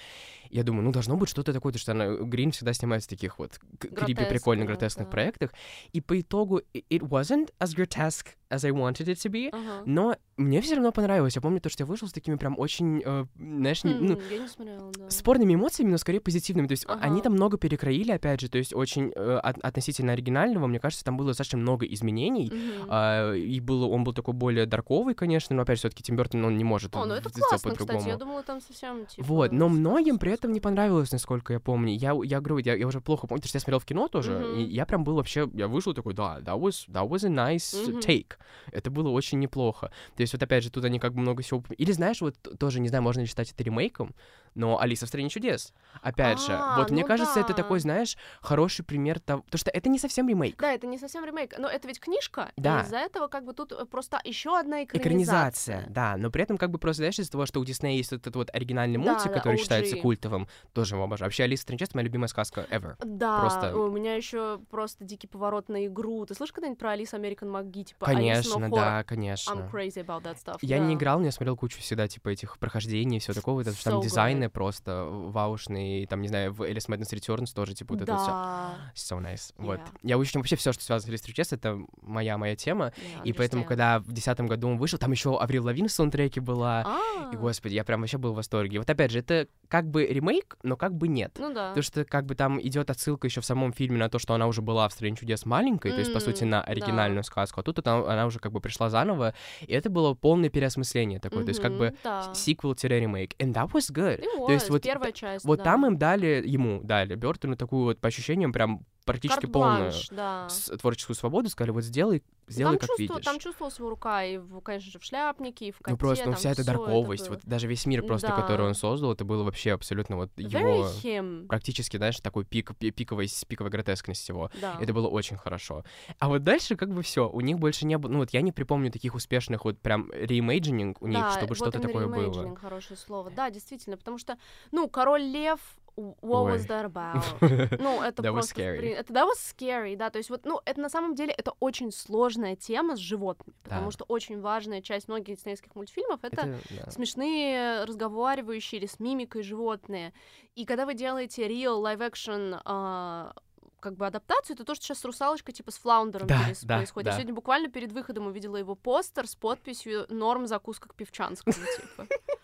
Я 0.49 0.63
думаю, 0.63 0.83
ну, 0.83 0.91
должно 0.91 1.17
быть 1.17 1.29
что-то 1.29 1.53
такое, 1.53 1.73
что 1.73 1.91
она, 1.91 2.15
Грин 2.15 2.51
всегда 2.51 2.73
снимается 2.73 3.07
в 3.07 3.09
таких 3.09 3.39
вот 3.39 3.59
крипи 3.79 4.25
прикольных, 4.25 4.67
гротескных 4.67 5.07
да. 5.07 5.11
проектах. 5.11 5.53
И 5.91 6.01
по 6.01 6.19
итогу 6.19 6.61
it 6.73 7.01
wasn't 7.01 7.53
as 7.59 7.75
grotesque 7.75 8.35
as 8.49 8.65
I 8.65 8.71
wanted 8.71 9.07
it 9.07 9.17
to 9.17 9.29
be, 9.29 9.51
uh-huh. 9.51 9.83
но 9.85 10.15
мне 10.37 10.61
все 10.61 10.75
равно 10.75 10.91
понравилось. 10.91 11.35
Я 11.35 11.41
помню 11.41 11.61
то, 11.61 11.69
что 11.69 11.83
я 11.83 11.85
вышел 11.85 12.07
с 12.07 12.11
такими 12.11 12.35
прям 12.35 12.59
очень, 12.59 13.01
э, 13.05 13.25
знаешь, 13.37 13.83
не, 13.83 13.93
ну, 13.93 14.19
я 14.29 14.39
не 14.39 14.47
смотрела, 14.47 14.91
да. 14.91 15.09
спорными 15.09 15.53
эмоциями, 15.53 15.91
но 15.91 15.97
скорее 15.97 16.19
позитивными. 16.19 16.67
То 16.67 16.73
есть 16.73 16.85
uh-huh. 16.85 16.99
они 17.01 17.21
там 17.21 17.33
много 17.33 17.57
перекроили, 17.57 18.11
опять 18.11 18.41
же, 18.41 18.49
то 18.49 18.57
есть 18.57 18.73
очень 18.73 19.11
э, 19.15 19.39
от, 19.41 19.57
относительно 19.59 20.13
оригинального, 20.13 20.67
мне 20.67 20.79
кажется, 20.79 21.05
там 21.05 21.17
было 21.17 21.29
достаточно 21.29 21.57
много 21.57 21.85
изменений, 21.85 22.49
uh-huh. 22.49 23.33
э, 23.33 23.37
и 23.39 23.59
был, 23.59 23.89
он 23.91 24.03
был 24.03 24.13
такой 24.13 24.33
более 24.33 24.65
дарковый, 24.65 25.15
конечно, 25.15 25.55
но 25.55 25.61
опять 25.63 25.77
же, 25.77 25.81
все-таки 25.81 26.03
Тим 26.03 26.15
Бертон, 26.15 26.43
он 26.43 26.57
не 26.57 26.63
может. 26.63 26.95
О, 26.95 27.05
ну 27.05 27.13
это 27.13 27.29
классно, 27.29 27.73
кстати, 27.73 28.07
я 28.07 28.17
думала, 28.17 28.43
там 28.43 28.61
совсем 28.61 29.05
типа... 29.05 29.25
Вот, 29.25 29.51
но 29.51 29.69
многим 29.69 30.19
при 30.19 30.31
этом 30.31 30.51
не 30.51 30.59
понравилось, 30.59 31.11
насколько 31.11 31.53
я 31.53 31.59
помню. 31.59 31.93
Я, 31.93 32.13
я 32.23 32.41
говорю, 32.41 32.57
я, 32.57 32.75
я 32.75 32.87
уже 32.87 33.01
плохо 33.01 33.27
помню, 33.27 33.41
потому 33.41 33.49
что 33.49 33.57
я 33.57 33.61
смотрел 33.61 33.79
в 33.79 33.85
кино 33.85 34.07
тоже, 34.07 34.33
uh-huh. 34.33 34.61
и 34.61 34.63
я 34.63 34.85
прям 34.85 35.03
был 35.03 35.15
вообще, 35.15 35.49
я 35.53 35.67
вышел 35.67 35.93
такой, 35.93 36.13
да, 36.13 36.39
that 36.39 36.59
was, 36.59 36.89
that 36.89 37.07
was 37.07 37.25
a 37.25 37.29
nice 37.29 37.73
uh-huh. 37.73 38.01
take. 38.01 38.35
Это 38.71 38.89
было 38.89 39.09
очень 39.09 39.39
неплохо. 39.39 39.91
То 40.15 40.21
есть 40.21 40.33
вот 40.33 40.43
опять 40.43 40.63
же, 40.63 40.69
тут 40.69 40.85
они 40.85 40.99
как 40.99 41.13
бы 41.13 41.21
много 41.21 41.43
всего... 41.43 41.63
Или 41.77 41.91
знаешь, 41.91 42.21
вот 42.21 42.35
тоже, 42.59 42.79
не 42.79 42.89
знаю, 42.89 43.03
можно 43.03 43.21
ли 43.21 43.27
считать 43.27 43.51
это 43.51 43.63
ремейком, 43.63 44.15
но 44.55 44.79
«Алиса 44.79 45.05
в 45.05 45.09
стране 45.09 45.29
чудес». 45.29 45.73
Опять 46.01 46.39
же, 46.39 46.53
А, 46.53 46.77
вот 46.77 46.91
мне 46.91 47.01
ну 47.03 47.07
кажется, 47.07 47.39
это 47.39 47.53
такой, 47.53 47.79
знаешь, 47.79 48.17
хороший 48.41 48.83
пример 48.83 49.19
того... 49.19 49.41
Потому 49.43 49.59
что 49.59 49.71
это 49.71 49.89
не 49.89 49.99
совсем 49.99 50.27
ремейк. 50.27 50.57
Да, 50.59 50.73
это 50.73 50.87
не 50.87 50.97
совсем 50.97 51.23
ремейк, 51.23 51.57
но 51.57 51.67
это 51.67 51.87
ведь 51.87 51.99
книжка, 51.99 52.51
Да. 52.57 52.81
из-за 52.81 52.97
этого 52.97 53.27
как 53.27 53.45
бы 53.45 53.53
тут 53.53 53.71
э, 53.71 53.85
просто 53.85 54.19
еще 54.23 54.57
одна 54.57 54.83
экранизация. 54.83 55.01
Экранизация, 55.01 55.85
да, 55.89 56.17
но 56.17 56.31
при 56.31 56.43
этом 56.43 56.57
как 56.57 56.71
бы 56.71 56.77
просто, 56.79 57.01
знаешь, 57.01 57.19
из-за 57.19 57.31
того, 57.31 57.45
что 57.45 57.59
у 57.59 57.65
Диснея 57.65 57.95
есть 57.97 58.11
этот 58.13 58.35
вот 58.35 58.49
оригинальный 58.53 58.97
мультик, 58.97 59.31
который 59.33 59.57
считается 59.57 59.95
культовым, 59.97 60.47
тоже 60.73 60.95
его 60.95 61.03
обожаю. 61.03 61.27
Вообще, 61.27 61.43
«Алиса 61.43 61.61
в 61.61 61.63
стране 61.63 61.79
чудес»— 61.79 61.93
моя 61.95 62.05
любимая 62.05 62.27
сказка 62.27 62.65
ever. 62.69 62.95
Да, 63.03 63.39
Просто- 63.41 63.75
у 63.77 63.91
меня 63.91 64.15
еще 64.15 64.59
просто 64.69 65.03
дикий 65.03 65.27
поворот 65.27 65.69
на 65.69 65.85
игру. 65.85 66.25
Ты 66.25 66.35
слышишь 66.35 66.53
когда-нибудь 66.53 66.79
про 66.79 66.91
Алису 66.91 67.15
Американ 67.15 67.49
МакГи? 67.49 67.83
Типа 67.85 68.05
Конечно, 68.05 68.69
да, 68.69 69.03
конечно. 69.03 69.51
I'm 69.51 69.71
crazy 69.71 70.05
about 70.05 70.23
that 70.23 70.37
stuff. 70.43 70.57
Я 70.61 70.79
да. 70.79 70.85
не 70.85 70.95
играл, 70.95 71.19
но 71.19 71.25
я 71.25 71.31
смотрел 71.31 71.55
кучу 71.57 71.79
всегда, 71.79 72.07
типа, 72.07 72.29
этих 72.29 72.57
прохождений 72.59 73.17
и 73.17 73.19
все 73.19 73.33
такого, 73.33 73.63
что 73.63 73.73
там 73.83 73.99
So 73.99 74.01
дизайны 74.45 74.49
просто 74.49 75.05
ваушные, 75.05 76.07
там, 76.07 76.21
не 76.21 76.27
знаю, 76.27 76.53
в 76.53 76.61
Alice 76.61 76.87
Madness 76.87 77.13
Returns 77.13 77.53
тоже, 77.53 77.73
типа, 77.73 77.93
вот 77.93 78.03
это 78.03 78.17
все. 78.17 78.27
Да. 78.27 78.75
So 78.95 79.21
nice. 79.21 79.53
Вот. 79.57 79.79
Yeah. 79.79 79.99
Я 80.03 80.17
очень 80.17 80.39
вообще 80.39 80.55
все, 80.55 80.71
что 80.73 80.83
связано 80.83 81.17
с 81.17 81.21
Alice 81.21 81.33
Chess, 81.33 81.55
это 81.55 81.79
моя 82.01 82.37
моя 82.37 82.55
тема. 82.55 82.93
Yeah, 82.95 83.23
И 83.25 83.33
поэтому, 83.33 83.63
когда 83.65 83.99
в 83.99 84.11
десятом 84.11 84.47
году 84.47 84.69
он 84.69 84.77
вышел, 84.77 84.99
там 84.99 85.11
еще 85.11 85.37
Аврил 85.37 85.65
Лавин 85.65 85.87
в 85.87 85.91
саундтреке 85.91 86.41
была. 86.41 86.83
А, 86.85 87.33
И, 87.33 87.37
господи, 87.37 87.73
я 87.75 87.83
прям 87.83 88.01
вообще 88.01 88.17
был 88.17 88.33
в 88.33 88.35
восторге. 88.35 88.79
Вот 88.79 88.89
опять 88.89 89.11
же, 89.11 89.19
это 89.19 89.47
как 89.67 89.89
бы 89.89 90.05
ремейк, 90.05 90.57
но 90.63 90.75
как 90.77 90.93
бы 90.93 91.07
нет. 91.07 91.35
Ну 91.39 91.53
да. 91.53 91.69
Потому 91.69 91.83
что 91.83 92.05
как 92.05 92.25
бы 92.25 92.35
там 92.35 92.59
идет 92.61 92.89
отсылка 92.89 93.27
еще 93.27 93.41
в 93.41 93.45
самом 93.45 93.73
фильме 93.73 93.97
на 93.97 94.09
то, 94.09 94.19
что 94.19 94.33
она 94.33 94.47
уже 94.47 94.61
была 94.61 94.87
в 94.87 94.93
«Стране 94.93 95.15
чудес» 95.15 95.45
маленькой, 95.45 95.91
то 95.91 95.99
есть, 95.99 96.13
по 96.13 96.19
сути, 96.19 96.43
на 96.43 96.61
да. 96.61 96.63
оригинальную 96.63 97.23
сказку, 97.23 97.59
а 97.59 97.63
тут 97.63 97.85
она, 97.87 98.13
она 98.13 98.25
уже 98.25 98.39
как 98.39 98.51
бы 98.51 98.59
пришла 98.59 98.89
заново, 98.89 99.33
и 99.61 99.73
это 99.73 99.89
было 99.89 100.13
полное 100.13 100.49
переосмысление 100.49 101.19
такое, 101.19 101.43
то 101.43 101.49
есть 101.49 101.61
как 101.61 101.77
бы 101.77 101.95
да. 102.03 102.33
сиквел-ремейк. 102.33 103.35
And 103.39 103.53
that 103.53 103.71
was 103.71 103.91
good. 103.91 104.23
И 104.43 104.47
То 104.47 104.53
есть 104.53 104.69
вот, 104.69 104.75
вот 104.75 104.83
первая 104.83 105.11
часть, 105.11 105.45
Вот 105.45 105.59
да. 105.59 105.63
там 105.65 105.85
им 105.85 105.97
дали, 105.97 106.43
ему 106.45 106.81
дали, 106.83 107.15
Бертону 107.15 107.55
такую 107.55 107.85
вот 107.85 107.99
по 107.99 108.07
ощущениям 108.07 108.53
прям 108.53 108.85
практически 109.05 109.45
полную 109.45 109.91
да. 110.11 110.47
творческую 110.81 111.15
свободу, 111.15 111.49
сказали, 111.49 111.71
вот 111.71 111.83
сделай, 111.83 112.23
сделай 112.47 112.71
там, 112.71 112.79
как 112.79 112.89
чувствовал- 112.89 113.17
видишь. 113.17 113.25
там 113.25 113.39
чувствовалась 113.39 113.77
его 113.79 113.89
рука, 113.89 114.23
и, 114.23 114.37
в, 114.37 114.59
конечно 114.61 114.91
же, 114.91 114.99
в 114.99 115.03
шляпнике, 115.03 115.67
и 115.67 115.71
в 115.71 115.77
коте. 115.77 115.91
ну 115.91 115.97
просто 115.97 116.25
ну, 116.29 116.33
вся 116.35 116.49
эта 116.51 116.61
это 116.63 116.71
дарковость, 116.71 117.25
было. 117.27 117.35
вот 117.35 117.45
даже 117.45 117.67
весь 117.67 117.85
мир 117.85 118.03
просто, 118.03 118.27
Да. 118.29 118.35
который 118.41 118.65
он 118.65 118.73
создал, 118.73 119.13
это 119.13 119.23
было 119.23 119.43
вообще 119.43 119.73
абсолютно 119.73 120.15
вот 120.17 120.31
Very 120.35 120.59
его 120.59 120.85
him. 121.03 121.47
практически, 121.47 121.97
знаешь, 121.97 122.19
такой 122.19 122.45
пик, 122.45 122.75
пи- 122.77 122.91
пиковой, 122.91 123.27
пиковой 123.47 123.69
гротескность 123.71 124.27
его. 124.27 124.49
Да. 124.59 124.77
Это 124.81 124.91
было 124.93 125.07
очень 125.07 125.37
хорошо. 125.37 125.83
А 126.19 126.27
вот 126.27 126.43
дальше 126.43 126.75
как 126.75 126.89
бы 126.93 127.01
все, 127.03 127.29
у 127.29 127.41
них 127.41 127.59
больше 127.59 127.85
не 127.85 127.97
было, 127.97 128.11
ну 128.11 128.19
вот 128.19 128.31
я 128.31 128.41
не 128.41 128.51
припомню 128.51 128.91
таких 128.91 129.13
успешных 129.15 129.65
вот 129.65 129.79
прям 129.79 130.11
reimagining 130.11 131.01
у 131.01 131.07
них, 131.07 131.19
Да, 131.19 131.31
чтобы 131.31 131.49
вот 131.49 131.57
что-то 131.57 131.79
такое 131.79 132.07
было. 132.07 132.15
reimagining, 132.15 132.59
хорошее 132.59 132.97
слово. 132.97 133.29
Да, 133.29 133.49
действительно, 133.49 133.97
потому 133.97 134.17
что, 134.17 134.37
ну, 134.71 134.89
Король 134.89 135.21
Лев, 135.23 135.59
what 135.97 136.43
Ой. 136.45 136.53
was 136.57 136.67
that 136.67 136.85
about? 136.85 137.23
Ну, 137.79 138.01
это 138.01 138.21
That 138.21 138.29
was 138.31 138.33
просто... 138.33 138.55
в 138.55 138.57
scary. 138.57 138.89
Это, 138.93 139.13
that 139.13 139.25
was 139.25 139.37
scary, 139.57 139.95
да, 139.95 140.09
то 140.09 140.17
есть 140.17 140.29
вот, 140.29 140.45
ну, 140.45 140.61
это 140.65 140.79
на 140.81 140.89
самом 140.89 141.15
деле, 141.15 141.31
это 141.33 141.53
очень 141.59 141.91
сложная 141.91 142.55
тема 142.55 142.95
с 142.95 142.99
животными, 142.99 143.55
потому 143.63 143.85
Да. 143.85 143.91
что 143.91 144.05
очень 144.05 144.41
важная 144.41 144.81
часть 144.81 145.07
многих 145.07 145.37
диснейских 145.37 145.73
мультфильмов— 145.75 146.19
это 146.23 146.41
Это, 146.41 146.59
да. 146.85 146.91
смешные, 146.91 147.83
разговаривающие 147.85 148.79
или 148.79 148.87
с 148.87 148.99
мимикой 148.99 149.43
животные. 149.43 150.13
И 150.55 150.65
когда 150.65 150.85
вы 150.85 150.93
делаете 150.95 151.47
real 151.47 151.81
live-action 151.81 152.61
а, 152.65 153.33
как 153.79 153.95
бы 153.97 154.07
адаптацию, 154.07 154.55
это 154.55 154.63
то, 154.63 154.73
что 154.75 154.83
сейчас 154.85 154.99
с 154.99 155.05
русалочкой 155.05 155.53
типа 155.53 155.71
с 155.71 155.77
флаундером 155.77 156.27
Да, 156.27 156.39
перес- 156.49 156.65
да, 156.65 156.77
происходит. 156.77 157.05
да. 157.05 157.11
Я 157.11 157.17
сегодня 157.17 157.33
буквально 157.35 157.69
перед 157.69 157.91
выходом 157.91 158.27
увидела 158.27 158.57
его 158.57 158.73
постер 158.75 159.27
с 159.27 159.35
подписью 159.35 160.05
«Норм 160.09 160.47
закуска 160.47 160.89
к 160.89 160.95
певчанскому», 160.95 161.53
типа. 161.55 162.07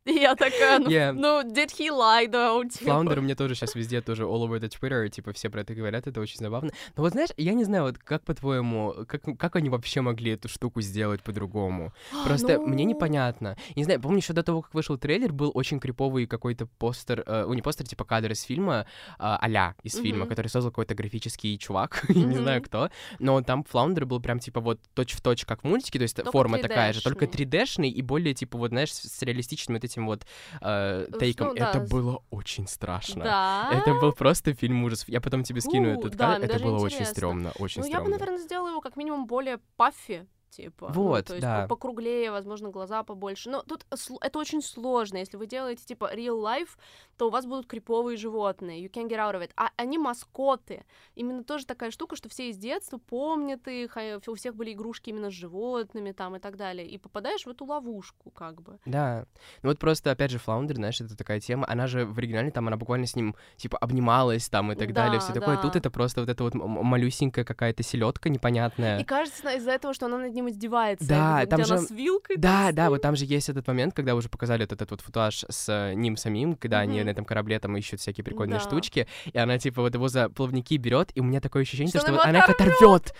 И 0.08 0.12
я 0.12 0.34
такая, 0.34 0.78
ну, 0.78 0.88
Yeah. 0.88 1.12
ну, 1.12 1.42
did 1.42 1.70
he 1.78 1.88
lie, 1.90 2.26
though? 2.30 2.66
Типа. 2.68 2.84
Флаундер 2.86 3.18
у 3.18 3.22
меня 3.22 3.34
тоже 3.36 3.54
сейчас 3.54 3.74
везде 3.74 4.00
тоже 4.00 4.22
all 4.22 4.46
over 4.48 4.58
the 4.58 4.68
Twitter, 4.70 5.08
типа 5.10 5.32
все 5.32 5.50
про 5.50 5.60
это 5.60 5.74
говорят, 5.74 6.06
это 6.06 6.20
очень 6.20 6.38
забавно. 6.38 6.70
Но 6.96 7.02
вот 7.02 7.12
знаешь, 7.12 7.30
я 7.36 7.52
не 7.52 7.64
знаю, 7.64 7.84
вот 7.84 7.98
как 7.98 8.24
по-твоему, 8.24 8.94
как, 9.06 9.22
как 9.38 9.56
они 9.56 9.68
вообще 9.68 10.00
могли 10.00 10.32
эту 10.32 10.48
штуку 10.48 10.80
сделать 10.80 11.22
по-другому? 11.22 11.92
Просто 12.24 12.58
мне 12.58 12.84
Ну, 12.84 12.90
непонятно. 12.90 13.56
Не 13.76 13.84
знаю, 13.84 14.00
помню, 14.00 14.18
еще 14.18 14.32
до 14.32 14.42
того, 14.42 14.62
как 14.62 14.72
вышел 14.74 14.96
трейлер, 14.96 15.32
был 15.32 15.50
очень 15.54 15.78
криповый 15.80 16.26
какой-то 16.26 16.66
постер, 16.66 17.22
э, 17.26 17.44
ну 17.46 17.52
не 17.54 17.62
постер, 17.62 17.86
типа 17.86 18.04
кадр 18.04 18.32
из 18.32 18.42
фильма, 18.42 18.86
а, 19.18 19.36
а-ля 19.40 19.74
из 19.82 19.94
фильма, 19.96 20.20
Мгм. 20.20 20.28
который 20.30 20.48
создал 20.48 20.70
какой-то 20.70 20.94
графический 20.94 21.58
чувак, 21.58 22.04
я 22.08 22.24
не 22.24 22.36
знаю 22.36 22.62
кто, 22.62 22.90
но 23.18 23.42
там 23.42 23.62
Флаундер 23.64 24.06
был 24.06 24.20
прям 24.20 24.38
типа 24.38 24.60
вот 24.60 24.80
точь-в-точь, 24.94 25.44
как 25.44 25.62
в 25.62 25.64
мультике, 25.64 25.98
то 25.98 26.04
есть 26.04 26.16
Только 26.16 26.32
форма 26.32 26.58
такая 26.58 26.92
же, 26.94 27.02
только 27.02 27.26
3D-шный. 27.26 27.48
3D-шный 27.58 27.88
и 27.90 28.02
более 28.02 28.34
типа 28.34 28.56
вот, 28.58 28.70
знаешь, 28.70 28.92
с 28.92 29.22
реалистичным 29.22 29.76
вот 29.76 29.84
этим 29.88 30.06
вот 30.06 30.26
э, 30.60 31.06
тейком. 31.18 31.48
ну 31.48 31.54
да, 31.54 31.70
Это 31.70 31.80
было 31.80 32.22
очень 32.30 32.66
страшно. 32.66 33.24
Да. 33.24 33.70
Это 33.72 33.94
был 33.94 34.12
просто 34.12 34.54
фильм 34.54 34.84
ужасов. 34.84 35.08
Я 35.08 35.20
потом 35.20 35.42
тебе 35.42 35.60
скину 35.60 35.94
Фу, 35.94 36.00
этот 36.00 36.16
да, 36.16 36.34
кадр. 36.34 36.44
Это 36.44 36.58
было 36.62 36.76
очень 36.78 36.96
интересно. 36.96 37.14
стрёмно, 37.14 37.52
очень 37.58 37.82
Ну, 37.82 37.88
я 37.88 37.98
бы, 38.00 38.04
стрёмно. 38.06 38.18
наверное, 38.18 38.38
сделала 38.44 38.68
его 38.68 38.80
как 38.80 38.96
минимум 38.96 39.26
более 39.26 39.58
паффи, 39.76 40.26
типа. 40.50 40.92
ну, 40.94 41.02
Вот, 41.02 41.26
то 41.26 41.34
есть 41.34 41.42
да. 41.42 41.62
по- 41.62 41.76
покруглее, 41.76 42.30
возможно, 42.30 42.70
глаза 42.70 43.02
побольше. 43.02 43.50
Но 43.50 43.62
тут 43.62 43.86
это 44.20 44.38
очень 44.38 44.62
сложно. 44.62 45.18
Если 45.18 45.36
вы 45.36 45.46
делаете, 45.46 45.84
типа, 45.84 46.10
real 46.14 46.40
life, 46.42 46.70
то 47.16 47.28
у 47.28 47.30
вас 47.30 47.46
будут 47.46 47.66
криповые 47.66 48.16
животные. 48.16 48.84
You 48.84 48.90
can't 48.90 49.08
get 49.08 49.18
out 49.18 49.34
of 49.34 49.42
it. 49.42 49.50
А 49.56 49.70
они 49.76 49.98
маскоты. 49.98 50.84
Именно 51.14 51.44
тоже 51.44 51.66
такая 51.66 51.90
штука, 51.90 52.16
что 52.16 52.28
все 52.28 52.50
из 52.50 52.56
детства 52.56 52.98
помнят 52.98 53.66
их, 53.68 53.96
а 53.96 54.20
у 54.26 54.34
всех 54.34 54.54
были 54.54 54.72
игрушки 54.72 55.10
именно 55.10 55.30
с 55.30 55.34
животными 55.34 56.12
там 56.12 56.36
и 56.36 56.38
так 56.38 56.56
далее. 56.56 56.86
И 56.88 56.98
попадаешь 56.98 57.44
в 57.44 57.48
эту 57.48 57.64
ловушку, 57.64 58.30
как 58.30 58.62
бы. 58.62 58.78
Да. 58.86 59.26
Ну 59.62 59.70
вот 59.70 59.78
просто, 59.78 60.10
опять 60.10 60.30
же, 60.30 60.38
Флаундер, 60.38 60.76
знаешь, 60.76 61.00
это 61.00 61.16
такая 61.16 61.40
тема. 61.40 61.66
Она 61.68 61.86
же 61.86 62.04
в 62.06 62.18
оригинале 62.18 62.50
там, 62.50 62.66
она 62.68 62.76
буквально 62.76 63.06
с 63.06 63.16
ним, 63.16 63.34
типа, 63.56 63.78
обнималась 63.78 64.48
там 64.48 64.72
и 64.72 64.74
так 64.76 64.92
далее, 64.92 65.18
Да, 65.18 65.24
все 65.24 65.32
такое. 65.32 65.56
да. 65.56 65.62
Тут 65.62 65.76
это 65.76 65.90
просто 65.90 66.20
вот 66.20 66.28
эта 66.30 66.42
вот 66.44 66.54
малюсенькая 66.54 67.44
какая-то 67.44 67.82
селедка 67.82 68.28
непонятная. 68.28 68.98
И 69.00 69.04
кажется, 69.04 69.50
из-за 69.56 69.72
этого, 69.72 69.92
что 69.94 70.06
она 70.06 70.18
над 70.18 70.34
ним 70.38 70.48
издевается. 70.48 71.06
Да, 71.06 71.46
там 71.46 71.64
же- 71.64 71.78
с 71.78 71.90
вилкой 71.90 72.36
Да, 72.36 72.72
да, 72.72 72.90
вот 72.90 73.02
там 73.02 73.16
же 73.16 73.24
есть 73.24 73.48
этот 73.48 73.66
момент, 73.66 73.94
когда 73.94 74.14
уже 74.14 74.28
показали 74.28 74.62
вот 74.62 74.72
этот 74.72 74.90
вот 74.90 75.00
футаж 75.00 75.44
с 75.48 75.68
э, 75.68 75.94
ним 75.94 76.16
самим, 76.16 76.54
когда 76.54 76.78
они 76.80 77.02
на 77.02 77.10
этом 77.10 77.24
корабле 77.24 77.58
там 77.58 77.76
ищут 77.76 78.00
всякие 78.00 78.24
прикольные 78.24 78.60
штучки, 78.60 79.06
и 79.32 79.38
она 79.38 79.58
типа 79.58 79.82
вот 79.82 79.94
его 79.94 80.08
за 80.08 80.28
плавники 80.28 80.76
берет, 80.76 81.10
и 81.14 81.20
у 81.20 81.24
меня 81.24 81.40
такое 81.40 81.62
ощущение, 81.62 81.88
Что 81.88 82.22
она 82.22 82.38
их 82.38 82.48
оторвет. 82.48 83.14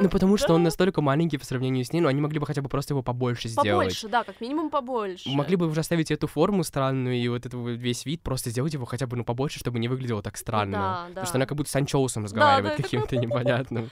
Ну 0.00 0.08
потому 0.08 0.36
что 0.36 0.54
он 0.54 0.62
настолько 0.62 1.00
маленький 1.00 1.38
по 1.38 1.44
сравнению 1.44 1.84
с 1.84 1.92
ним, 1.92 2.04
но 2.04 2.08
они 2.08 2.20
могли 2.20 2.38
бы 2.38 2.46
хотя 2.46 2.62
бы 2.62 2.68
просто 2.68 2.94
его 2.94 3.02
побольше 3.02 3.48
сделать. 3.48 3.70
Побольше, 3.70 4.08
да, 4.08 4.24
как 4.24 4.40
минимум 4.40 4.70
побольше. 4.70 5.28
Могли 5.28 5.56
бы 5.56 5.66
уже 5.66 5.80
оставить 5.80 6.10
эту 6.10 6.26
форму 6.26 6.64
странную 6.64 7.16
и 7.16 7.28
вот 7.28 7.46
этот 7.46 7.60
весь 7.78 8.04
вид, 8.06 8.22
просто 8.22 8.50
сделать 8.50 8.72
его 8.74 8.84
хотя 8.84 9.06
бы 9.06 9.16
ну 9.16 9.24
побольше, 9.24 9.58
чтобы 9.58 9.78
не 9.78 9.88
выглядело 9.88 10.22
так 10.22 10.36
странно. 10.36 11.06
Потому 11.08 11.26
что 11.26 11.36
она 11.36 11.46
как 11.46 11.56
будто 11.56 11.70
с 11.70 11.76
анчоусом 11.76 12.24
разговаривает 12.24 12.76
каким-то 12.76 13.16
непонятным. 13.22 13.90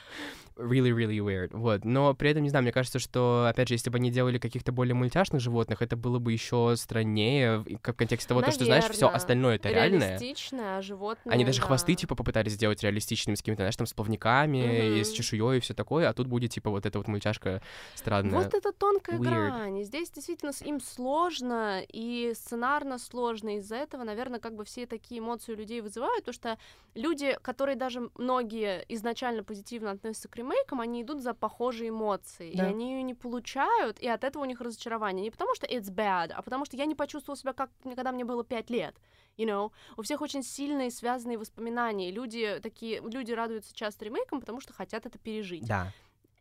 Really, 0.60 0.90
really 0.90 1.18
weird. 1.18 1.50
Вот. 1.52 1.84
Но 1.84 2.14
при 2.14 2.30
этом, 2.30 2.42
не 2.42 2.50
знаю, 2.50 2.62
мне 2.62 2.72
кажется, 2.72 2.98
что, 2.98 3.46
опять 3.48 3.68
же, 3.68 3.74
если 3.74 3.88
бы 3.90 3.96
они 3.96 4.10
делали 4.10 4.38
каких-то 4.38 4.72
более 4.72 4.94
мультяшных 4.94 5.40
животных, 5.40 5.80
это 5.82 5.96
было 5.96 6.18
бы 6.18 6.32
еще 6.32 6.74
страннее, 6.76 7.58
в- 7.58 7.78
как 7.78 7.94
в 7.94 7.98
контексте 7.98 8.28
того, 8.28 8.42
то, 8.42 8.50
что, 8.52 8.64
знаешь, 8.64 8.84
все 8.90 9.08
остальное 9.08 9.56
это 9.56 9.70
реальное. 9.70 10.18
Реалистичное, 10.18 10.78
а 10.78 10.82
животные, 10.82 11.32
Они 11.32 11.44
даже 11.44 11.60
да. 11.60 11.66
хвосты, 11.66 11.94
типа, 11.94 12.14
попытались 12.14 12.52
сделать 12.52 12.82
реалистичными 12.82 13.34
с 13.36 13.38
какими-то, 13.40 13.62
знаешь, 13.62 13.76
там, 13.76 13.86
с 13.86 13.94
плавниками, 13.94 14.98
и 14.98 15.04
с 15.04 15.10
чешуей 15.12 15.58
и 15.58 15.60
все 15.60 15.72
такое, 15.74 16.08
а 16.08 16.12
тут 16.12 16.26
будет, 16.26 16.50
типа, 16.52 16.70
вот 16.70 16.84
эта 16.86 16.98
вот 16.98 17.08
мультяшка 17.08 17.62
странная. 17.94 18.42
Вот 18.42 18.54
это 18.54 18.72
тонкая 18.72 19.18
Weird. 19.18 19.22
грань. 19.22 19.82
Здесь 19.82 20.10
действительно 20.10 20.52
им 20.64 20.80
сложно, 20.80 21.82
и 21.88 22.32
сценарно 22.34 22.98
сложно. 22.98 23.56
Из-за 23.56 23.76
этого, 23.76 24.04
наверное, 24.04 24.40
как 24.40 24.54
бы 24.54 24.64
все 24.64 24.86
такие 24.86 25.20
эмоции 25.20 25.52
у 25.52 25.56
людей 25.56 25.80
вызывают, 25.80 26.24
потому 26.24 26.34
что 26.34 26.58
люди, 26.94 27.36
которые 27.42 27.76
даже 27.76 28.10
многие 28.16 28.84
изначально 28.88 29.42
позитивно 29.44 29.90
относятся 29.92 30.28
к 30.28 30.36
ремейкам, 30.50 30.80
они 30.80 31.02
идут 31.02 31.20
за 31.20 31.34
похожие 31.34 31.90
эмоции, 31.90 32.52
Да. 32.54 32.66
и 32.66 32.70
они 32.70 32.94
ее 32.94 33.02
не 33.02 33.14
получают, 33.14 33.98
и 34.00 34.08
от 34.08 34.24
этого 34.24 34.42
у 34.42 34.46
них 34.46 34.60
разочарование. 34.60 35.22
Не 35.22 35.30
потому 35.30 35.54
что 35.54 35.66
it's 35.66 35.90
bad, 35.90 36.32
а 36.32 36.42
потому 36.42 36.64
что 36.64 36.76
я 36.76 36.86
не 36.86 36.94
почувствовала 36.94 37.38
себя 37.38 37.52
как 37.52 37.70
когда 37.82 38.12
мне 38.12 38.24
было 38.24 38.44
пять 38.44 38.70
лет. 38.70 38.96
You 39.38 39.46
know? 39.46 39.72
У 39.96 40.02
всех 40.02 40.20
очень 40.20 40.42
сильные 40.42 40.90
связанные 40.90 41.38
воспоминания. 41.38 42.10
Люди 42.10 42.60
такие, 42.62 43.00
люди 43.00 43.32
радуются 43.32 43.74
часто 43.74 44.04
ремейкам, 44.04 44.40
потому 44.40 44.60
что 44.60 44.72
хотят 44.72 45.06
это 45.06 45.18
пережить. 45.18 45.66
Да. 45.66 45.92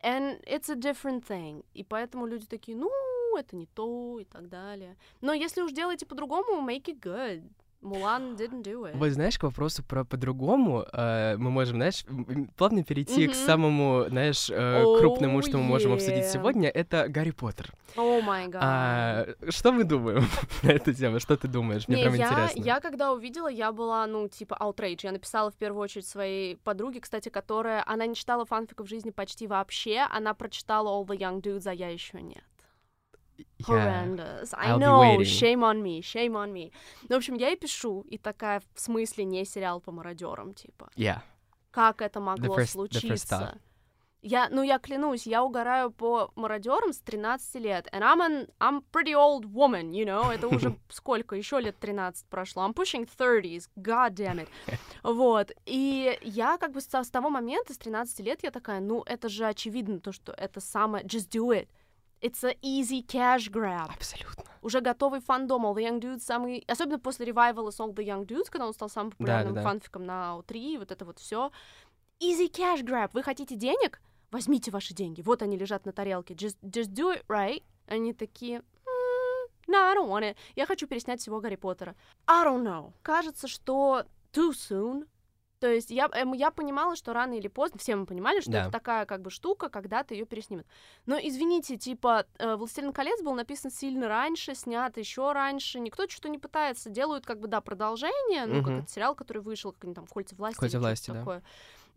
And 0.01 0.41
it's 0.45 0.69
a 0.69 0.75
different 0.75 1.25
thing. 1.27 1.65
И 1.73 1.83
поэтому 1.83 2.25
люди 2.25 2.45
такие, 2.45 2.77
ну, 2.77 2.89
это 3.37 3.55
не 3.55 3.67
то 3.67 4.19
и 4.19 4.25
так 4.25 4.49
далее. 4.49 4.97
Но 5.21 5.33
если 5.33 5.61
уж 5.61 5.71
делаете 5.71 6.05
по-другому, 6.05 6.67
make 6.67 6.85
it 6.85 6.99
good. 6.99 7.49
Мулан 7.81 8.35
didn't 8.35 8.61
do 8.63 8.83
it. 8.91 8.97
Вот 8.97 9.09
знаешь, 9.11 9.39
к 9.39 9.43
вопросу 9.43 9.83
про 9.83 10.03
по-другому, 10.03 10.85
э, 10.91 11.37
мы 11.37 11.49
можем, 11.49 11.77
знаешь, 11.77 12.03
плавно 12.57 12.83
перейти 12.83 13.27
к 13.27 13.31
Мгм. 13.31 13.45
самому, 13.45 14.05
знаешь, 14.09 14.49
э, 14.49 14.83
Oh, 14.83 14.99
крупному, 14.99 15.41
что 15.41 15.57
мы 15.57 15.63
можем 15.63 15.93
обсудить 15.93 16.25
сегодня, 16.25 16.67
это 16.69 17.07
Гарри 17.07 17.31
Поттер. 17.31 17.71
О 17.95 18.19
май 18.21 18.47
гад. 18.47 18.61
А, 18.63 19.25
что 19.49 19.71
мы 19.71 19.85
думаем 19.85 20.23
на 20.63 20.71
эту 20.71 20.93
тему? 20.93 21.19
Что 21.21 21.37
ты 21.37 21.47
думаешь? 21.47 21.87
Мне 21.87 21.97
Не, 21.97 22.03
прям 22.03 22.13
я, 22.15 22.25
интересно. 22.27 22.61
я 22.63 22.79
когда 22.81 23.13
увидела, 23.13 23.47
я 23.47 23.71
была, 23.71 24.05
ну, 24.07 24.27
типа, 24.27 24.57
outrage. 24.59 24.99
Я 25.03 25.11
написала 25.13 25.49
в 25.49 25.55
первую 25.55 25.81
очередь 25.81 26.05
своей 26.05 26.57
подруге, 26.57 26.99
кстати, 26.99 27.29
которая, 27.29 27.83
она 27.87 28.05
не 28.05 28.15
читала 28.15 28.45
фанфиков 28.45 28.87
в 28.87 28.89
жизни 28.89 29.11
почти 29.11 29.47
вообще, 29.47 30.05
она 30.11 30.33
прочитала 30.33 30.89
All 30.89 31.05
the 31.07 31.17
Young 31.17 31.41
Dudes, 31.41 31.65
а 31.65 31.73
я 31.73 31.89
еще 31.89 32.21
нет. 32.21 32.43
Horrendous. 33.65 34.53
I 34.53 34.71
I'll 34.71 34.79
be 34.79 34.85
know, 34.85 35.23
shame 35.23 35.63
on 35.63 35.81
me, 35.81 36.01
shame 36.01 36.33
on 36.33 36.51
me. 36.51 36.71
Ну, 37.09 37.15
в 37.15 37.17
общем, 37.17 37.35
я 37.35 37.49
ей 37.49 37.57
пишу, 37.57 38.01
и 38.01 38.17
такая, 38.17 38.61
в 38.73 38.79
смысле, 38.79 39.25
не 39.25 39.45
сериал 39.45 39.81
по 39.81 39.91
мародерам, 39.91 40.53
типа. 40.53 40.89
Yeah. 40.95 41.19
Как 41.71 42.01
это 42.01 42.19
могло 42.19 42.55
first- 42.57 42.59
the 42.59 42.63
first 42.63 42.71
случиться? 42.71 43.35
thought. 43.35 43.57
Я, 44.21 44.49
ну, 44.49 44.63
я 44.63 44.79
клянусь, 44.79 45.25
я 45.25 45.43
угораю 45.43 45.91
по 45.91 46.31
мародерам 46.35 46.91
с 46.91 46.99
13 46.99 47.55
лет. 47.61 47.87
And 47.93 48.01
I'm 48.01 48.19
an, 48.19 48.49
I'm 48.59 48.83
pretty 48.91 49.13
old 49.15 49.45
woman, 49.45 49.91
you 49.91 50.03
know? 50.03 50.29
Это 50.29 50.47
уже 50.53 50.77
сколько? 50.89 51.37
Еще 51.37 51.61
лет 51.61 51.79
13 51.79 52.25
прошло. 52.27 52.63
I'm 52.65 52.73
pushing 52.73 53.07
30s, 53.17 53.69
god 53.77 54.15
damn 54.15 54.45
it. 54.45 54.49
Вот. 55.03 55.51
И 55.65 56.19
я 56.21 56.57
как 56.57 56.73
бы 56.73 56.81
с, 56.81 56.93
с 56.93 57.09
того 57.09 57.29
момента, 57.29 57.73
с 57.73 57.77
13 57.77 58.19
лет, 58.19 58.43
я 58.43 58.51
такая, 58.51 58.81
ну, 58.81 59.03
это 59.05 59.29
же 59.29 59.45
очевидно, 59.45 60.01
то, 60.01 60.11
что 60.11 60.33
это 60.33 60.59
самое... 60.59 61.05
Just 61.05 61.29
do 61.29 61.47
it. 61.57 61.69
It's 62.21 62.43
a 62.43 62.55
easy 62.61 63.01
cash 63.05 63.49
grab. 63.49 63.91
Абсолютно. 63.95 64.43
Уже 64.61 64.81
готовый 64.81 65.21
фандом. 65.21 65.65
All 65.65 65.73
the 65.75 65.87
Young 65.89 65.99
Dudes 66.01 66.19
самый... 66.19 66.63
Особенно 66.67 66.99
после 66.99 67.25
ревайвала 67.25 67.71
с 67.71 67.79
All 67.79 67.93
the 67.93 68.05
Young 68.05 68.25
Dudes, 68.25 68.49
когда 68.49 68.67
он 68.67 68.73
стал 68.73 68.89
самым 68.89 69.11
популярным 69.11 69.53
Да-да-да. 69.53 69.69
фанфиком 69.69 70.03
на 70.05 70.35
O3, 70.37 70.79
вот 70.79 70.91
это 70.91 71.05
вот 71.05 71.19
все. 71.19 71.51
Easy 72.21 72.51
cash 72.51 72.81
grab. 72.83 73.11
Вы 73.13 73.23
хотите 73.23 73.55
денег? 73.55 74.01
Возьмите 74.31 74.69
ваши 74.69 74.93
деньги. 74.93 75.21
Вот 75.21 75.41
они 75.41 75.57
лежат 75.57 75.85
на 75.85 75.93
тарелке. 75.93 76.33
Just, 76.33 76.57
just 76.61 76.89
do 76.93 77.15
it 77.15 77.25
right. 77.27 77.63
Они 77.87 78.13
такие... 78.13 78.57
«М, 78.57 78.63
No, 79.67 79.77
I 79.89 79.95
don't 79.95 80.09
want 80.09 80.23
it. 80.23 80.35
Я 80.55 80.65
хочу 80.65 80.87
переснять 80.87 81.21
всего 81.21 81.39
Гарри 81.39 81.55
Поттера. 81.55 81.95
I 82.27 82.43
don't 82.45 82.63
know. 82.63 82.91
Кажется, 83.01 83.47
что 83.47 84.03
too 84.33 84.51
soon. 84.51 85.07
То 85.59 85.67
есть 85.67 85.91
я, 85.91 86.09
эм, 86.13 86.33
я 86.33 86.51
понимала, 86.51 86.95
что 86.95 87.11
рано 87.13 87.33
или 87.33 87.49
поздно, 87.49 87.79
все 87.79 87.95
мы 87.95 88.05
понимали, 88.05 88.39
что 88.39 88.51
Да. 88.51 88.61
это 88.61 88.71
такая 88.71 89.05
как 89.05 89.21
бы 89.21 89.29
штука, 89.29 89.67
когда-то 89.69 90.13
ее 90.13 90.25
переснимут. 90.25 90.65
Но 91.05 91.17
извините, 91.17 91.75
типа, 91.75 92.25
э, 92.37 92.55
«Властелин 92.55 92.93
колец» 92.93 93.21
был 93.21 93.33
написан 93.33 93.69
сильно 93.69 94.07
раньше, 94.07 94.55
снят 94.55 94.95
еще 94.97 95.33
раньше, 95.33 95.79
никто 95.79 96.07
что-то 96.07 96.29
не 96.29 96.37
пытается, 96.37 96.89
делают 96.89 97.25
как 97.25 97.39
бы, 97.39 97.47
да, 97.47 97.59
продолжение, 97.59 98.45
ну, 98.45 98.55
как 98.63 98.67
Мгм. 98.67 98.77
этот 98.79 98.89
сериал, 98.89 99.15
который 99.15 99.41
вышел, 99.41 99.73
как 99.73 99.83
они 99.83 99.93
там, 99.93 100.07
«Кольца 100.07 100.35
власти» 100.35 100.59
«Кольца 100.59 100.79
власти», 100.79 101.11
да. 101.11 101.17
такое. 101.19 101.43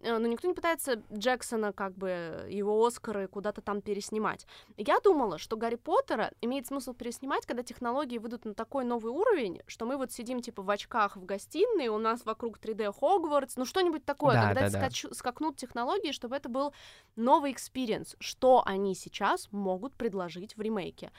Но 0.03 0.19
никто 0.27 0.49
не 0.49 0.55
пытается 0.55 1.03
Джексона, 1.13 1.73
как 1.73 1.95
бы, 1.95 2.47
его 2.51 2.85
Оскары 2.85 3.29
куда-то 3.29 3.61
там 3.61 3.81
переснимать. 3.81 4.47
Я 4.77 4.99
думала, 5.01 5.39
что 5.39 5.57
Гарри 5.57 5.77
Поттера 5.77 6.33
имеет 6.41 6.67
смысл 6.67 6.93
переснимать, 6.93 7.47
когда 7.47 7.63
технологии 7.63 8.19
выйдут 8.19 8.45
на 8.45 8.55
такой 8.55 8.85
новый 8.85 9.13
уровень, 9.13 9.61
что 9.67 9.87
мы 9.87 9.97
вот 9.97 10.11
сидим, 10.13 10.41
типа, 10.41 10.63
в 10.63 10.71
очках 10.71 11.17
в 11.17 11.25
гостиной, 11.25 11.89
у 11.89 11.99
нас 11.99 12.25
вокруг 12.25 12.59
3D 12.59 12.93
Хогвартс, 12.99 13.57
ну, 13.57 13.65
что-нибудь 13.65 14.05
такое, 14.05 14.35
Да, 14.35 14.47
когда 14.49 14.61
да, 14.63 14.71
да. 14.71 14.87
скачу- 14.87 15.15
скакнут 15.15 15.57
технологии, 15.57 16.13
чтобы 16.13 16.37
это 16.37 16.49
был 16.49 16.73
новый 17.17 17.53
experience, 17.53 18.17
что 18.19 18.63
они 18.67 18.95
сейчас 18.95 19.49
могут 19.53 19.95
предложить 19.95 20.57
в 20.57 20.61
ремейке. 20.61 21.13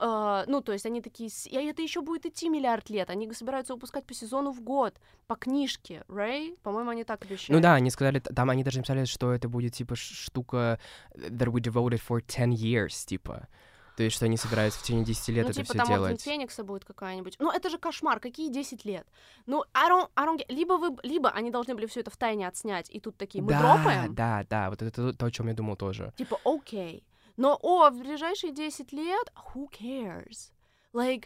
Э, 0.00 0.44
ну, 0.46 0.62
то 0.62 0.72
есть 0.72 0.86
они 0.86 1.02
такие, 1.02 1.30
и 1.46 1.56
это 1.56 1.82
еще 1.82 2.00
будет 2.00 2.24
идти 2.24 2.48
миллиард 2.48 2.88
лет, 2.90 3.10
они 3.10 3.30
собираются 3.32 3.74
выпускать 3.74 4.06
по 4.06 4.14
сезону 4.14 4.50
в 4.50 4.62
год, 4.62 4.94
по 5.26 5.36
книжке, 5.36 6.04
right, 6.08 6.56
по-моему, 6.62 6.90
они 6.90 7.04
так 7.04 7.22
обещают. 7.24 7.50
Ну 7.50 7.60
да, 7.60 7.74
они 7.74 7.90
сказали, 7.90 8.18
там 8.20 8.48
они 8.50 8.64
даже 8.64 8.78
написали, 8.78 9.04
что 9.04 9.32
это 9.32 9.48
будет 9.48 9.74
типа 9.74 9.96
штука 9.96 10.80
that 11.14 11.48
we 11.48 11.60
devoted 11.60 12.00
for 12.06 12.22
10 12.22 12.54
years, 12.54 13.06
типа. 13.06 13.48
То 13.96 14.04
есть, 14.04 14.16
что 14.16 14.24
они 14.24 14.38
собираются 14.38 14.80
в 14.80 14.82
течение 14.82 15.04
10 15.04 15.28
лет 15.28 15.44
ну, 15.44 15.50
это 15.50 15.62
типа, 15.62 15.74
все 15.74 15.78
там 15.78 15.88
делать. 15.88 16.22
Феникса 16.22 16.64
будет 16.64 16.86
какая-нибудь. 16.86 17.36
Ну, 17.38 17.50
это 17.50 17.68
же 17.68 17.76
кошмар, 17.76 18.18
какие 18.18 18.50
10 18.50 18.86
лет? 18.86 19.06
Ну, 19.44 19.64
I 19.74 19.90
don't, 19.90 20.08
I 20.16 20.26
don't 20.26 20.38
get... 20.38 20.46
Либо, 20.48 20.74
вы, 20.78 20.96
либо 21.02 21.28
они 21.28 21.50
должны 21.50 21.74
были 21.74 21.84
все 21.84 22.00
это 22.00 22.10
в 22.10 22.16
тайне 22.16 22.48
отснять, 22.48 22.88
и 22.88 22.98
тут 22.98 23.18
такие, 23.18 23.44
мы 23.44 23.50
да, 23.50 23.58
дропаем. 23.60 24.14
да, 24.14 24.46
да, 24.48 24.70
вот 24.70 24.80
это 24.80 24.90
то, 24.90 25.12
то, 25.12 25.26
о 25.26 25.30
чем 25.30 25.48
я 25.48 25.54
думал 25.54 25.76
тоже. 25.76 26.14
Типа, 26.16 26.40
окей. 26.44 27.04
Но, 27.40 27.58
о, 27.62 27.88
в 27.88 27.98
ближайшие 27.98 28.52
10 28.52 28.92
лет, 28.92 29.32
who 29.54 29.66
cares? 29.70 30.52
Like, 30.92 31.24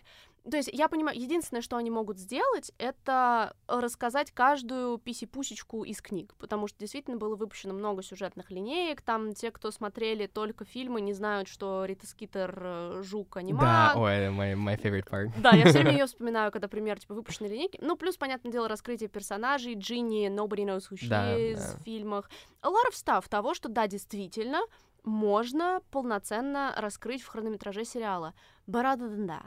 То 0.49 0.57
есть 0.59 0.71
я 0.73 0.89
понимаю, 0.89 1.19
единственное, 1.19 1.61
что 1.61 1.77
они 1.77 1.91
могут 1.91 2.19
сделать, 2.19 2.71
это 2.79 3.57
рассказать 3.67 4.31
каждую 4.31 4.99
писи-пусечку 4.99 5.83
из 5.83 6.01
книг, 6.01 6.35
потому 6.39 6.69
что 6.69 6.79
действительно 6.79 7.17
было 7.17 7.35
выпущено 7.35 7.75
много 7.75 8.05
сюжетных 8.05 8.53
линеек, 8.53 9.03
там 9.03 9.33
те, 9.33 9.51
кто 9.51 9.73
смотрели 9.73 10.27
только 10.29 10.65
фильмы, 10.65 11.01
не 11.01 11.15
знают, 11.15 11.49
что 11.49 11.85
Рита 11.85 12.07
Скитер 12.07 12.57
э, 12.63 13.03
жук 13.03 13.37
анимат. 13.39 13.63
Да, 13.63 13.95
ой, 13.97 14.13
это 14.13 14.33
my, 14.33 14.55
my 14.55 14.81
favorite 14.81 15.09
part. 15.11 15.31
Да, 15.39 15.51
я 15.51 15.65
все 15.65 15.81
время 15.81 15.93
ее 15.93 16.07
вспоминаю, 16.07 16.53
когда, 16.53 16.69
пример, 16.69 17.01
типа, 17.01 17.15
выпущенные 17.15 17.51
линейки. 17.51 17.81
Ну, 17.83 17.97
плюс, 17.97 18.17
понятное 18.17 18.53
дело, 18.53 18.69
раскрытие 18.69 19.09
персонажей, 19.09 19.75
Джинни, 19.75 20.29
Nobody 20.29 20.65
Knows 20.65 20.91
Who 20.93 20.97
She 20.97 21.09
Да, 21.09 21.37
Is 21.37 21.57
да. 21.57 21.77
в 21.77 21.83
фильмах. 21.83 22.31
A 22.63 22.69
lot 22.69 22.89
of 22.89 22.93
stuff 22.93 23.29
того, 23.29 23.55
что, 23.55 23.69
да, 23.69 23.89
действительно, 23.89 24.61
можно 25.05 25.81
полноценно 25.91 26.75
раскрыть 26.77 27.23
в 27.23 27.29
хронометраже 27.29 27.85
сериала. 27.85 28.35
That, 28.67 29.47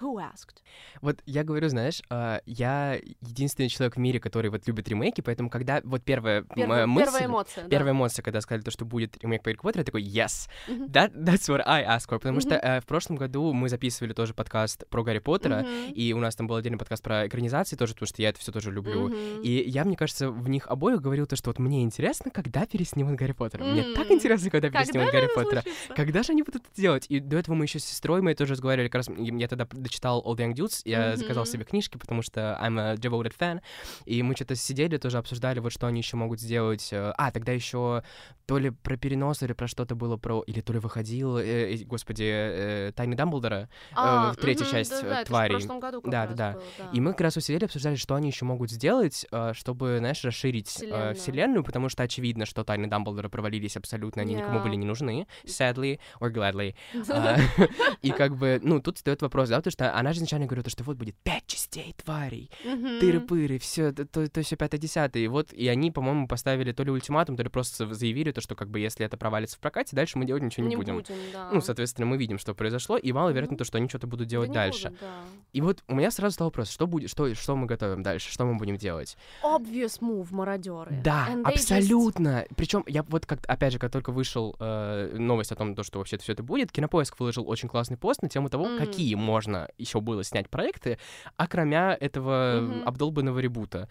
who 0.00 0.16
asked? 0.16 0.62
Вот 1.00 1.18
я 1.26 1.44
говорю, 1.44 1.68
знаешь, 1.68 2.02
а, 2.10 2.40
я 2.46 2.98
единственный 3.20 3.68
человек 3.68 3.96
в 3.96 3.98
мире, 3.98 4.20
который 4.20 4.50
вот 4.50 4.66
любит 4.66 4.88
ремейки, 4.88 5.20
поэтому 5.20 5.50
когда 5.50 5.80
вот 5.84 6.02
первая 6.02 6.42
Первая, 6.54 6.86
мысль... 6.86 7.06
первая 7.06 7.26
эмоция, 7.26 7.64
да. 7.64 7.70
Первая 7.70 7.92
эмоция, 7.92 8.22
когда 8.22 8.40
сказали 8.40 8.62
то, 8.62 8.70
что 8.70 8.84
будет 8.84 9.22
ремейк 9.22 9.42
по 9.42 9.50
Гарри 9.50 9.56
Поттеру, 9.60 9.80
я 9.80 9.84
такой, 9.84 10.02
yes, 10.02 10.48
that, 10.68 11.12
that's 11.14 11.48
what 11.48 11.62
I 11.66 11.84
ask 11.84 12.08
for, 12.08 12.18
потому 12.18 12.40
что 12.40 12.56
Мгм. 12.56 12.60
э, 12.66 12.80
в 12.80 12.86
прошлом 12.86 13.16
году 13.16 13.52
мы 13.52 13.68
записывали 13.68 14.12
тоже 14.12 14.34
подкаст 14.34 14.86
про 14.88 15.02
Гарри 15.02 15.18
Поттера, 15.18 15.60
Мгм. 15.62 15.92
и 15.92 16.12
у 16.12 16.18
нас 16.18 16.34
там 16.36 16.46
был 16.46 16.56
отдельный 16.56 16.78
подкаст 16.78 17.02
про 17.02 17.26
экранизации 17.26 17.76
тоже, 17.76 17.94
потому 17.94 18.06
что 18.08 18.22
я 18.22 18.30
это 18.30 18.38
все 18.38 18.52
тоже 18.52 18.70
люблю. 18.70 19.08
Мгм. 19.08 19.42
И 19.42 19.62
я, 19.68 19.84
мне 19.84 19.96
кажется, 19.96 20.30
в 20.30 20.48
них 20.48 20.66
обоих 20.68 21.00
говорил 21.00 21.26
то, 21.26 21.36
что 21.36 21.50
вот 21.50 21.58
мне 21.58 21.82
интересно, 21.82 22.30
когда 22.30 22.66
переснимут 22.66 23.16
Гарри 23.16 23.32
Поттера. 23.32 23.64
Мне 23.64 23.94
так 23.94 24.10
интересно, 24.10 24.50
когда 24.50 24.68
Когда 24.68 24.80
переснимут 24.80 25.06
же 25.08 25.12
Гарри 25.12 25.28
Поттера. 25.34 25.62
случится? 25.62 25.94
Когда 25.94 26.22
же 26.22 26.32
они 26.32 26.42
будут 26.42 26.62
это 26.66 26.80
делать? 26.80 27.06
И 27.08 27.20
до 27.20 27.36
этого 27.38 27.54
мы 27.54 27.64
еще 27.64 27.78
с 27.78 27.84
сестрой 27.84 28.22
мы 28.22 28.34
тоже 28.34 28.52
разговаривали, 28.52 28.88
как 28.88 28.96
раз 29.06 29.08
я 29.16 29.48
тогда 29.48 29.66
дочитал 29.90 30.22
All 30.24 30.36
the 30.36 30.46
Young 30.48 30.54
Dudes, 30.54 30.82
я 30.84 31.16
заказал 31.16 31.42
Мгм. 31.44 31.52
себе 31.52 31.64
книжки, 31.64 31.98
потому 31.98 32.22
что 32.22 32.58
I'm 32.62 32.78
a 32.80 32.94
devoted 32.94 33.34
fan, 33.38 33.60
и 34.04 34.22
мы 34.22 34.34
что-то 34.36 34.54
сидели, 34.54 34.96
тоже 34.98 35.18
обсуждали, 35.18 35.58
вот 35.58 35.72
что 35.72 35.86
они 35.88 36.00
еще 36.00 36.16
могут 36.16 36.40
сделать. 36.40 36.88
Э, 36.92 37.12
А, 37.18 37.30
тогда 37.32 37.52
еще 37.52 38.02
то 38.46 38.58
ли 38.58 38.70
про 38.70 38.96
перенос, 38.96 39.42
или 39.42 39.52
про 39.52 39.66
что-то 39.68 39.94
было 39.94 40.16
про... 40.16 40.42
Или 40.42 40.60
то 40.60 40.72
ли 40.72 40.78
выходил, 40.78 41.36
э, 41.38 41.74
э, 41.74 41.76
господи, 41.84 42.24
э, 42.26 42.92
Тайны 42.96 43.14
Дамблдора, 43.16 43.68
А, 43.94 44.32
в 44.32 44.36
третья 44.36 44.64
мгм, 44.64 44.72
часть, 44.72 44.90
да, 44.90 45.22
э, 45.22 45.24
да, 45.28 45.78
году 45.80 46.02
как 46.02 46.10
Да, 46.10 46.26
раз 46.26 46.34
да, 46.36 46.52
было, 46.52 46.62
да. 46.78 46.90
и 46.92 47.00
мы 47.00 47.10
как 47.12 47.20
раз 47.22 47.36
усидели, 47.36 47.64
обсуждали, 47.64 47.96
что 47.96 48.14
они 48.14 48.28
еще 48.28 48.44
могут 48.44 48.70
сделать, 48.70 49.26
э, 49.30 49.52
чтобы, 49.54 49.96
знаешь, 49.98 50.22
расширить 50.24 50.68
э, 50.68 50.70
Вселенную. 50.78 51.14
вселенную, 51.14 51.64
потому 51.64 51.88
что 51.88 52.02
очевидно, 52.02 52.46
что 52.46 52.64
тайны 52.64 52.86
Дамблдора 52.88 53.28
провалились 53.28 53.76
абсолютно, 53.76 54.22
они 54.22 54.34
никому 54.34 54.58
Yeah. 54.58 54.62
были 54.62 54.74
не 54.76 54.86
нужны, 54.86 55.26
sadly 55.44 55.98
or 56.20 56.30
gladly. 56.32 56.74
А, 57.10 57.36
И 58.02 58.10
как 58.10 58.36
бы, 58.36 58.58
ну, 58.62 58.80
тут 58.80 58.96
встает 58.96 59.22
вопрос, 59.22 59.48
да, 59.48 59.56
потому 59.56 59.72
что 59.72 59.79
она 59.80 60.12
же 60.12 60.18
изначально 60.18 60.46
говорила, 60.46 60.68
что 60.68 60.84
вот 60.84 60.96
будет 60.96 61.16
пять 61.22 61.46
частей 61.46 61.94
тварей, 62.02 62.50
Мгм. 62.64 62.98
тыры-пыры, 63.00 63.58
все, 63.58 63.92
то, 63.92 64.04
то, 64.06 64.28
то 64.28 64.42
все 64.42 64.56
пятое-десятое. 64.56 65.22
И 65.22 65.28
вот, 65.28 65.52
и 65.52 65.66
они, 65.68 65.90
по-моему, 65.90 66.28
поставили 66.28 66.72
то 66.72 66.82
ли 66.82 66.90
ультиматум, 66.90 67.36
то 67.36 67.42
ли 67.42 67.48
просто 67.48 67.92
заявили 67.94 68.32
то, 68.32 68.40
что 68.40 68.54
как 68.54 68.68
бы 68.70 68.78
если 68.80 69.04
это 69.06 69.16
провалится 69.16 69.56
в 69.56 69.60
прокате, 69.60 69.96
дальше 69.96 70.18
мы 70.18 70.24
делать 70.26 70.42
ничего 70.42 70.66
не, 70.66 70.76
будем. 70.76 71.02
да. 71.32 71.50
Ну, 71.52 71.60
соответственно, 71.60 72.06
мы 72.06 72.16
видим, 72.16 72.38
что 72.38 72.54
произошло, 72.54 72.96
и 72.96 73.12
маловероятно 73.12 73.54
Мгм. 73.54 73.58
то, 73.58 73.64
что 73.64 73.78
они 73.78 73.88
что-то 73.88 74.06
будут 74.06 74.26
Да 74.28 74.30
делать 74.30 74.48
не 74.50 74.54
дальше. 74.54 74.88
будут, 74.88 75.00
да. 75.00 75.24
И 75.52 75.60
вот 75.60 75.82
у 75.88 75.94
меня 75.94 76.10
сразу 76.10 76.34
стал 76.34 76.48
вопрос, 76.48 76.70
что 76.70 76.86
будет, 76.86 77.10
что, 77.10 77.34
что 77.34 77.56
мы 77.56 77.66
готовим 77.66 78.02
дальше, 78.02 78.30
что 78.32 78.44
мы 78.44 78.54
будем 78.56 78.76
делать? 78.76 79.16
Obvious 79.42 80.00
move, 80.00 80.28
мародеры. 80.30 81.00
Да, 81.02 81.26
And 81.30 81.42
they 81.44 81.54
just- 81.54 81.54
абсолютно. 81.54 82.44
Причем 82.56 82.84
я 82.86 83.02
вот 83.04 83.26
как 83.26 83.40
опять 83.48 83.72
же, 83.72 83.78
как 83.78 83.90
только 83.90 84.12
вышел 84.12 84.54
э, 84.60 85.16
новость 85.18 85.52
о 85.52 85.56
том, 85.56 85.74
то, 85.74 85.82
что 85.82 85.98
вообще 85.98 86.18
все 86.18 86.32
это 86.32 86.42
будет, 86.42 86.70
Кинопоиск 86.72 87.18
выложил 87.18 87.48
очень 87.48 87.68
классный 87.68 87.96
пост 87.96 88.22
на 88.22 88.28
тему 88.28 88.48
того, 88.48 88.66
Мгм. 88.66 88.78
какие 88.78 89.14
можно 89.14 89.59
еще 89.78 90.00
было 90.00 90.24
снять 90.24 90.48
проекты, 90.48 90.98
окромя 91.36 91.96
этого 92.00 92.60
Мгм. 92.60 92.82
обдолбанного 92.88 93.38
ребута. 93.38 93.88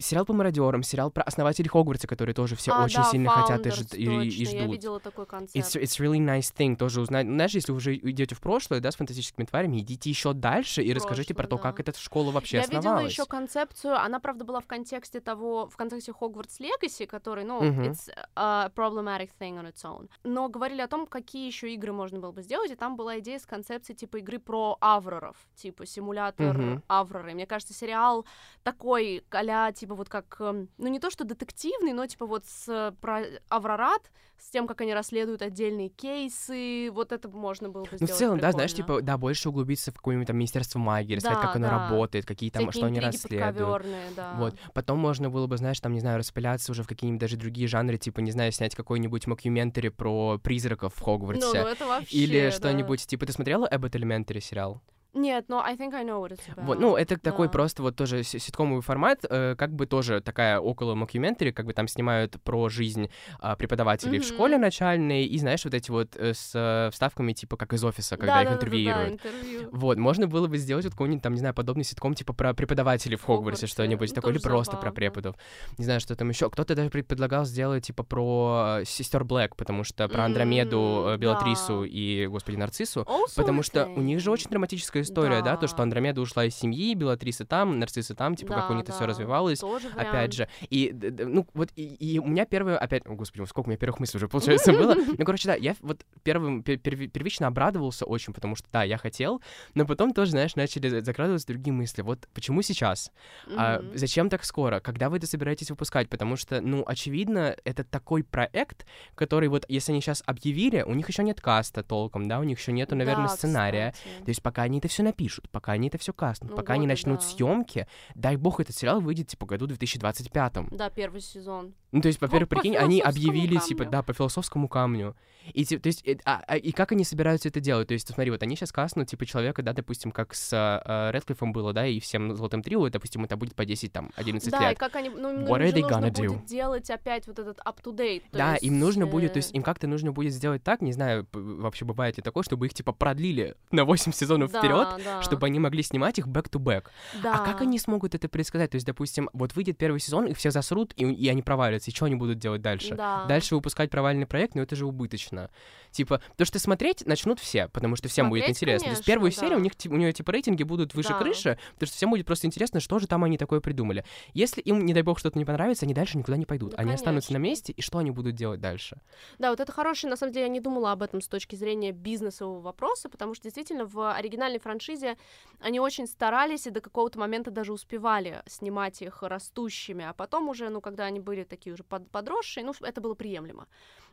Сериал 0.00 0.24
по 0.24 0.32
мародерам, 0.32 0.82
сериал 0.82 1.10
про 1.10 1.22
основателей 1.24 1.68
Хогвартса, 1.68 2.06
которые 2.08 2.34
тоже 2.34 2.56
все 2.56 2.72
А, 2.72 2.84
очень 2.84 3.02
да, 3.02 3.10
сильно 3.10 3.28
хотят 3.30 3.66
и, 3.66 3.68
жд- 3.68 3.96
и- 3.96 4.02
и 4.28 4.44
точно, 4.44 4.56
Я 4.56 4.62
ждут. 4.62 4.72
видела 4.76 4.98
такой 5.00 5.26
концепт. 5.26 5.54
It's, 5.54 5.78
it's 5.78 6.00
really 6.00 6.18
nice 6.18 6.52
thing 6.56 6.74
тоже 6.74 7.02
узнать. 7.02 7.26
Ну, 7.26 7.34
Знаешь, 7.34 7.52
если 7.52 7.72
вы 7.72 7.76
уже 7.78 7.94
идете 7.96 8.34
в 8.34 8.40
прошлое, 8.40 8.80
да, 8.80 8.90
с 8.90 8.96
фантастическими 8.96 9.44
тварями, 9.44 9.78
идите 9.80 10.08
еще 10.08 10.32
дальше 10.32 10.82
и 10.82 10.92
расскажите 10.94 11.34
про 11.34 11.42
то, 11.44 11.56
Прошлое, 11.56 11.72
как 11.72 11.80
эта 11.88 11.98
школа 12.00 12.30
вообще 12.30 12.56
Я 12.56 12.62
видела 12.62 12.78
основалась. 12.78 13.12
еще 13.12 13.26
концепцию, 13.26 14.00
она, 14.00 14.20
правда, 14.20 14.44
была 14.46 14.60
в 14.60 14.66
контексте 14.66 15.20
того, 15.20 15.68
в 15.68 15.76
контексте 15.76 16.14
Хогвартс 16.14 16.60
Легаси, 16.60 17.04
который, 17.04 17.44
ну, 17.44 17.60
Мгм. 17.62 17.82
it's 17.90 18.10
a 18.36 18.70
problematic 18.74 19.28
thing 19.38 19.60
on 19.62 19.70
its 19.70 19.84
own. 19.84 20.08
Но 20.24 20.48
говорили 20.48 20.80
о 20.80 20.88
том, 20.88 21.06
какие 21.06 21.46
еще 21.46 21.74
игры 21.74 21.92
можно 21.92 22.18
было 22.18 22.32
бы 22.32 22.40
сделать, 22.42 22.70
и 22.70 22.74
там 22.74 22.96
была 22.96 23.18
идея 23.18 23.38
с 23.38 23.44
концепцией 23.44 23.96
типа 23.96 24.16
игры 24.16 24.38
про 24.38 24.78
авроров, 24.80 25.36
типа 25.56 25.84
симулятор 25.84 26.56
Мгм. 26.56 26.82
авроры. 26.88 27.34
Мне 27.34 27.44
кажется, 27.46 27.74
сериал 27.74 28.24
такой, 28.62 29.22
а 29.30 29.72
типа 29.72 29.89
вот 29.94 30.08
как, 30.08 30.36
эм, 30.40 30.68
ну 30.78 30.88
не 30.88 30.98
то 31.00 31.10
что 31.10 31.24
детективный, 31.24 31.92
но 31.92 32.06
типа 32.06 32.26
вот 32.26 32.44
с 32.46 32.94
про 33.00 33.22
Аврорат, 33.48 34.10
с 34.38 34.48
тем, 34.50 34.66
как 34.66 34.80
они 34.80 34.94
расследуют 34.94 35.42
отдельные 35.42 35.90
кейсы, 35.90 36.90
вот 36.92 37.12
это 37.12 37.28
можно 37.28 37.68
было 37.68 37.82
бы 37.82 37.88
Ну, 37.92 37.96
сделать 37.98 38.12
в 38.14 38.16
целом, 38.18 38.38
да, 38.40 38.52
знаешь, 38.52 38.74
прикольно. 38.74 39.00
типа, 39.00 39.06
да, 39.06 39.18
больше 39.18 39.48
углубиться 39.50 39.90
в 39.90 39.94
какое-нибудь 39.96 40.26
там 40.28 40.36
Министерство 40.36 40.78
магии, 40.78 41.16
рассказать, 41.16 41.40
Да, 41.40 41.46
как 41.46 41.56
оно 41.56 41.66
да. 41.68 41.72
работает, 41.90 42.24
какие 42.24 42.50
там, 42.50 42.62
Всякие 42.62 42.80
что 42.80 42.86
они 42.86 43.00
расследуют. 43.00 43.86
да. 44.16 44.34
Вот. 44.38 44.54
Потом 44.72 44.98
можно 44.98 45.28
было 45.28 45.46
бы, 45.46 45.56
знаешь, 45.58 45.78
там, 45.80 45.92
не 45.92 46.00
знаю, 46.00 46.18
распыляться 46.18 46.72
уже 46.72 46.82
в 46.82 46.88
какие-нибудь 46.88 47.20
даже 47.20 47.36
другие 47.36 47.68
жанры, 47.68 47.98
типа, 47.98 48.20
не 48.20 48.30
знаю, 48.30 48.50
снять 48.52 48.74
какой-нибудь 48.74 49.26
мокюментари 49.26 49.88
про 49.90 50.38
призраков 50.38 50.94
в 50.94 51.00
Ну, 51.00 51.04
Хогвартсе. 51.04 51.62
ну 51.62 51.68
это 51.68 51.86
вообще, 51.86 52.16
Или 52.16 52.40
да. 52.46 52.50
что-нибудь, 52.52 53.06
типа, 53.06 53.26
ты 53.26 53.32
смотрела 53.32 53.68
Abbott 53.70 53.90
Elementary 53.92 54.40
сериал? 54.40 54.80
Нет, 55.12 55.46
но 55.48 55.60
I 55.62 55.76
think 55.76 55.92
I 55.94 56.04
know 56.04 56.20
what 56.22 56.30
it's 56.30 56.40
about. 56.54 56.64
Вот, 56.64 56.78
ну, 56.78 56.96
это 56.96 57.18
такой 57.18 57.48
Да. 57.48 57.52
просто 57.52 57.82
вот 57.82 57.96
тоже 57.96 58.22
си- 58.22 58.38
ситкомовый 58.38 58.82
формат, 58.82 59.24
э, 59.28 59.54
как 59.56 59.72
бы 59.74 59.86
тоже 59.86 60.20
такая 60.20 60.60
около 60.60 60.94
мокюментари, 60.94 61.50
как 61.50 61.66
бы 61.66 61.72
там 61.72 61.88
снимают 61.88 62.40
про 62.42 62.68
жизнь 62.68 63.10
а, 63.40 63.56
преподавателей 63.56 64.18
в 64.20 64.22
Мгм. 64.24 64.34
школе 64.34 64.58
начальной, 64.58 65.24
и, 65.24 65.38
знаешь, 65.38 65.64
вот 65.64 65.74
эти 65.74 65.90
вот 65.90 66.16
э, 66.16 66.32
с 66.34 66.52
э, 66.54 66.90
вставками, 66.92 67.32
типа, 67.32 67.56
как 67.56 67.72
из 67.72 67.82
офиса, 67.84 68.16
когда 68.16 68.34
Да, 68.36 68.42
их 68.42 68.48
да, 68.48 68.54
да, 68.54 68.56
да, 68.56 68.60
да, 68.60 68.66
интервьюируют. 68.66 69.12
интервью. 69.14 69.68
Вот, 69.72 69.98
можно 69.98 70.26
было 70.28 70.46
бы 70.46 70.56
сделать 70.58 70.84
вот 70.84 70.92
какой-нибудь 70.94 71.22
там, 71.22 71.32
не 71.32 71.38
знаю, 71.40 71.54
подобный 71.54 71.84
ситком, 71.84 72.14
типа 72.14 72.32
про 72.32 72.54
преподавателей 72.54 73.16
в 73.16 73.22
Хогвартсе, 73.22 73.66
Хогвартсе. 73.66 73.66
что-нибудь 73.66 74.08
Ну, 74.10 74.14
такое, 74.14 74.32
или 74.34 74.40
просто 74.40 74.72
про 74.72 74.90
забавно. 74.90 74.94
преподов. 74.96 75.36
Не 75.78 75.84
знаю, 75.84 76.00
что 76.00 76.14
там 76.16 76.28
еще. 76.28 76.48
Кто-то 76.50 76.74
даже 76.74 76.90
пред- 76.90 77.06
предлагал 77.08 77.44
сделать, 77.44 77.84
типа, 77.86 78.02
про 78.04 78.80
сестер 78.84 79.24
Блэк, 79.24 79.54
потому 79.56 79.82
что 79.84 80.08
про 80.08 80.24
Андромеду, 80.24 81.04
э, 81.08 81.16
Белатрису 81.16 81.80
да. 81.82 81.86
и, 81.90 82.26
господи, 82.26 82.56
Нарциссу. 82.56 83.00
Also 83.00 83.34
Потому 83.36 83.62
что 83.62 83.86
у 83.86 84.00
них 84.00 84.20
же 84.20 84.30
очень 84.30 84.50
драматическая 84.50 84.99
история, 85.02 85.42
да, 85.42 85.56
то, 85.56 85.66
что 85.66 85.78
Да. 85.78 85.82
Андромеда 85.84 86.20
ушла 86.20 86.44
из 86.44 86.54
семьи, 86.54 86.94
Белатриса 86.94 87.44
там, 87.44 87.78
Нарцисса 87.78 88.14
там, 88.14 88.36
типа, 88.36 88.54
как 88.54 88.66
у 88.66 88.68
Да, 88.68 88.74
них 88.74 88.84
это 88.84 88.92
все 88.92 89.00
да, 89.02 89.06
развивалось. 89.08 89.60
тоже 89.60 89.88
Опять 89.88 90.08
вариант. 90.12 90.32
же, 90.34 90.48
и, 90.68 90.92
ну, 91.18 91.46
вот, 91.54 91.70
и, 91.76 91.84
и 91.94 92.18
у 92.18 92.26
меня 92.26 92.44
первое, 92.46 92.78
опять, 92.78 93.06
о, 93.06 93.14
господи, 93.14 93.44
сколько 93.46 93.68
у 93.68 93.70
меня 93.70 93.78
первых 93.78 94.00
мыслей 94.00 94.18
уже, 94.18 94.28
получается, 94.28 94.72
было. 94.72 94.94
Ну, 95.18 95.24
короче, 95.24 95.48
да, 95.48 95.54
я 95.54 95.74
вот 95.80 96.04
первым, 96.22 96.60
пер- 96.62 96.78
перви- 96.78 97.08
первично 97.08 97.46
обрадовался 97.46 98.04
очень, 98.06 98.32
потому 98.32 98.56
что, 98.56 98.66
да, 98.72 98.82
я 98.84 98.96
хотел, 98.98 99.42
но 99.74 99.84
потом 99.86 100.12
тоже, 100.12 100.32
знаешь, 100.32 100.56
начали 100.56 100.88
за- 100.88 101.00
закрадываться 101.02 101.46
другие 101.46 101.72
мысли. 101.72 102.02
Вот 102.02 102.28
почему 102.34 102.62
сейчас? 102.62 103.10
А, 103.56 103.82
зачем 103.94 104.28
так 104.28 104.44
скоро? 104.44 104.80
Когда 104.80 105.08
вы 105.10 105.16
это 105.18 105.26
собираетесь 105.26 105.70
выпускать? 105.70 106.08
Потому 106.08 106.36
что, 106.36 106.60
ну, 106.60 106.84
очевидно, 106.86 107.56
это 107.64 107.84
такой 107.84 108.24
проект, 108.24 108.86
который 109.14 109.48
вот, 109.48 109.64
если 109.68 109.92
они 109.92 110.00
сейчас 110.00 110.22
объявили, 110.26 110.82
у 110.82 110.94
них 110.94 111.08
еще 111.08 111.22
нет 111.22 111.40
каста 111.40 111.82
толком, 111.82 112.28
да, 112.28 112.38
у 112.40 112.44
них 112.44 112.58
еще 112.58 112.72
нету, 112.72 112.94
наверное, 112.96 113.28
Да, 113.28 113.36
сценария. 113.36 113.92
кстати. 113.92 114.24
То 114.24 114.28
есть 114.28 114.42
пока 114.42 114.62
они 114.62 114.78
это 114.78 114.88
все 114.90 115.02
напишут, 115.02 115.48
пока 115.50 115.72
они 115.72 115.88
это 115.88 115.98
все 115.98 116.12
кастнут, 116.12 116.50
Ну, 116.50 116.56
пока 116.56 116.74
они 116.74 116.86
начнут 116.86 117.20
да. 117.20 117.24
съемки, 117.26 117.86
дай 118.14 118.36
бог, 118.36 118.60
этот 118.60 118.76
сериал 118.76 119.00
выйдет, 119.00 119.28
типа, 119.28 119.46
году 119.46 119.66
2025. 119.66 120.68
Да, 120.70 120.90
первый 120.90 121.20
сезон. 121.20 121.74
Ну, 121.92 122.00
то 122.00 122.08
есть, 122.08 122.20
во-первых, 122.20 122.48
прикинь, 122.48 122.76
они 122.76 123.00
объявили, 123.00 123.58
типа, 123.58 123.84
камню. 123.84 123.90
да, 123.90 124.02
по 124.02 124.12
философскому 124.12 124.68
камню. 124.68 125.16
И, 125.54 125.64
ти- 125.64 125.78
то 125.78 125.88
есть, 125.88 126.06
э, 126.06 126.18
а- 126.24 126.42
а- 126.46 126.56
и 126.56 126.70
как 126.70 126.92
они 126.92 127.02
собираются 127.02 127.48
это 127.48 127.58
делать? 127.60 127.88
То 127.88 127.94
есть, 127.94 128.06
смотри, 128.06 128.30
вот 128.30 128.42
они 128.42 128.54
сейчас 128.54 128.70
каснут, 128.70 129.08
типа, 129.08 129.26
человека, 129.26 129.62
да, 129.62 129.72
допустим, 129.72 130.12
как 130.12 130.34
с 130.34 130.52
э, 130.52 131.10
Редклиффом 131.12 131.52
было, 131.52 131.72
да, 131.72 131.86
и 131.86 131.98
всем 131.98 132.36
Золотым 132.36 132.62
Трио, 132.62 132.88
допустим, 132.90 133.24
это 133.24 133.36
будет 133.36 133.56
по 133.56 133.64
10, 133.64 133.92
там, 133.92 134.10
11 134.16 134.50
Да, 134.52 134.66
и 134.66 134.68
лет. 134.70 134.78
как 134.78 134.94
они, 134.96 135.08
ну, 135.08 135.30
им 135.32 135.38
What 135.46 135.66
же 135.66 135.80
нужно 135.80 135.96
gonna 135.96 136.10
будет 136.12 136.30
do? 136.30 136.46
делать 136.46 136.90
опять 136.90 137.26
вот 137.26 137.38
этот 137.40 137.58
up-to-date. 137.66 138.22
Да, 138.32 138.54
им 138.56 138.78
нужно 138.78 139.02
есть, 139.04 139.12
будет, 139.12 139.32
то 139.32 139.38
есть 139.38 139.52
э, 139.52 139.56
им 139.56 139.62
как-то 139.64 139.88
нужно 139.88 140.12
будет 140.12 140.32
сделать 140.32 140.62
так, 140.62 140.82
не 140.82 140.92
знаю, 140.92 141.26
вообще 141.32 141.84
бывает 141.84 142.18
ли 142.18 142.22
такое, 142.22 142.44
чтобы 142.44 142.66
их, 142.66 142.74
типа, 142.74 142.92
продлили 142.92 143.56
на 143.72 143.84
8 143.84 144.12
сезонов 144.12 144.52
да, 144.52 144.60
вперед, 144.60 144.88
да, 145.04 145.22
чтобы 145.22 145.46
они 145.46 145.58
могли 145.58 145.82
снимать 145.82 146.18
их 146.18 146.28
back-to-back. 146.28 146.84
да. 147.22 147.34
А 147.34 147.44
как 147.44 147.62
они 147.62 147.78
смогут 147.78 148.14
это 148.14 148.28
предсказать? 148.28 148.70
То 148.70 148.76
есть, 148.76 148.86
допустим, 148.86 149.28
вот 149.32 149.56
выйдет 149.56 149.76
первый 149.78 149.98
сезон, 149.98 150.26
их 150.26 150.36
все 150.36 150.50
засрут, 150.52 150.92
и, 150.96 151.04
и 151.10 151.28
они 151.28 151.42
провалятся. 151.42 151.79
Нравится, 151.80 151.90
и 151.90 151.94
что 151.94 152.04
они 152.06 152.14
будут 152.14 152.38
делать 152.38 152.62
дальше? 152.62 152.94
Да. 152.94 153.24
Дальше 153.26 153.54
выпускать 153.54 153.90
провальный 153.90 154.26
проект, 154.26 154.54
но 154.54 154.62
это 154.62 154.76
же 154.76 154.86
убыточно. 154.86 155.50
Типа, 155.90 156.20
то, 156.36 156.44
что 156.44 156.58
смотреть 156.58 157.06
начнут 157.06 157.40
все, 157.40 157.68
потому 157.68 157.96
что 157.96 158.08
всем 158.08 158.28
будет 158.28 158.44
Смотреть, 158.44 158.56
интересно. 158.56 158.84
То 158.84 158.90
есть 158.90 159.04
конечно, 159.04 159.12
первую 159.12 159.30
да. 159.32 159.36
серию 159.36 159.58
у 159.58 159.62
них, 159.62 159.72
у 159.86 159.96
нее 159.96 160.12
типа 160.12 160.30
рейтинги 160.30 160.62
будут 160.62 160.94
выше 160.94 161.10
Да. 161.10 161.18
крыши, 161.18 161.58
потому 161.74 161.86
что 161.86 161.96
всем 161.96 162.10
будет 162.10 162.26
просто 162.26 162.46
интересно, 162.46 162.80
что 162.80 162.98
же 162.98 163.06
там 163.06 163.24
они 163.24 163.38
такое 163.38 163.60
придумали. 163.60 164.04
Если 164.32 164.60
им, 164.60 164.84
не 164.84 164.94
дай 164.94 165.02
бог, 165.02 165.18
что-то 165.18 165.38
не 165.38 165.44
понравится, 165.44 165.86
они 165.86 165.94
дальше 165.94 166.18
никуда 166.18 166.36
не 166.36 166.46
пойдут. 166.46 166.72
Ну, 166.72 166.78
они 166.78 166.92
останутся 166.92 167.32
на 167.32 167.38
конечно. 167.38 167.50
месте, 167.50 167.72
и 167.72 167.82
что 167.82 167.98
они 167.98 168.10
будут 168.10 168.34
делать 168.34 168.60
дальше? 168.60 169.00
Да, 169.38 169.50
вот 169.50 169.60
это 169.60 169.72
хороший, 169.72 170.08
на 170.08 170.16
самом 170.16 170.32
деле, 170.32 170.46
я 170.46 170.48
не 170.48 170.60
думала 170.60 170.92
об 170.92 171.02
этом 171.02 171.20
с 171.20 171.28
точки 171.28 171.56
зрения 171.56 171.92
бизнесового 171.92 172.60
вопроса, 172.60 173.08
потому 173.08 173.34
что 173.34 173.44
действительно 173.44 173.84
в 173.84 174.12
оригинальной 174.12 174.60
франшизе 174.60 175.16
они 175.60 175.80
очень 175.80 176.06
старались 176.06 176.66
и 176.66 176.70
до 176.70 176.80
какого-то 176.80 177.18
момента 177.18 177.50
даже 177.50 177.72
успевали 177.72 178.42
снимать 178.46 179.02
их 179.02 179.22
растущими, 179.22 180.04
а 180.04 180.12
потом 180.12 180.48
уже, 180.48 180.68
ну, 180.68 180.80
когда 180.80 181.04
они 181.04 181.20
были 181.20 181.44
такие 181.44 181.69
уже 181.72 181.84
под- 181.84 182.10
подросшие, 182.10 182.64
ну, 182.64 182.72
это 182.80 183.00
было 183.00 183.14
приемлемо. 183.14 183.66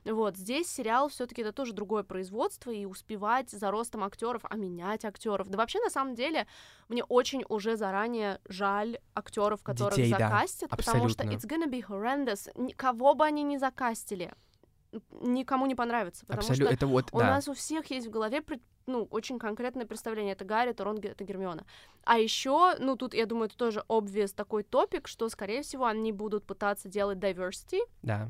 Вот, 0.06 0.38
здесь 0.38 0.70
сериал 0.72 1.10
все 1.10 1.26
таки 1.26 1.42
это 1.42 1.52
тоже 1.52 1.74
другое 1.74 2.04
производство, 2.04 2.72
и 2.72 2.86
успевать 2.86 3.50
за 3.50 3.72
ростом 3.72 4.04
актеров, 4.04 4.42
а 4.44 4.56
менять 4.56 5.04
актеров. 5.04 5.50
Да 5.50 5.58
вообще, 5.58 5.80
на 5.80 5.90
самом 5.90 6.16
деле, 6.16 6.48
мне 6.88 7.04
очень 7.04 7.44
уже 7.50 7.76
заранее 7.76 8.40
жаль 8.48 9.00
актеров, 9.16 9.64
которых 9.64 9.96
Детей, 9.96 10.12
да, 10.12 10.30
закастят, 10.30 10.70
потому 10.70 11.10
что 11.10 11.24
it's 11.24 11.46
gonna 11.46 11.70
be 11.70 11.86
horrendous. 11.86 12.74
Кого 12.76 13.16
бы 13.16 13.26
они 13.26 13.44
ни 13.44 13.58
закастили, 13.58 14.34
никому 15.22 15.66
не 15.66 15.76
понравится, 15.76 16.26
потому 16.26 16.40
Абсолютно, 16.40 16.66
что 16.66 16.74
это 16.74 16.88
вот, 16.88 17.10
у 17.12 17.20
да. 17.20 17.28
нас 17.28 17.48
у 17.48 17.54
всех 17.54 17.90
есть 17.92 18.08
в 18.08 18.10
голове 18.10 18.42
ну, 18.88 19.04
очень 19.12 19.38
конкретное 19.38 19.86
представление. 19.86 20.34
Это 20.34 20.46
Гарри, 20.46 20.72
это 20.72 20.84
Рон, 20.84 20.98
это 20.98 21.24
Гермиона. 21.24 21.66
А 22.06 22.18
еще, 22.18 22.76
ну, 22.80 22.96
тут, 22.96 23.14
я 23.14 23.26
думаю, 23.26 23.48
это 23.48 23.58
тоже 23.58 23.84
obvious 23.90 24.34
такой 24.34 24.64
топик, 24.64 25.08
что, 25.08 25.28
скорее 25.30 25.62
всего, 25.62 25.86
они 25.86 26.12
будут 26.14 26.46
пытаться 26.46 26.88
делать 26.88 27.20
diversity, 27.20 27.80
Да. 28.02 28.30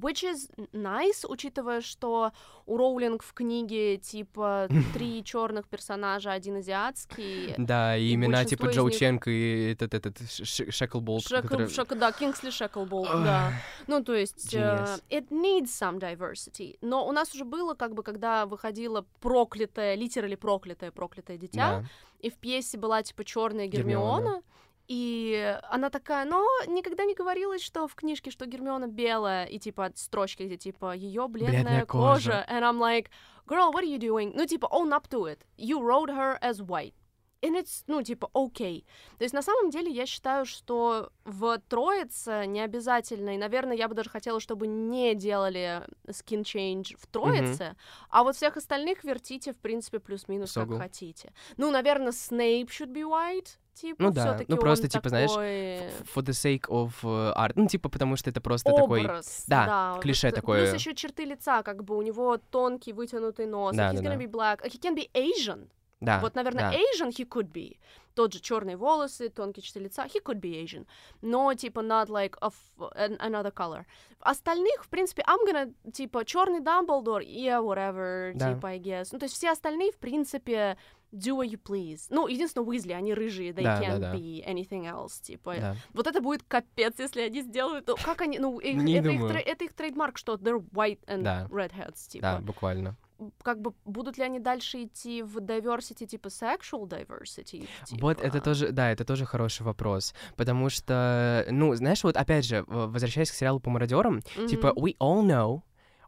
Which 0.00 0.22
is 0.24 0.50
nice, 0.72 1.24
учитывая, 1.28 1.80
что 1.80 2.32
у 2.66 2.76
Роулинг 2.76 3.22
в 3.22 3.32
книге, 3.32 3.96
типа, 3.98 4.68
три 4.94 5.22
черных 5.24 5.66
персонажа, 5.68 6.32
один 6.32 6.56
азиатский. 6.56 7.54
Да, 7.58 7.96
и 7.96 8.08
и 8.08 8.14
имена 8.14 8.44
типа 8.44 8.66
Джоу 8.66 8.88
них- 8.88 8.98
Ченг 8.98 9.28
и 9.28 9.72
этот, 9.72 9.94
этот 9.94 10.16
Шеклболт. 10.30 11.22
Шекл, 11.24 11.46
который- 11.48 11.66
Шек- 11.66 11.94
да, 11.98 12.12
Кингсли 12.12 12.50
Шеклболт, 12.50 13.08
да. 13.10 13.52
Ну, 13.86 14.02
то 14.02 14.14
есть, 14.14 14.54
э, 14.54 14.98
it 15.10 15.28
needs 15.30 15.66
some 15.66 15.98
diversity. 15.98 16.76
Но 16.80 17.06
у 17.06 17.12
нас 17.12 17.34
уже 17.34 17.44
было, 17.44 17.74
как 17.74 17.94
бы, 17.94 18.02
когда 18.02 18.46
выходила 18.46 19.04
проклятая, 19.20 19.94
литерали 19.94 20.34
проклятое, 20.34 20.90
проклятое 20.90 21.36
дитя, 21.38 21.80
Да. 21.82 21.84
и 22.20 22.30
в 22.30 22.36
пьесе 22.36 22.78
была, 22.78 23.02
типа, 23.02 23.24
черная 23.24 23.66
Гермиона. 23.66 24.18
Гермиона, 24.20 24.42
и 24.88 25.58
она 25.70 25.90
такая, 25.90 26.24
но 26.24 26.44
никогда 26.66 27.04
не 27.04 27.14
говорилось, 27.14 27.62
что 27.62 27.86
в 27.86 27.94
книжке, 27.94 28.30
что 28.30 28.46
Гермиона 28.46 28.86
белая, 28.86 29.44
и, 29.44 29.58
типа, 29.58 29.92
строчки, 29.94 30.44
где, 30.44 30.56
типа, 30.56 30.94
ее 30.94 31.28
бледная, 31.28 31.52
Бледная 31.62 31.86
кожа. 31.86 32.30
кожа. 32.30 32.46
And 32.48 32.62
I'm 32.62 32.78
like, 32.78 33.10
girl, 33.46 33.70
what 33.72 33.82
are 33.82 33.86
you 33.86 33.98
doing? 33.98 34.32
Ну, 34.34 34.46
типа, 34.46 34.66
own 34.72 34.92
up 34.92 35.06
to 35.10 35.26
it. 35.26 35.40
You 35.58 35.80
wrote 35.82 36.08
her 36.10 36.38
as 36.40 36.62
white. 36.62 36.94
And 37.40 37.56
it's, 37.56 37.84
ну, 37.86 38.02
типа, 38.02 38.28
окей. 38.34 38.84
То 39.18 39.24
есть, 39.24 39.32
на 39.32 39.42
самом 39.42 39.70
деле, 39.70 39.92
я 39.92 40.06
считаю, 40.06 40.44
что 40.44 41.12
в 41.24 41.58
Троице 41.68 42.46
не 42.46 42.60
обязательно, 42.60 43.34
и, 43.34 43.38
наверное, 43.38 43.76
я 43.76 43.86
бы 43.86 43.94
даже 43.94 44.10
хотела, 44.10 44.40
чтобы 44.40 44.66
не 44.66 45.14
делали 45.14 45.82
skin 46.08 46.42
change 46.42 46.96
в 46.98 47.06
Троице, 47.06 47.76
а 48.10 48.24
вот 48.24 48.34
всех 48.34 48.56
остальных 48.56 49.04
вертите, 49.04 49.52
в 49.52 49.58
принципе, 49.58 50.00
плюс-минус, 50.00 50.52
как 50.52 50.76
хотите. 50.78 51.32
Ну, 51.56 51.70
наверное, 51.70 52.10
Снейп 52.10 52.70
should 52.70 52.92
be 52.92 53.02
white, 53.02 53.58
типа, 53.74 54.02
Ну 54.02 54.10
да, 54.10 54.40
ну 54.48 54.56
просто, 54.56 54.88
типа, 54.88 55.08
знаешь, 55.08 55.30
такой 55.30 55.46
F- 55.46 56.16
For 56.16 56.22
the 56.22 56.32
sake 56.32 56.68
of 56.68 56.92
uh, 57.04 57.36
art. 57.36 57.52
Ну, 57.54 57.68
типа, 57.68 57.88
потому 57.88 58.16
что 58.16 58.30
это 58.30 58.40
просто 58.40 58.72
такой... 58.72 59.02
образ, 59.02 59.44
да, 59.46 59.98
клише 60.02 60.28
вот, 60.28 60.34
такое. 60.34 60.62
Плюс 60.62 60.74
еще 60.80 60.92
черты 60.92 61.24
лица, 61.24 61.62
как 61.62 61.84
бы 61.84 61.96
у 61.96 62.02
него 62.02 62.38
тонкий 62.50 62.92
вытянутый 62.92 63.46
нос. 63.46 63.76
Да, 63.76 63.92
he's 63.92 64.00
да, 64.00 64.10
gonna 64.10 64.18
да. 64.18 64.24
be 64.24 64.26
black. 64.26 64.64
He 64.64 64.80
can 64.80 64.96
be 64.96 65.08
Asian. 65.14 65.68
Да, 66.00 66.20
Вот, 66.20 66.34
наверное, 66.36 66.70
да. 66.70 66.76
Asian 66.76 67.10
he 67.10 67.26
could 67.28 67.50
be. 67.52 67.76
Тот 68.14 68.32
же 68.32 68.40
черные 68.40 68.76
волосы, 68.76 69.28
тонкие 69.30 69.62
черты 69.62 69.80
лица, 69.80 70.04
he 70.06 70.22
could 70.22 70.40
be 70.40 70.62
Asian. 70.62 70.86
Но, 71.22 71.52
типа, 71.54 71.80
not 71.80 72.06
like 72.08 72.38
of 72.40 72.54
an- 72.96 73.18
another 73.18 73.52
color. 73.52 73.84
Остальных, 74.20 74.84
в 74.84 74.88
принципе, 74.88 75.22
I'm 75.22 75.38
gonna, 75.48 75.72
типа, 75.92 76.24
черный 76.24 76.60
Дамблдор, 76.60 77.22
yeah, 77.22 77.60
whatever, 77.62 78.32
Да. 78.34 78.54
типа, 78.54 78.68
I 78.70 78.78
guess. 78.80 79.08
Ну, 79.12 79.18
то 79.18 79.24
есть 79.24 79.34
все 79.34 79.50
остальные, 79.50 79.92
в 79.92 79.98
принципе, 79.98 80.76
do 81.12 81.36
what 81.38 81.48
you 81.48 81.60
please. 81.60 82.06
Ну, 82.10 82.26
единственное, 82.28 82.66
Уизли, 82.66 82.92
они 82.92 83.14
рыжие, 83.14 83.50
they 83.52 83.62
Да, 83.62 83.78
да, 83.78 83.84
can't 83.86 83.98
да. 83.98 84.14
be 84.14 84.44
anything 84.46 84.84
else, 84.84 85.20
типа. 85.22 85.54
Да. 85.58 85.76
Вот 85.94 86.06
это 86.06 86.20
будет 86.20 86.42
капец, 86.44 86.94
если 86.98 87.22
они 87.22 87.42
сделают. 87.42 87.86
Ну, 87.88 87.96
как 88.04 88.20
они, 88.20 88.38
ну, 88.38 88.58
их- 88.58 88.76
Не 88.76 88.98
это, 88.98 89.08
их, 89.10 89.18
думаю. 89.20 89.36
это 89.44 89.64
их 89.64 89.72
трейдмарк, 89.74 90.18
что 90.18 90.34
they're 90.34 90.60
white 90.70 91.04
and 91.06 91.22
Да. 91.22 91.46
redheads, 91.50 92.08
типа 92.08 92.22
Да, 92.22 92.38
буквально. 92.40 92.96
Как 93.42 93.60
бы 93.60 93.72
будут 93.84 94.18
ли 94.18 94.24
они 94.24 94.38
дальше 94.38 94.84
идти 94.84 95.22
в 95.22 95.38
diversity, 95.38 96.06
типа 96.06 96.28
sexual 96.28 96.88
diversity? 96.88 97.68
Вот 97.90 98.18
это 98.20 98.32
типа? 98.32 98.44
тоже, 98.44 98.72
да, 98.72 98.90
это 98.92 99.04
тоже 99.04 99.24
хороший 99.26 99.62
вопрос, 99.62 100.14
потому 100.36 100.68
что, 100.70 101.44
ну, 101.50 101.74
знаешь, 101.74 102.04
вот 102.04 102.16
опять 102.16 102.44
же, 102.44 102.64
возвращаясь 102.66 103.30
к 103.30 103.34
сериалу 103.34 103.60
по 103.60 103.70
мародерам, 103.70 104.22
типа, 104.48 104.72
Мгм. 104.76 104.84
we 104.84 104.96
all 104.98 105.22
know 105.26 105.62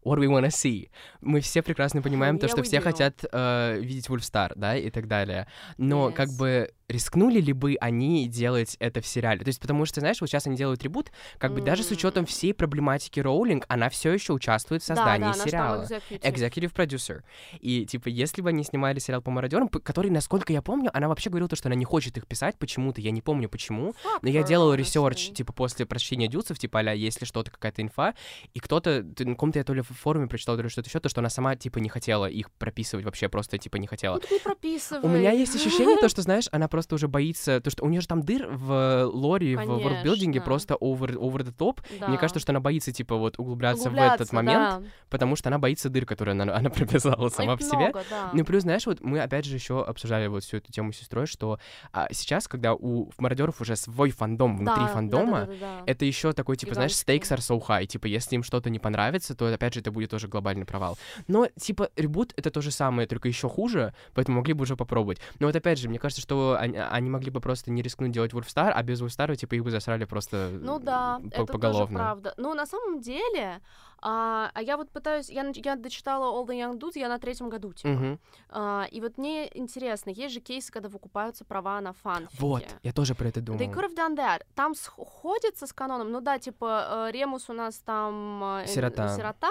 what 0.05 0.19
we 0.19 0.27
wanna 0.29 0.49
see. 0.49 0.89
Мы 1.21 1.41
все 1.41 1.63
прекрасно 1.63 2.01
понимаем 2.01 2.39
то, 2.39 2.47
Yeah, 2.47 2.51
что 2.51 2.61
we 2.61 2.65
все 2.65 2.79
do. 2.79 2.83
хотят 2.83 3.25
э, 3.31 3.79
видеть 3.81 4.09
Вульфстар, 4.09 4.55
да, 4.57 4.77
и 4.77 4.91
так 4.91 5.07
далее. 5.09 5.47
Но 5.79 6.11
как 6.13 6.29
Yes. 6.29 6.39
бы 6.39 6.71
рискнули 6.91 7.41
ли 7.41 7.53
бы 7.53 7.77
они 7.81 8.27
делать 8.29 8.77
это 8.81 9.01
в 9.01 9.07
сериале? 9.07 9.41
То 9.41 9.49
есть, 9.49 9.61
потому 9.61 9.85
что, 9.87 10.01
знаешь, 10.01 10.21
вот 10.21 10.29
сейчас 10.29 10.47
они 10.47 10.57
делают 10.57 10.83
ребут, 10.83 11.11
как 11.39 11.55
бы 11.55 11.61
даже 11.61 11.83
с 11.83 11.91
учетом 11.91 12.27
всей 12.27 12.53
проблематики 12.53 13.21
Роулинг, 13.21 13.65
она 13.69 13.89
все 13.89 14.13
еще 14.13 14.33
участвует 14.33 14.83
в 14.83 14.87
Да, 14.89 14.95
создании 14.97 15.27
да, 15.27 15.33
там 15.35 15.47
сериала. 15.47 15.83
executive. 16.11 16.73
Producer. 16.75 17.23
И, 17.61 17.85
типа, 17.87 18.09
если 18.09 18.43
бы 18.43 18.49
они 18.51 18.65
снимали 18.65 18.99
сериал 18.99 19.23
по 19.23 19.31
мародерам, 19.31 19.69
который, 19.69 20.11
насколько 20.11 20.53
я 20.53 20.63
помню, 20.63 20.91
она 20.93 21.09
вообще 21.09 21.31
говорила, 21.31 21.49
то, 21.49 21.57
что 21.57 21.69
она 21.69 21.75
не 21.77 21.85
хочет 21.85 22.17
их 22.17 22.27
писать 22.27 22.57
почему-то, 22.59 23.01
я 23.01 23.11
не 23.11 23.21
помню 23.23 23.49
почему, 23.49 23.91
Fuck 23.91 24.19
но 24.23 24.29
я 24.29 24.41
her, 24.43 24.47
делал 24.47 24.73
honestly. 24.73 24.79
ресерч, 24.79 25.31
типа, 25.33 25.53
после 25.53 25.87
прочтения 25.87 26.29
ДЮЦев, 26.29 26.59
типа, 26.59 26.81
а 26.81 26.95
если 26.95 27.25
что-то, 27.25 27.51
какая-то 27.51 27.83
инфа, 27.83 28.15
и 28.55 28.61
кто-то, 28.61 29.05
на 29.19 29.33
каком-то 29.35 29.59
я 29.59 29.65
то 29.65 29.75
ли 29.75 29.83
в 29.83 29.89
форуме 29.89 30.27
прочитал, 30.27 30.57
то 30.57 30.63
ли 30.63 30.69
что-то 30.69 30.89
еще, 30.89 31.01
то, 31.01 31.09
что 31.09 31.21
она 31.21 31.29
сама, 31.31 31.57
типа, 31.57 31.79
не 31.79 31.89
хотела 31.89 32.27
их 32.27 32.51
прописывать 32.53 33.05
вообще, 33.05 33.29
просто, 33.29 33.59
типа, 33.59 33.77
не 33.77 33.87
хотела. 33.87 34.17
Ну, 34.31 34.37
не 34.37 34.41
прописывай. 34.41 35.03
У 35.05 35.09
меня 35.09 35.33
есть 35.33 35.55
ощущение, 35.55 35.97
то, 35.99 36.09
что, 36.09 36.23
знаешь, 36.23 36.47
она 36.53 36.67
просто 36.69 36.80
уже 36.95 37.09
боится, 37.09 37.61
то, 37.61 37.71
что 37.71 37.85
у 37.85 37.89
нее 37.89 38.01
же 38.01 38.07
там 38.09 38.23
дыр 38.23 38.47
в 38.51 39.05
лоре, 39.13 39.57
в 39.57 39.65
ворлдбилдинге 39.67 40.41
Конечно. 40.41 40.45
просто 40.45 40.75
over, 40.75 41.15
over 41.15 41.39
the 41.45 41.55
top. 41.57 41.79
Да. 41.99 42.09
Мне 42.09 42.19
кажется, 42.19 42.41
что 42.41 42.53
она 42.53 42.61
боится, 42.61 42.93
типа, 42.93 43.17
вот 43.17 43.39
углубляться, 43.39 43.85
в 43.85 43.87
Углубляться, 43.93 44.15
этот 44.25 44.33
момент, 44.33 44.83
да. 44.85 44.91
потому 45.09 45.37
что 45.37 45.49
она 45.49 45.59
боится 45.59 45.89
дыр, 45.89 46.07
которую 46.07 46.33
она, 46.41 46.55
она 46.55 46.71
прописала 46.71 47.29
сама 47.29 47.55
Их 47.55 47.59
по 47.61 47.65
себе. 47.65 47.77
много, 47.79 48.03
да. 48.11 48.31
Ну 48.33 48.45
плюс, 48.45 48.63
знаешь, 48.63 48.87
вот 48.87 49.01
мы 49.01 49.21
опять 49.21 49.45
же 49.45 49.55
еще 49.55 49.83
обсуждали 49.85 50.27
вот 50.27 50.45
всю 50.45 50.59
эту 50.59 50.73
тему 50.73 50.93
с 50.93 50.97
сестрой, 50.97 51.27
что 51.27 51.59
а, 51.93 52.09
сейчас, 52.13 52.49
когда 52.49 52.75
у 52.75 53.11
мародеров 53.19 53.61
уже 53.61 53.77
свой 53.77 54.11
фандом 54.11 54.57
внутри 54.57 54.83
Да, 54.85 54.89
фандома, 54.89 55.41
да-да-да-да. 55.41 55.83
это 55.87 56.05
еще 56.05 56.33
такой, 56.33 56.57
типа, 56.57 56.75
знаешь, 56.75 56.93
Гигантский. 56.93 57.37
stakes 57.37 57.39
are 57.39 57.61
so 57.61 57.67
high. 57.67 57.87
Типа, 57.87 58.07
если 58.07 58.37
им 58.37 58.43
что-то 58.43 58.71
не 58.71 58.79
понравится, 58.79 59.35
то 59.35 59.53
опять 59.53 59.75
же 59.75 59.81
это 59.81 59.91
будет 59.91 60.11
тоже 60.11 60.29
глобальный 60.29 60.65
провал. 60.67 60.99
Но, 61.29 61.49
типа, 61.59 61.91
ребут 61.97 62.33
это 62.37 62.51
то 62.51 62.61
же 62.61 62.71
самое, 62.71 63.07
только 63.09 63.29
еще 63.29 63.49
хуже, 63.49 63.95
поэтому 64.15 64.39
могли 64.39 64.55
бы 64.55 64.63
уже 64.63 64.77
попробовать. 64.77 65.19
Но 65.39 65.47
вот 65.47 65.57
опять 65.57 65.79
же, 65.79 65.89
мне 65.89 65.99
кажется, 65.99 66.23
что 66.23 66.57
они, 66.59 66.70
они 66.77 67.11
могли 67.11 67.31
бы 67.31 67.41
просто 67.41 67.71
не 67.71 67.83
рискнуть 67.83 68.13
делать 68.13 68.33
Wolfstar, 68.33 68.71
а 68.75 68.83
без 68.83 69.01
Wolfstar, 69.03 69.35
типа, 69.37 69.55
их 69.55 69.65
бы 69.65 69.71
засрали 69.71 70.05
просто 70.05 70.51
Ну 70.53 70.79
да, 70.79 71.19
по- 71.21 71.27
это 71.27 71.37
тоже 71.47 71.53
поголовно. 71.53 71.99
правда. 71.99 72.35
Но 72.37 72.55
на 72.55 72.67
самом 72.67 73.01
деле, 73.01 73.61
а, 74.03 74.51
а 74.55 74.63
я 74.63 74.77
вот 74.77 74.91
пытаюсь, 74.91 75.29
я, 75.31 75.51
я 75.55 75.77
дочитала 75.77 76.25
All 76.33 76.47
the 76.47 76.55
Young 76.59 76.79
Dudes, 76.79 76.93
я 76.99 77.09
на 77.09 77.19
третьем 77.19 77.49
году, 77.51 77.73
типа. 77.73 77.89
Мгм. 77.89 78.19
А, 78.49 78.87
и 78.91 79.01
вот 79.01 79.19
мне 79.19 79.51
интересно, 79.59 80.11
есть 80.11 80.35
же 80.35 80.41
кейсы, 80.41 80.73
когда 80.73 80.89
выкупаются 80.89 81.45
права 81.45 81.81
на 81.81 81.93
фанфики. 81.93 82.41
Вот, 82.41 82.65
я 82.83 82.93
тоже 82.93 83.15
про 83.15 83.29
это 83.29 83.41
думал. 83.41 83.61
They 83.61 83.73
could 83.73 83.85
have 83.89 83.97
done 83.97 84.17
that. 84.17 84.43
Там 84.55 84.75
сходится 84.75 85.67
с 85.67 85.73
каноном. 85.73 86.11
Ну 86.11 86.21
да, 86.21 86.39
типа, 86.39 87.09
э, 87.09 87.13
Ремус 87.13 87.51
у 87.51 87.53
нас 87.53 87.79
там... 87.79 88.43
э, 88.63 88.67
Сирота. 88.67 89.15
Сирота. 89.17 89.51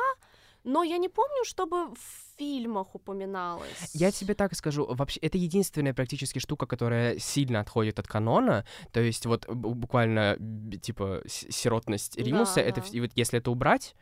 Но 0.63 0.83
я 0.83 0.97
не 0.97 1.09
помню, 1.09 1.43
чтобы 1.45 1.93
в 1.95 1.97
фильмах 2.37 2.95
упоминалось. 2.95 3.91
Я 3.93 4.11
тебе 4.11 4.33
так 4.33 4.53
скажу, 4.55 4.85
вообще, 4.85 5.19
это 5.21 5.37
единственная 5.37 5.93
практически 5.93 6.39
штука, 6.39 6.65
которая 6.65 7.17
сильно 7.19 7.59
отходит 7.59 7.99
от 7.99 8.07
канона, 8.07 8.65
то 8.91 8.99
есть 9.01 9.25
вот 9.25 9.47
буквально, 9.47 10.37
типа, 10.81 11.21
сиротность 11.27 12.17
Да, 12.17 12.23
Римуса, 12.23 12.59
это, 12.61 12.81
да. 12.81 12.87
и 12.91 12.99
вот 13.01 13.11
если 13.15 13.39
это 13.39 13.51
убрать, 13.51 13.95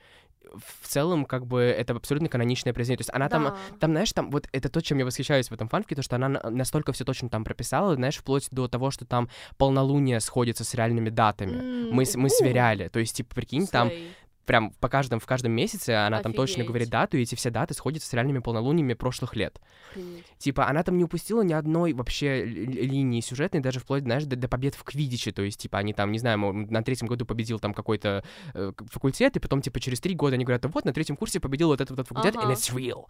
в 0.56 0.88
целом, 0.88 1.26
как 1.26 1.46
бы, 1.46 1.60
это 1.62 1.94
абсолютно 1.94 2.30
каноничное 2.30 2.74
произведение, 2.74 2.98
то 3.00 3.02
есть 3.02 3.14
она 3.14 3.28
там, 3.28 3.44
Да. 3.44 3.58
там, 3.80 3.92
знаешь, 3.92 4.14
там, 4.14 4.32
вот 4.32 4.48
это 4.54 4.70
то, 4.70 4.82
чем 4.82 4.98
я 4.98 5.06
восхищаюсь 5.06 5.50
в 5.50 5.54
этом 5.54 5.68
фанфике, 5.68 5.96
то, 5.96 6.02
что 6.02 6.16
она 6.16 6.30
на- 6.30 6.50
настолько 6.50 6.94
все 6.94 7.04
точно 7.04 7.30
там 7.30 7.44
прописала, 7.44 7.96
знаешь, 7.96 8.16
вплоть 8.18 8.48
до 8.52 8.68
того, 8.68 8.90
что 8.92 9.06
там 9.06 9.30
полнолуние 9.58 10.20
сходится 10.22 10.64
с 10.64 10.74
реальными 10.74 11.10
датами. 11.10 11.58
М, 11.58 11.90
Мы, 11.94 12.06
мы 12.16 12.30
сверяли, 12.30 12.88
то 12.88 13.00
есть, 13.00 13.16
типа, 13.18 13.36
прикинь, 13.36 13.68
там 13.68 13.90
слей. 13.90 14.14
Прям 14.48 14.72
по 14.80 14.90
каждом, 14.90 15.20
в 15.20 15.26
каждом 15.28 15.52
месяце 15.52 15.92
она 15.92 16.22
там 16.24 16.34
точно 16.34 16.54
Офигеть. 16.56 16.68
говорит 16.68 16.90
дату, 16.90 17.18
и 17.18 17.22
эти 17.22 17.36
все 17.36 17.52
даты 17.52 17.76
сходятся 17.76 18.10
с 18.10 18.14
реальными 18.14 18.40
полнолуниями 18.40 18.96
прошлых 18.96 19.36
лет. 19.36 19.62
Охренеть. 19.92 20.24
Типа, 20.40 20.68
она 20.68 20.82
там 20.82 20.98
не 20.98 21.04
упустила 21.04 21.44
ни 21.44 21.54
одной 21.54 21.94
вообще 21.94 22.44
ли- 22.46 22.66
ли- 22.66 22.82
линии 22.88 23.22
сюжетной, 23.22 23.60
даже 23.60 23.80
вплоть, 23.80 24.04
знаешь, 24.04 24.24
до, 24.26 24.36
до 24.36 24.48
побед 24.48 24.74
в 24.74 24.84
Квидиче. 24.84 25.32
То 25.32 25.44
есть, 25.44 25.60
типа, 25.60 25.78
они 25.78 25.94
там, 25.94 26.12
не 26.12 26.18
знаю, 26.20 26.40
на 26.40 26.82
третьем 26.82 27.08
году 27.08 27.26
победил 27.26 27.60
там 27.60 27.74
какой-то 27.74 28.24
э, 28.56 28.72
факультет, 28.90 29.36
и 29.36 29.40
потом, 29.40 29.62
типа, 29.62 29.80
через 29.80 30.00
три 30.00 30.16
года 30.16 30.36
они 30.36 30.46
говорят, 30.46 30.66
вот, 30.66 30.86
на 30.86 30.94
третьем 30.94 31.18
курсе 31.18 31.40
победил 31.40 31.68
вот 31.68 31.82
этот 31.82 31.92
вот 31.92 32.00
этот 32.00 32.08
факультет, 32.08 32.36
and 32.36 32.44
Ага. 32.44 32.54
it's 32.54 32.74
real. 32.74 33.06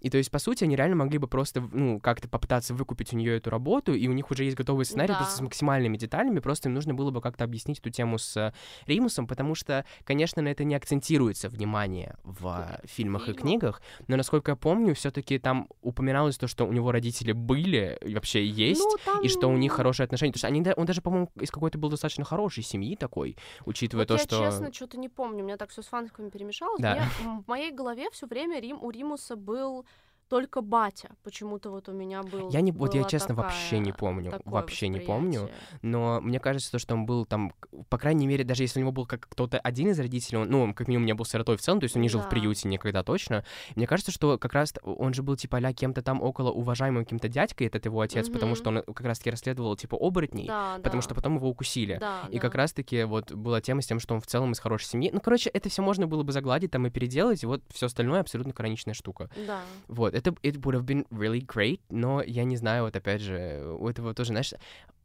И 0.00 0.10
то 0.10 0.16
есть, 0.18 0.30
по 0.30 0.38
сути, 0.38 0.64
они 0.64 0.74
реально 0.74 0.96
могли 0.96 1.18
бы 1.18 1.28
просто, 1.28 1.60
ну, 1.60 2.00
как-то 2.00 2.28
попытаться 2.28 2.72
выкупить 2.74 3.12
у 3.12 3.16
нее 3.16 3.36
эту 3.36 3.50
работу, 3.50 3.94
и 3.94 4.08
у 4.08 4.12
них 4.12 4.30
уже 4.30 4.44
есть 4.44 4.56
готовый 4.56 4.84
сценарий 4.86 5.08
Да. 5.12 5.18
просто 5.18 5.36
с 5.36 5.40
максимальными 5.42 5.96
деталями, 5.98 6.38
просто 6.40 6.68
им 6.70 6.74
нужно 6.74 6.94
было 6.94 7.10
бы 7.10 7.20
как-то 7.20 7.44
объяснить 7.44 7.80
эту 7.80 7.90
тему 7.90 8.18
с 8.18 8.36
э, 8.36 8.52
Римусом, 8.86 9.26
потому 9.26 9.54
что, 9.54 9.84
конечно, 10.04 10.40
на 10.40 10.48
это 10.48 10.64
не 10.64 10.77
акцентируется 10.78 11.48
внимание 11.48 12.16
в 12.24 12.80
фильмах 12.84 13.28
и 13.28 13.32
книгах, 13.34 13.82
но, 14.06 14.16
насколько 14.16 14.52
я 14.52 14.56
помню, 14.56 14.94
все-таки 14.94 15.38
там 15.38 15.68
упоминалось 15.82 16.38
то, 16.38 16.46
что 16.46 16.64
у 16.64 16.72
него 16.72 16.90
родители 16.92 17.32
были 17.32 17.98
вообще 18.02 18.44
есть, 18.46 18.80
Ну, 18.80 18.96
там... 19.04 19.22
и 19.22 19.28
что 19.28 19.48
у 19.48 19.56
них 19.56 19.72
хорошие 19.72 20.04
отношения. 20.04 20.32
Потому 20.32 20.38
что 20.40 20.48
они, 20.48 20.64
он 20.76 20.86
даже, 20.86 21.02
по-моему, 21.02 21.30
из 21.40 21.50
какой-то 21.50 21.78
был 21.78 21.90
достаточно 21.90 22.24
хорошей 22.24 22.62
семьи 22.62 22.96
такой, 22.96 23.36
учитывая 23.66 24.04
Вот 24.04 24.08
то, 24.08 24.14
я, 24.14 24.20
что... 24.20 24.38
честно, 24.38 24.72
что-то 24.72 24.98
не 24.98 25.08
помню. 25.08 25.42
У 25.42 25.46
меня 25.46 25.56
так 25.56 25.70
все 25.70 25.82
с 25.82 25.86
фанками 25.86 26.30
перемешалось. 26.30 26.80
Да. 26.80 27.08
М, 27.24 27.42
в 27.42 27.48
моей 27.48 27.72
голове 27.72 28.08
все 28.10 28.26
время 28.26 28.60
Рим, 28.60 28.78
у 28.82 28.90
Римуса 28.90 29.36
был 29.36 29.84
только 30.28 30.60
батя. 30.60 31.10
Почему-то 31.24 31.70
вот 31.70 31.88
у 31.88 31.92
меня 31.92 32.22
был. 32.22 32.50
Я 32.50 32.60
не, 32.60 32.72
вот 32.72 32.94
я 32.94 33.04
честно 33.04 33.34
вообще 33.34 33.78
не 33.78 33.92
такая- 33.92 33.98
помню, 33.98 34.40
вообще 34.44 34.88
не 34.88 35.00
помню. 35.00 35.50
Но 35.82 36.20
мне 36.20 36.38
кажется, 36.40 36.70
то, 36.72 36.78
что 36.78 36.94
он 36.94 37.06
был 37.06 37.24
там, 37.24 37.52
по 37.88 37.98
крайней 37.98 38.26
мере, 38.26 38.44
даже 38.44 38.62
если 38.62 38.78
у 38.80 38.82
него 38.82 38.92
был 38.92 39.06
как 39.06 39.26
кто-то 39.28 39.58
один 39.58 39.88
из 39.90 39.98
родителей, 39.98 40.38
он, 40.38 40.50
ну, 40.50 40.62
он 40.62 40.74
как 40.74 40.88
минимум 40.88 41.06
не 41.06 41.14
был 41.14 41.24
сиротой 41.24 41.56
в 41.56 41.60
целом, 41.60 41.80
то 41.80 41.84
есть 41.84 41.96
он 41.96 42.02
не 42.02 42.08
жил 42.08 42.20
в 42.20 42.24
Да. 42.24 42.30
приюте 42.30 42.68
никогда 42.68 43.02
точно. 43.02 43.44
Мне 43.74 43.86
кажется, 43.86 44.12
что 44.12 44.38
как 44.38 44.52
раз 44.52 44.72
он 44.82 45.14
же 45.14 45.22
был 45.22 45.36
типа 45.36 45.58
а 45.58 45.72
кем-то 45.72 46.02
там 46.02 46.22
около 46.22 46.50
уважаемым 46.50 47.04
каким-то 47.04 47.28
дядькой, 47.28 47.66
этот 47.66 47.84
его 47.86 48.00
отец, 48.00 48.28
потому 48.28 48.52
Мгм. 48.52 48.56
что 48.56 48.70
он 48.70 48.82
как 48.82 49.00
раз-таки 49.06 49.30
расследовал 49.30 49.76
типа 49.76 49.96
оборотней, 50.00 50.46
Да, 50.46 50.76
потому 50.82 51.00
да. 51.00 51.02
что 51.02 51.14
потом 51.14 51.36
его 51.36 51.48
укусили. 51.48 51.96
Да, 52.00 52.22
И 52.30 52.34
да. 52.36 52.40
как 52.40 52.54
раз-таки 52.54 53.04
вот 53.04 53.32
была 53.32 53.60
тема 53.60 53.82
с 53.82 53.86
тем, 53.86 53.98
что 54.00 54.14
он 54.14 54.20
в 54.20 54.26
целом 54.26 54.52
из 54.52 54.58
хорошей 54.60 54.86
семьи. 54.86 55.10
Ну, 55.12 55.20
короче, 55.20 55.50
это 55.50 55.68
все 55.68 55.82
можно 55.82 56.06
было 56.06 56.22
бы 56.22 56.32
загладить 56.32 56.70
там 56.70 56.86
и 56.86 56.90
переделать, 56.90 57.42
и 57.42 57.46
вот 57.46 57.62
все 57.72 57.86
остальное 57.86 58.20
абсолютно 58.20 58.52
каноничная 58.52 58.94
штука. 58.94 59.30
Да. 59.46 59.60
Вот, 59.88 60.14
это 60.18 60.30
it 60.42 60.60
would 60.60 60.74
have 60.74 60.84
been 60.84 61.06
really 61.10 61.44
great, 61.44 61.80
но 61.90 62.22
я 62.22 62.44
не 62.44 62.56
знаю, 62.56 62.84
вот 62.84 62.96
опять 62.96 63.20
же, 63.20 63.76
у 63.78 63.88
этого 63.88 64.14
тоже, 64.14 64.28
знаешь, 64.28 64.52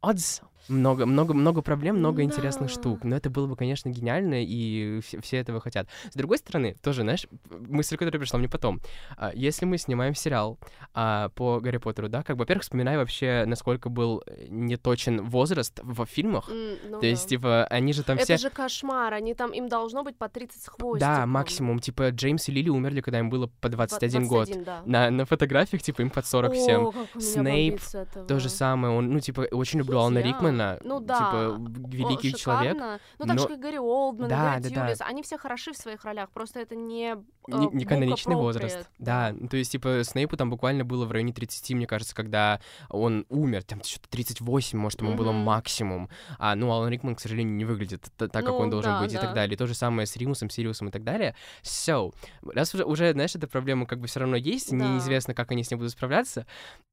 odds, 0.02 0.42
много, 0.68 1.06
много, 1.06 1.34
много 1.34 1.62
проблем, 1.62 1.98
много 1.98 2.22
интересных 2.22 2.68
Да. 2.68 2.74
штук, 2.80 3.04
но 3.04 3.16
это 3.16 3.30
было 3.30 3.46
бы, 3.46 3.56
конечно, 3.56 3.88
гениально, 3.88 4.42
и 4.44 5.00
все, 5.00 5.20
все 5.20 5.36
этого 5.38 5.60
хотят. 5.60 5.88
С 6.10 6.14
другой 6.14 6.38
стороны, 6.38 6.76
тоже, 6.82 7.02
знаешь, 7.02 7.26
мысль, 7.50 7.96
которая 7.96 8.18
пришла 8.20 8.38
мне 8.38 8.48
потом, 8.48 8.80
а, 9.16 9.32
если 9.34 9.64
мы 9.64 9.78
снимаем 9.78 10.14
сериал 10.14 10.58
а, 10.92 11.28
по 11.30 11.60
Гарри 11.60 11.78
Поттеру, 11.78 12.08
да, 12.08 12.22
как 12.22 12.36
бы, 12.36 12.40
во-первых, 12.40 12.62
вспоминай 12.62 12.96
вообще, 12.96 13.44
насколько 13.46 13.88
был 13.88 14.22
э, 14.26 14.46
неточен 14.48 15.22
возраст 15.22 15.78
в 15.82 16.06
фильмах, 16.06 16.48
ну 16.48 17.00
то 17.00 17.06
есть, 17.06 17.24
да. 17.24 17.28
типа, 17.28 17.64
они 17.66 17.92
же 17.92 18.02
там 18.02 18.16
Это 18.16 18.24
все... 18.24 18.36
же 18.38 18.50
кошмар. 18.50 19.14
Они 19.14 19.34
там, 19.34 19.52
им 19.52 19.68
должно 19.68 20.02
быть 20.02 20.16
по 20.16 20.28
30 20.28 20.62
с 20.62 20.68
хвостиком. 20.68 20.98
Да, 20.98 21.26
максимум, 21.26 21.78
типа, 21.78 22.10
Джеймс 22.10 22.48
и 22.48 22.52
Лили 22.52 22.70
умерли, 22.70 23.00
когда 23.00 23.18
им 23.18 23.30
было 23.30 23.50
по 23.60 23.68
21 23.68 24.26
год. 24.26 24.46
21, 24.46 24.64
да. 24.64 24.82
На, 24.86 25.10
на 25.10 25.24
фотографиях, 25.24 25.82
типа, 25.82 26.02
им 26.02 26.10
под 26.10 26.26
47. 26.26 26.76
О, 26.76 26.92
Снейп. 27.18 27.80
То 28.28 28.38
же 28.38 28.48
самое, 28.48 28.94
он, 28.94 29.10
ну, 29.10 29.20
типа, 29.20 29.42
очень 29.50 29.80
люблю 29.80 29.98
Алана 29.98 30.20
Друзья. 30.20 30.32
Рикмана, 30.54 30.78
Ну 30.84 31.00
да. 31.00 31.14
типа, 31.16 31.56
О, 31.56 31.88
великий 31.88 32.34
человек. 32.34 32.72
шикарно. 32.74 33.00
Ну, 33.18 33.26
так 33.26 33.36
но- 33.36 33.42
же, 33.42 33.48
как 33.48 33.60
Гарри 33.60 33.78
Олдман, 33.78 34.28
Да, 34.28 34.36
Гарри 34.52 34.62
да, 34.62 34.68
да. 34.68 34.74
Тьюлис, 34.86 35.00
они 35.00 35.22
все 35.22 35.38
хороши 35.38 35.72
в 35.72 35.76
своих 35.76 36.04
ролях, 36.04 36.30
просто 36.30 36.60
это 36.60 36.74
не... 36.74 37.14
э, 37.14 37.16
Не, 37.48 37.66
не 37.72 37.84
каноничный 37.84 38.34
возраст. 38.36 38.88
Да, 38.98 39.32
ну, 39.38 39.48
то 39.48 39.56
есть, 39.56 39.72
типа, 39.72 40.02
Снейпу 40.04 40.36
там 40.36 40.50
буквально 40.50 40.84
было 40.84 41.04
в 41.06 41.12
районе 41.12 41.32
30, 41.32 41.74
мне 41.74 41.86
кажется, 41.86 42.14
когда 42.14 42.60
он 42.88 43.26
умер, 43.28 43.62
там 43.64 43.82
что-то 43.82 44.08
38, 44.08 44.78
может, 44.78 45.00
ему 45.00 45.14
было 45.14 45.32
Мгм. 45.32 45.40
максимум. 45.42 46.08
А, 46.38 46.54
ну, 46.54 46.70
Алан 46.70 46.88
Рикман, 46.90 47.14
к 47.16 47.20
сожалению, 47.20 47.54
не 47.54 47.64
выглядит 47.64 48.08
так, 48.16 48.30
как 48.32 48.44
Ну, 48.44 48.56
он 48.58 48.70
должен 48.70 48.92
да, 48.92 49.00
быть, 49.00 49.12
и 49.12 49.16
так 49.16 49.28
да. 49.30 49.34
далее. 49.34 49.54
И 49.54 49.56
то 49.56 49.66
же 49.66 49.74
самое 49.74 50.06
с 50.06 50.16
Римусом, 50.16 50.50
Сириусом 50.50 50.88
и 50.88 50.90
так 50.90 51.04
далее. 51.04 51.34
So, 51.62 52.14
раз 52.44 52.74
уже, 52.74 52.84
уже, 52.84 53.12
знаешь, 53.12 53.34
эта 53.34 53.46
проблема 53.46 53.86
как 53.86 54.00
бы 54.00 54.06
все 54.06 54.20
равно 54.20 54.36
есть, 54.36 54.70
Да. 54.70 54.76
неизвестно, 54.76 55.34
как 55.34 55.50
они 55.50 55.64
с 55.64 55.70
ней 55.70 55.76
будут 55.76 55.92
справляться. 55.92 56.46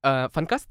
А, 0.04 0.30
фанкаст, 0.30 0.68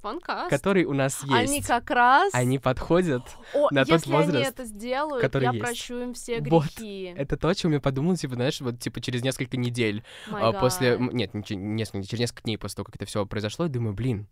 Фанкаст. 0.00 0.50
который 0.50 0.84
у 0.84 0.92
нас 0.94 1.22
есть, 1.22 1.32
Они 1.32 1.62
как 1.62 1.90
раз... 1.90 2.31
они 2.32 2.58
подходят 2.58 3.22
О, 3.54 3.68
на 3.70 3.84
тот 3.84 4.00
если 4.00 4.12
они 4.12 4.24
возраст, 4.24 4.50
это 4.50 4.64
сделают, 4.64 5.22
который 5.22 5.44
я 5.44 5.50
есть. 5.52 5.62
прощу 5.62 5.96
им 5.98 6.14
все 6.14 6.40
Вот. 6.40 6.64
грехи. 6.64 7.14
Это 7.16 7.36
то, 7.36 7.48
о 7.48 7.54
чем 7.54 7.72
я 7.72 7.80
подумал, 7.80 8.16
типа, 8.16 8.34
знаешь, 8.34 8.60
вот, 8.60 8.78
типа, 8.78 9.00
через 9.00 9.22
несколько 9.22 9.56
недель, 9.56 10.02
My 10.30 10.40
а, 10.40 10.52
после... 10.52 10.96
God. 10.96 11.12
Нет, 11.12 11.34
не 11.34 11.42
через 11.44 12.18
несколько 12.20 12.42
дней 12.42 12.56
после 12.58 12.76
того, 12.76 12.86
как 12.86 12.96
это 12.96 13.06
все 13.06 13.24
произошло, 13.26 13.66
я 13.66 13.70
думаю, 13.70 13.94
блин, 13.94 14.26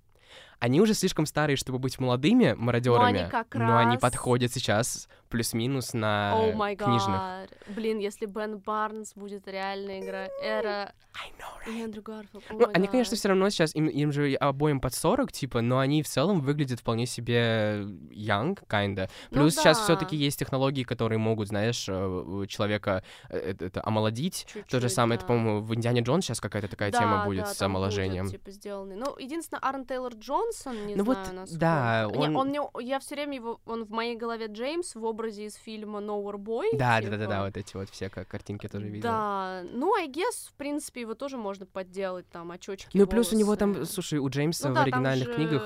они 0.60 0.80
уже 0.80 0.94
слишком 0.94 1.26
старые, 1.26 1.56
чтобы 1.56 1.78
быть 1.78 1.98
молодыми 1.98 2.54
мародерами, 2.56 3.28
как 3.30 3.54
но 3.54 3.78
они 3.78 3.92
раз- 3.92 4.00
подходят 4.00 4.52
сейчас 4.52 5.08
плюс-минус 5.28 5.94
на 5.94 6.34
О 6.34 6.52
май 6.52 6.74
книжных. 6.76 7.06
гад. 7.08 7.50
Блин, 7.68 7.98
если 7.98 8.26
Бен 8.26 8.58
Барнс 8.58 9.14
будет 9.14 9.46
реально 9.46 10.00
игра 10.00 10.26
эра 10.42 10.92
I 11.14 11.30
know, 11.38 11.72
и 11.72 11.82
Эндрю 11.82 12.02
Гарфилд. 12.02 12.44
о 12.50 12.54
Ну, 12.54 12.66
они, 12.74 12.86
конечно, 12.88 13.12
гад. 13.12 13.18
все 13.18 13.28
равно 13.28 13.48
сейчас, 13.50 13.74
им, 13.74 13.86
им 13.86 14.12
же 14.12 14.34
обоим 14.34 14.80
под 14.80 14.92
40, 14.94 15.30
типа, 15.32 15.60
но 15.60 15.78
они 15.78 16.02
в 16.02 16.08
целом 16.08 16.40
выглядят 16.40 16.80
вполне 16.80 17.06
себе 17.06 17.84
young, 18.10 18.58
kinda. 18.68 19.08
Ну 19.30 19.42
Плюс 19.42 19.54
сейчас 19.54 19.78
да. 19.78 19.84
все-таки 19.84 20.16
есть 20.16 20.38
технологии, 20.38 20.82
которые 20.82 21.18
могут, 21.18 21.48
знаешь, 21.48 21.86
э, 21.88 22.44
человека 22.48 23.02
э, 23.28 23.38
это, 23.38 23.64
это 23.66 23.80
омолодить. 23.84 24.46
То 24.52 24.58
же 24.58 24.64
Чуть-чуть, 24.88 24.92
самое, 24.92 25.16
это, 25.16 25.24
да. 25.26 25.32
по-моему, 25.34 25.60
в 25.60 25.74
Индиане 25.74 26.00
Джонс 26.02 26.24
сейчас 26.24 26.40
какая-то 26.40 26.68
такая 26.68 26.90
тема 26.90 27.18
Да, 27.18 27.24
будет 27.24 27.44
да, 27.44 27.54
с 27.54 27.62
омоложением. 27.62 28.24
будет, 28.26 28.32
типа, 28.38 28.50
сделанный. 28.50 28.96
Ну, 28.96 29.16
единственное, 29.18 29.60
Аарон 29.60 29.84
Тейлор 29.84 30.12
Джонсон, 30.50 30.86
не 30.86 30.94
Ну 30.96 31.04
вот, 31.04 31.16
знаю, 31.18 31.34
насколько. 31.34 31.60
да, 31.60 32.08
Не, 32.12 32.18
он- 32.28 32.36
он 32.36 32.48
мне, 32.48 32.60
я 32.80 32.98
все 33.00 33.14
время 33.14 33.36
его, 33.36 33.60
он 33.66 33.84
в 33.84 33.90
моей 33.90 34.16
голове 34.16 34.46
Джеймс 34.46 34.94
в 34.94 35.04
образе 35.04 35.46
из 35.46 35.54
фильма 35.54 36.00
Nowhere 36.00 36.36
Boy. 36.36 36.64
Да, 36.72 36.96
да, 36.96 37.00
типа. 37.00 37.10
да, 37.12 37.16
да, 37.18 37.26
да, 37.26 37.44
вот 37.44 37.56
эти 37.56 37.76
вот 37.76 37.88
все 37.90 38.08
ка- 38.10 38.24
картинки 38.24 38.68
тоже 38.68 38.86
видел. 38.88 39.02
Да, 39.08 39.62
ну, 39.72 39.94
I 39.94 40.08
guess, 40.08 40.48
в 40.48 40.54
принципе, 40.54 41.02
его 41.02 41.14
тоже 41.14 41.36
можно 41.36 41.66
подделать, 41.66 42.28
там, 42.30 42.50
очочки, 42.50 42.96
Ну 42.96 43.04
и 43.04 43.06
плюс 43.06 43.32
у 43.32 43.36
него 43.36 43.56
там, 43.56 43.72
волосы. 43.74 43.92
слушай, 43.92 44.18
у 44.18 44.28
Джеймса 44.28 44.68
Ну 44.68 44.72
в 44.72 44.74
да, 44.76 44.82
оригинальных 44.82 45.28
же 45.28 45.34
книгах 45.34 45.62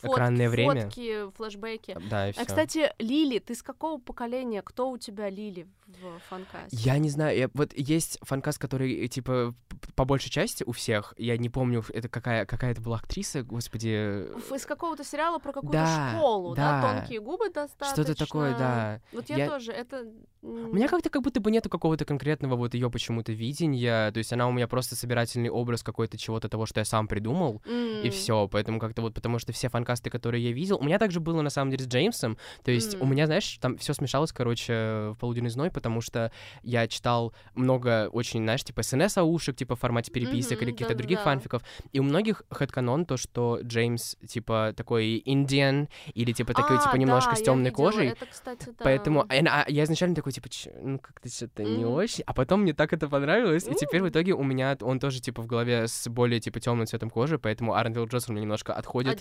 фотки, 0.00 0.14
экранное 0.14 0.48
время. 0.48 0.82
Фотки, 0.86 1.30
флешбеки. 1.36 1.96
Да, 2.10 2.28
и 2.28 2.32
все. 2.32 2.42
А, 2.42 2.44
кстати, 2.44 2.92
Лили, 2.98 3.38
ты 3.38 3.54
с 3.54 3.62
какого 3.62 4.00
поколения? 4.00 4.62
Кто 4.62 4.90
у 4.90 4.98
тебя 4.98 5.28
Лили 5.30 5.66
в 5.86 6.18
фанкасте? 6.28 6.76
Я 6.76 6.98
не 6.98 7.08
знаю, 7.10 7.36
я- 7.38 7.50
вот 7.54 7.72
есть 7.74 8.18
фанкаст, 8.22 8.58
который, 8.58 9.04
э, 9.04 9.08
типа, 9.08 9.54
по 9.94 10.04
большей 10.04 10.30
части 10.30 10.62
у 10.64 10.72
всех, 10.72 11.14
я 11.16 11.36
не 11.38 11.48
помню, 11.48 11.84
это 11.92 12.08
какая, 12.08 12.44
какая 12.46 12.72
это 12.72 12.80
была 12.80 12.96
актриса, 12.98 13.42
господи, 13.42 14.26
Из 14.54 14.66
какого-то 14.66 15.04
сериала 15.04 15.38
про 15.38 15.52
какую-то 15.52 15.78
Да, 15.78 16.10
школу, 16.14 16.54
да. 16.54 16.80
да. 16.82 16.98
Тонкие 17.00 17.20
губы 17.20 17.48
достаточно. 17.50 18.04
что-то 18.04 18.18
такое, 18.18 18.56
да. 18.58 19.00
Вот 19.12 19.28
я, 19.30 19.36
Я- 19.36 19.48
тоже, 19.48 19.72
это... 19.72 20.06
У 20.40 20.46
меня 20.72 20.86
как-то 20.86 21.10
как 21.10 21.22
будто 21.22 21.40
бы 21.40 21.50
нету 21.50 21.68
какого-то 21.68 22.04
конкретного 22.04 22.54
вот 22.54 22.72
ее 22.74 22.90
почему-то 22.90 23.32
видения, 23.32 24.12
то 24.12 24.18
есть 24.18 24.32
она 24.32 24.46
у 24.46 24.52
меня 24.52 24.68
просто 24.68 24.94
собирательный 24.94 25.50
образ 25.50 25.82
какой-то 25.82 26.16
чего-то 26.16 26.48
того, 26.48 26.64
что 26.64 26.78
я 26.80 26.84
сам 26.84 27.08
придумал, 27.08 27.60
и 27.68 28.08
все, 28.10 28.46
поэтому 28.46 28.78
как-то 28.78 29.02
вот, 29.02 29.14
потому 29.14 29.38
что 29.40 29.52
все 29.52 29.68
фанкасты, 29.68 29.87
которые 29.96 30.44
я 30.44 30.52
видел, 30.52 30.78
у 30.78 30.84
меня 30.84 30.98
также 30.98 31.20
было 31.20 31.40
на 31.42 31.50
самом 31.50 31.70
деле 31.70 31.84
с 31.84 31.88
Джеймсом, 31.88 32.36
то 32.62 32.70
есть 32.70 32.96
у 33.00 33.04
М. 33.04 33.10
меня, 33.10 33.26
знаешь, 33.26 33.58
там 33.60 33.76
все 33.78 33.94
смешалось, 33.94 34.32
короче, 34.32 34.72
в 35.12 35.16
полуденный 35.18 35.50
зной, 35.50 35.70
потому 35.70 36.00
что 36.00 36.30
я 36.62 36.86
читал 36.88 37.32
много 37.54 38.08
очень, 38.12 38.42
знаешь, 38.42 38.64
типа 38.64 38.82
СНС-аушек, 38.82 39.56
типа 39.56 39.76
в 39.76 39.80
формате 39.80 40.10
переписок 40.12 40.58
Мгм, 40.58 40.64
или 40.64 40.70
каких-то 40.72 40.94
других 40.94 41.18
да-да-да. 41.18 41.30
фанфиков, 41.30 41.62
и 41.92 42.00
у 42.00 42.02
многих 42.02 42.42
хэдканон 42.50 43.06
то, 43.06 43.16
что 43.16 43.60
Джеймс, 43.62 44.16
типа, 44.26 44.74
такой 44.76 45.22
индиан, 45.24 45.88
или, 46.14 46.32
типа, 46.32 46.54
такой, 46.54 46.78
типа, 46.78 46.96
немножко 46.96 47.34
с 47.36 47.42
темной 47.42 47.70
кожей, 47.70 48.08
Это, 48.10 48.26
кстати, 48.26 48.64
да. 48.66 48.84
Поэтому 48.84 49.22
а, 49.22 49.26
а 49.28 49.64
я 49.68 49.84
изначально 49.84 50.14
такой, 50.14 50.32
типа, 50.32 50.48
«Чё, 50.48 50.70
ну 50.82 50.98
как-то 50.98 51.28
что-то 51.28 51.62
не 51.64 51.84
Мгм. 51.84 51.94
очень. 51.94 52.24
А 52.26 52.32
потом 52.34 52.62
мне 52.62 52.72
так 52.72 52.92
это 52.92 53.08
понравилось. 53.08 53.66
И 53.66 53.74
теперь 53.74 54.02
в 54.02 54.08
итоге 54.08 54.34
у 54.34 54.42
меня 54.42 54.76
он 54.80 54.98
тоже, 55.00 55.20
типа, 55.20 55.42
в 55.42 55.46
голове 55.46 55.86
с 55.88 56.08
более, 56.08 56.40
типа, 56.40 56.60
темным 56.60 56.86
цветом 56.86 57.10
кожи, 57.10 57.38
поэтому 57.38 57.74
Тейлор 57.74 58.08
Джонсон 58.08 58.34
мне 58.34 58.42
немножко 58.42 58.72
А 58.72 58.78
отходит. 58.78 59.20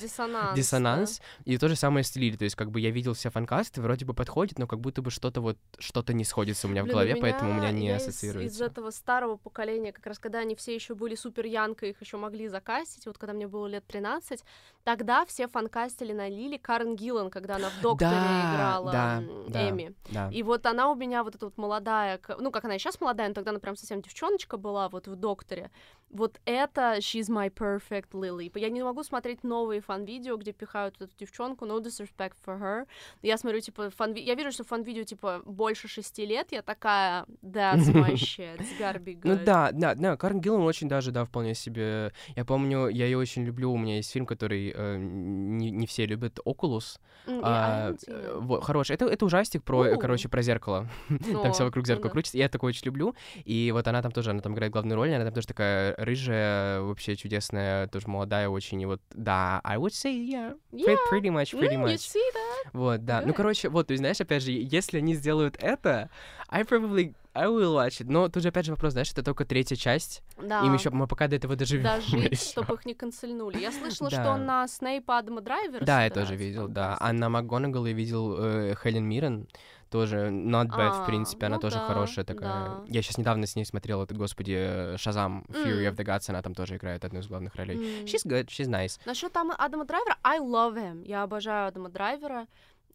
Диссонанс. 0.61 1.21
И 1.45 1.57
то 1.57 1.67
же 1.67 1.75
самое 1.75 2.03
с 2.03 2.15
Лили. 2.15 2.35
То 2.37 2.43
есть, 2.43 2.55
как 2.55 2.71
бы 2.71 2.79
я 2.79 2.91
видел 2.91 3.13
все 3.13 3.29
фанкасты, 3.29 3.81
вроде 3.81 4.05
бы 4.05 4.13
подходит, 4.13 4.59
но 4.59 4.67
как 4.67 4.79
будто 4.79 5.01
бы 5.01 5.11
что-то 5.11 5.41
вот, 5.41 5.57
что-то 5.79 6.13
не 6.13 6.23
сходится 6.25 6.67
у 6.67 6.69
меня 6.69 6.81
в 6.81 6.85
Блин, 6.85 6.93
голове, 6.95 7.15
у 7.15 7.21
поэтому 7.21 7.51
у 7.51 7.53
меня 7.53 7.71
не 7.71 7.87
я 7.87 7.97
из- 7.97 8.03
Из, 8.03 8.07
ассоциируется. 8.09 8.65
этого 8.65 8.91
старого 8.91 9.37
поколения, 9.37 9.91
как 9.91 10.05
раз 10.05 10.19
когда 10.19 10.39
они 10.39 10.55
все 10.55 10.73
еще 10.75 10.95
были 10.95 11.15
супер 11.15 11.45
янко, 11.45 11.85
их 11.85 12.01
еще 12.01 12.17
могли 12.17 12.47
закастить, 12.47 13.05
вот 13.05 13.17
когда 13.17 13.33
мне 13.33 13.47
было 13.47 13.67
лет 13.67 13.85
13, 13.87 14.43
тогда 14.83 15.25
все 15.25 15.47
фанкастили 15.47 16.13
на 16.13 16.27
Лили 16.29 16.57
Карен 16.57 16.95
Гиллан, 16.95 17.29
когда 17.29 17.55
она 17.55 17.69
в 17.69 17.81
«Докторе» 17.81 18.11
Да, 18.11 18.53
играла 18.53 18.91
да. 18.91 19.69
Эми. 19.69 19.93
Да. 20.11 20.29
И 20.31 20.43
вот 20.43 20.65
она 20.65 20.89
у 20.91 20.95
меня 20.95 21.23
вот 21.23 21.35
эта 21.35 21.45
вот 21.45 21.57
молодая, 21.57 22.19
ну, 22.39 22.51
как 22.51 22.65
она 22.65 22.75
и 22.75 22.79
сейчас 22.79 22.99
молодая, 23.01 23.27
но 23.29 23.33
тогда 23.33 23.51
она 23.51 23.59
прям 23.59 23.75
совсем 23.75 24.01
девчоночка 24.01 24.57
была 24.57 24.89
вот 24.89 25.07
в 25.07 25.15
«Докторе». 25.15 25.71
Вот 26.09 26.39
это 26.45 26.97
She's 26.99 27.29
My 27.29 27.51
Perfect 27.53 28.11
Lily. 28.11 28.51
Я 28.59 28.69
не 28.69 28.81
могу 28.83 29.03
смотреть 29.03 29.43
новые 29.43 29.81
фан-видео, 29.81 30.37
где 30.37 30.53
пихают 30.53 30.95
эту 31.01 31.11
девчонку, 31.17 31.65
no 31.65 31.81
disrespect 31.81 32.33
for 32.45 32.59
her. 32.59 32.85
Я 33.21 33.37
смотрю, 33.37 33.59
типа, 33.59 33.89
фан 33.89 34.13
я 34.13 34.35
вижу, 34.35 34.51
что 34.51 34.63
фан-видео, 34.63 35.03
типа, 35.03 35.41
больше 35.45 35.87
шести 35.87 36.25
лет, 36.25 36.51
я 36.51 36.61
такая, 36.61 37.25
that's 37.43 37.91
my 37.93 38.13
shit, 38.15 38.57
it's 38.57 38.77
gotta 38.79 39.03
be 39.03 39.19
Ну 39.23 39.33
good. 39.33 39.43
да, 39.43 39.71
да, 39.71 39.95
да, 39.95 40.17
Карен 40.17 40.39
Гиллан 40.41 40.61
очень 40.61 40.87
даже, 40.87 41.11
да, 41.11 41.25
вполне 41.25 41.53
себе... 41.53 42.13
Я 42.35 42.45
помню, 42.45 42.87
я 42.87 43.05
ее 43.05 43.17
очень 43.17 43.43
люблю, 43.43 43.71
у 43.71 43.77
меня 43.77 43.97
есть 43.97 44.11
фильм, 44.11 44.25
который 44.25 44.73
э, 44.75 44.97
не, 44.97 45.71
не 45.71 45.87
все 45.87 46.05
любят, 46.05 46.39
я- 46.45 46.99
I 47.27 47.39
А, 47.43 47.93
э, 48.07 48.37
вот, 48.39 48.63
хороший. 48.63 48.93
Это, 48.93 49.05
это 49.05 49.25
ужастик 49.25 49.63
про, 49.63 49.93
У. 49.95 49.99
короче, 49.99 50.29
про 50.29 50.41
зеркало. 50.41 50.87
Там 51.09 51.51
все 51.53 51.65
вокруг 51.65 51.83
ну 51.83 51.87
зеркала 51.87 52.05
да. 52.09 52.11
крутится. 52.11 52.37
Я 52.37 52.49
такое 52.49 52.69
очень 52.69 52.85
люблю. 52.85 53.15
И 53.43 53.71
вот 53.73 53.87
она 53.87 54.01
там 54.01 54.11
тоже, 54.11 54.31
она 54.31 54.41
там 54.41 54.53
играет 54.53 54.71
главную 54.71 54.95
роль, 54.95 55.13
она 55.13 55.25
там 55.25 55.33
тоже 55.33 55.47
такая 55.47 55.96
рыжая, 55.97 56.81
вообще 56.81 57.15
чудесная, 57.15 57.87
тоже 57.87 58.07
молодая 58.07 58.49
очень. 58.49 58.79
И 58.81 58.85
вот, 58.85 59.01
да, 59.13 59.59
I 59.63 59.77
would 59.77 59.89
say, 59.91 60.13
yeah, 60.13 60.57
Yeah. 60.71 60.95
pretty 61.11 61.29
much, 61.29 61.53
pretty 61.57 61.75
Mm, 61.75 61.83
you 61.83 61.93
much. 61.95 61.95
see 61.97 62.19
that? 62.33 62.69
Вот, 62.73 63.03
да. 63.03 63.21
Ну, 63.21 63.29
Good. 63.29 63.35
короче, 63.35 63.69
вот, 63.69 63.87
то 63.87 63.91
есть, 63.93 63.99
знаешь, 64.01 64.21
опять 64.21 64.43
же, 64.43 64.51
если 64.51 64.99
они 64.99 65.15
сделают 65.15 65.57
это, 65.59 66.09
I 66.49 66.61
probably, 66.63 67.13
I 67.33 67.47
will 67.47 67.75
watch 67.75 68.01
it. 68.01 68.05
Но 68.07 68.29
тут 68.29 68.43
же, 68.43 68.49
опять 68.49 68.65
же, 68.65 68.71
вопрос, 68.71 68.93
знаешь, 68.93 69.11
это 69.11 69.21
только 69.23 69.43
третья 69.45 69.75
часть. 69.75 70.23
Да. 70.41 70.61
Им 70.65 70.73
еще, 70.73 70.89
мы 70.91 71.07
пока 71.07 71.27
до 71.27 71.35
этого 71.35 71.55
доживем. 71.55 71.83
Дожить, 71.83 72.31
ещё. 72.31 72.51
чтобы 72.61 72.75
их 72.75 72.85
не 72.85 72.93
канцельнули. 72.93 73.57
Я 73.59 73.71
слышала, 73.71 74.09
Да. 74.09 74.21
что 74.21 74.31
он 74.31 74.45
на 74.45 74.67
Снейпа 74.67 75.17
Адама 75.19 75.41
Драйвера 75.41 75.83
Да, 75.85 76.03
я 76.03 76.09
тоже 76.09 76.35
видел, 76.35 76.67
да. 76.67 76.95
класть. 76.97 77.01
А 77.01 77.13
на 77.13 77.29
МакГонагал 77.29 77.85
я 77.85 77.93
видел 77.93 78.35
э, 78.39 78.75
Хелен 78.81 79.05
Миррен, 79.05 79.47
тоже 79.89 80.27
not 80.29 80.67
bad, 80.67 80.91
в 80.99 81.01
А, 81.03 81.05
принципе, 81.05 81.45
она 81.47 81.55
ну 81.55 81.61
тоже 81.61 81.75
да, 81.75 81.87
хорошая 81.87 82.25
такая. 82.25 82.49
да. 82.51 82.83
Я 82.87 83.01
сейчас 83.01 83.17
недавно 83.17 83.45
с 83.47 83.55
ней 83.55 83.65
смотрел, 83.65 84.01
это, 84.03 84.13
господи, 84.15 84.55
э, 84.57 84.97
Шазам, 84.97 85.45
Fury 85.49 85.85
М. 85.85 85.93
of 85.93 85.95
the 85.97 86.05
Gods, 86.05 86.29
она 86.29 86.41
там 86.41 86.53
тоже 86.55 86.75
играет 86.77 87.03
одну 87.05 87.19
из 87.19 87.27
главных 87.27 87.55
ролей. 87.55 87.75
М. 87.77 88.05
She's 88.05 88.25
good, 88.25 88.47
she's 88.47 88.67
nice. 88.67 88.99
Насчет 89.05 89.31
там 89.33 89.51
Адама 89.57 89.85
Драйвера, 89.85 90.17
I 90.23 90.39
love 90.39 90.75
him. 90.75 91.05
Я 91.05 91.23
обожаю 91.23 91.67
Адама 91.67 91.89
Драйвера. 91.89 92.47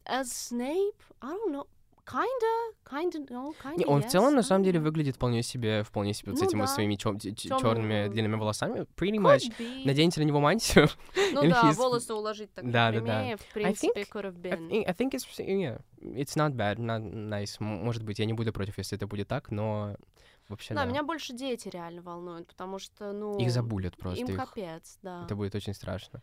As 0.04 0.24
Snape, 0.24 0.94
I 1.20 1.30
don't 1.30 1.52
know. 1.52 1.66
Kinda, 2.12 2.74
kinda, 2.84 3.26
no, 3.30 3.54
kinda 3.62 3.78
Не, 3.78 3.86
он 3.86 4.02
в 4.02 4.04
yes, 4.04 4.08
целом, 4.08 4.34
на 4.34 4.40
I 4.40 4.42
самом 4.44 4.64
деле, 4.64 4.80
выглядит 4.80 5.16
вполне 5.16 5.42
себе, 5.42 5.82
вполне 5.82 6.12
себе 6.12 6.32
вот 6.32 6.38
с 6.38 6.42
Ну 6.42 6.46
этими 6.46 6.60
вот 6.60 6.66
да. 6.66 6.74
своими 6.74 6.96
Тёмными, 6.96 7.34
черными 7.34 8.08
длинными 8.08 8.36
волосами. 8.36 8.80
Pretty 8.96 9.16
Could 9.16 9.22
much. 9.38 9.58
be. 9.58 9.82
Наденьте 9.86 10.20
на 10.20 10.24
него 10.24 10.40
мантию. 10.40 10.88
Ну 11.32 11.48
да, 11.48 11.62
he's- 11.70 11.74
волосы 11.74 12.12
уложить 12.12 12.52
так 12.52 12.70
Да, 12.70 12.90
да, 12.92 13.00
да. 13.00 13.18
прямее, 13.20 13.36
в 13.38 13.44
принципе, 13.54 14.02
could 14.02 14.24
have 14.24 14.36
I 14.44 14.50
been. 14.58 14.68
think, 14.68 14.84
I 14.86 14.92
think 14.92 15.10
it's, 15.12 15.26
yeah, 15.38 15.80
it's 16.02 16.36
not 16.36 16.52
bad, 16.54 16.76
not 16.76 17.00
nice. 17.02 17.56
Может 17.60 18.02
быть, 18.02 18.18
я 18.18 18.26
не 18.26 18.34
буду 18.34 18.52
против, 18.52 18.76
если 18.76 18.96
это 18.98 19.06
будет 19.06 19.28
так, 19.28 19.50
но 19.50 19.96
вообще 20.48 20.74
Да, 20.74 20.84
да. 20.84 20.90
меня 20.90 21.02
больше 21.02 21.32
дети 21.32 21.68
реально 21.68 22.02
волнуют, 22.02 22.46
потому 22.48 22.78
что, 22.78 23.12
ну... 23.12 23.38
Их 23.38 23.50
забулят 23.50 23.96
просто. 23.96 24.20
Им 24.20 24.28
их. 24.28 24.36
капец, 24.36 24.98
да. 25.02 25.24
Это 25.24 25.34
будет 25.34 25.54
очень 25.54 25.74
страшно. 25.74 26.22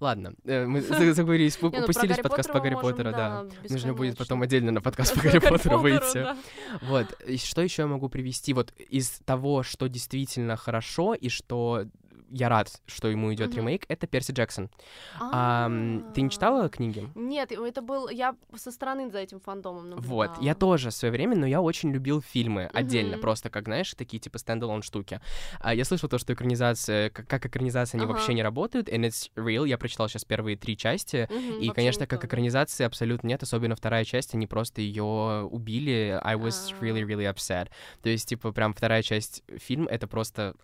Ладно, 0.00 0.34
э, 0.44 0.66
мы 0.66 0.80
за- 0.82 1.14
заговорились, 1.14 1.60
Не, 1.60 1.68
ну, 1.80 1.86
подкаст 1.86 2.52
по 2.52 2.60
Гарри 2.60 2.74
Поттера, 2.74 3.12
да. 3.12 3.46
Нужно 3.68 3.94
будет 3.94 4.18
потом 4.18 4.42
отдельно 4.42 4.72
на 4.72 4.80
подкаст 4.80 5.14
по 5.16 5.20
Гарри 5.20 5.38
Поттеру 5.38 5.58
Поттеру, 5.58 5.78
выйти. 5.78 6.26
Вот, 6.82 7.06
что 7.38 7.62
еще 7.62 7.82
я 7.82 7.88
могу 7.88 8.08
привести? 8.08 8.52
Вот 8.52 8.72
из 8.78 9.20
того, 9.24 9.62
что 9.62 9.88
действительно 9.88 10.56
хорошо 10.56 11.14
и 11.14 11.28
что 11.28 11.84
я 12.30 12.48
рад, 12.48 12.70
что 12.86 13.08
ему 13.08 13.32
идет 13.34 13.50
Мгм. 13.50 13.56
ремейк, 13.60 13.84
это 13.88 14.06
Перси 14.06 14.32
Джексон. 14.32 14.70
Ам, 15.18 16.04
ты 16.14 16.20
не 16.22 16.30
читала 16.30 16.68
книги? 16.68 17.08
Нет, 17.14 17.52
это 17.52 17.82
был... 17.82 18.08
Я 18.08 18.34
со 18.56 18.70
стороны 18.70 19.10
за 19.10 19.18
этим 19.18 19.40
фандомом 19.40 19.90
Вот, 19.96 20.30
я 20.38 20.52
наблюдала. 20.52 20.54
тоже 20.54 20.90
в 20.90 20.94
свое 20.94 21.12
время, 21.12 21.36
но 21.36 21.46
я 21.46 21.60
очень 21.60 21.90
любил 21.92 22.20
фильмы 22.20 22.70
отдельно, 22.72 23.12
Мгм. 23.12 23.20
просто 23.20 23.50
как, 23.50 23.64
знаешь, 23.64 23.92
такие 23.94 24.18
типа 24.20 24.38
стендалон 24.38 24.82
штуки. 24.82 25.20
А, 25.60 25.74
я 25.74 25.84
слышал 25.84 26.08
то, 26.08 26.18
что 26.18 26.32
экранизация, 26.32 27.10
как, 27.10 27.26
как 27.26 27.46
экранизация, 27.46 27.98
они 27.98 28.04
Ага. 28.04 28.12
вообще 28.14 28.34
не 28.34 28.42
работают, 28.42 28.88
and 28.88 29.04
it's 29.06 29.30
real, 29.36 29.66
я 29.68 29.78
прочитал 29.78 30.08
сейчас 30.08 30.24
первые 30.24 30.56
три 30.56 30.76
части, 30.76 31.28
Мгм, 31.30 31.58
и, 31.60 31.70
конечно, 31.70 32.02
не 32.02 32.06
как 32.06 32.24
экранизации 32.24 32.84
абсолютно 32.84 33.28
нет, 33.28 33.42
особенно 33.42 33.74
вторая 33.76 34.04
часть, 34.04 34.34
они 34.34 34.46
просто 34.46 34.80
ее 34.80 35.48
убили. 35.50 36.18
I 36.22 36.36
was 36.36 36.72
А. 36.80 36.84
really, 36.84 37.02
really 37.04 37.32
upset. 37.32 37.68
То 38.02 38.08
есть, 38.08 38.28
типа, 38.28 38.52
прям 38.52 38.72
вторая 38.74 39.02
часть 39.02 39.42
фильм 39.58 39.86
это 39.88 40.06
просто... 40.06 40.54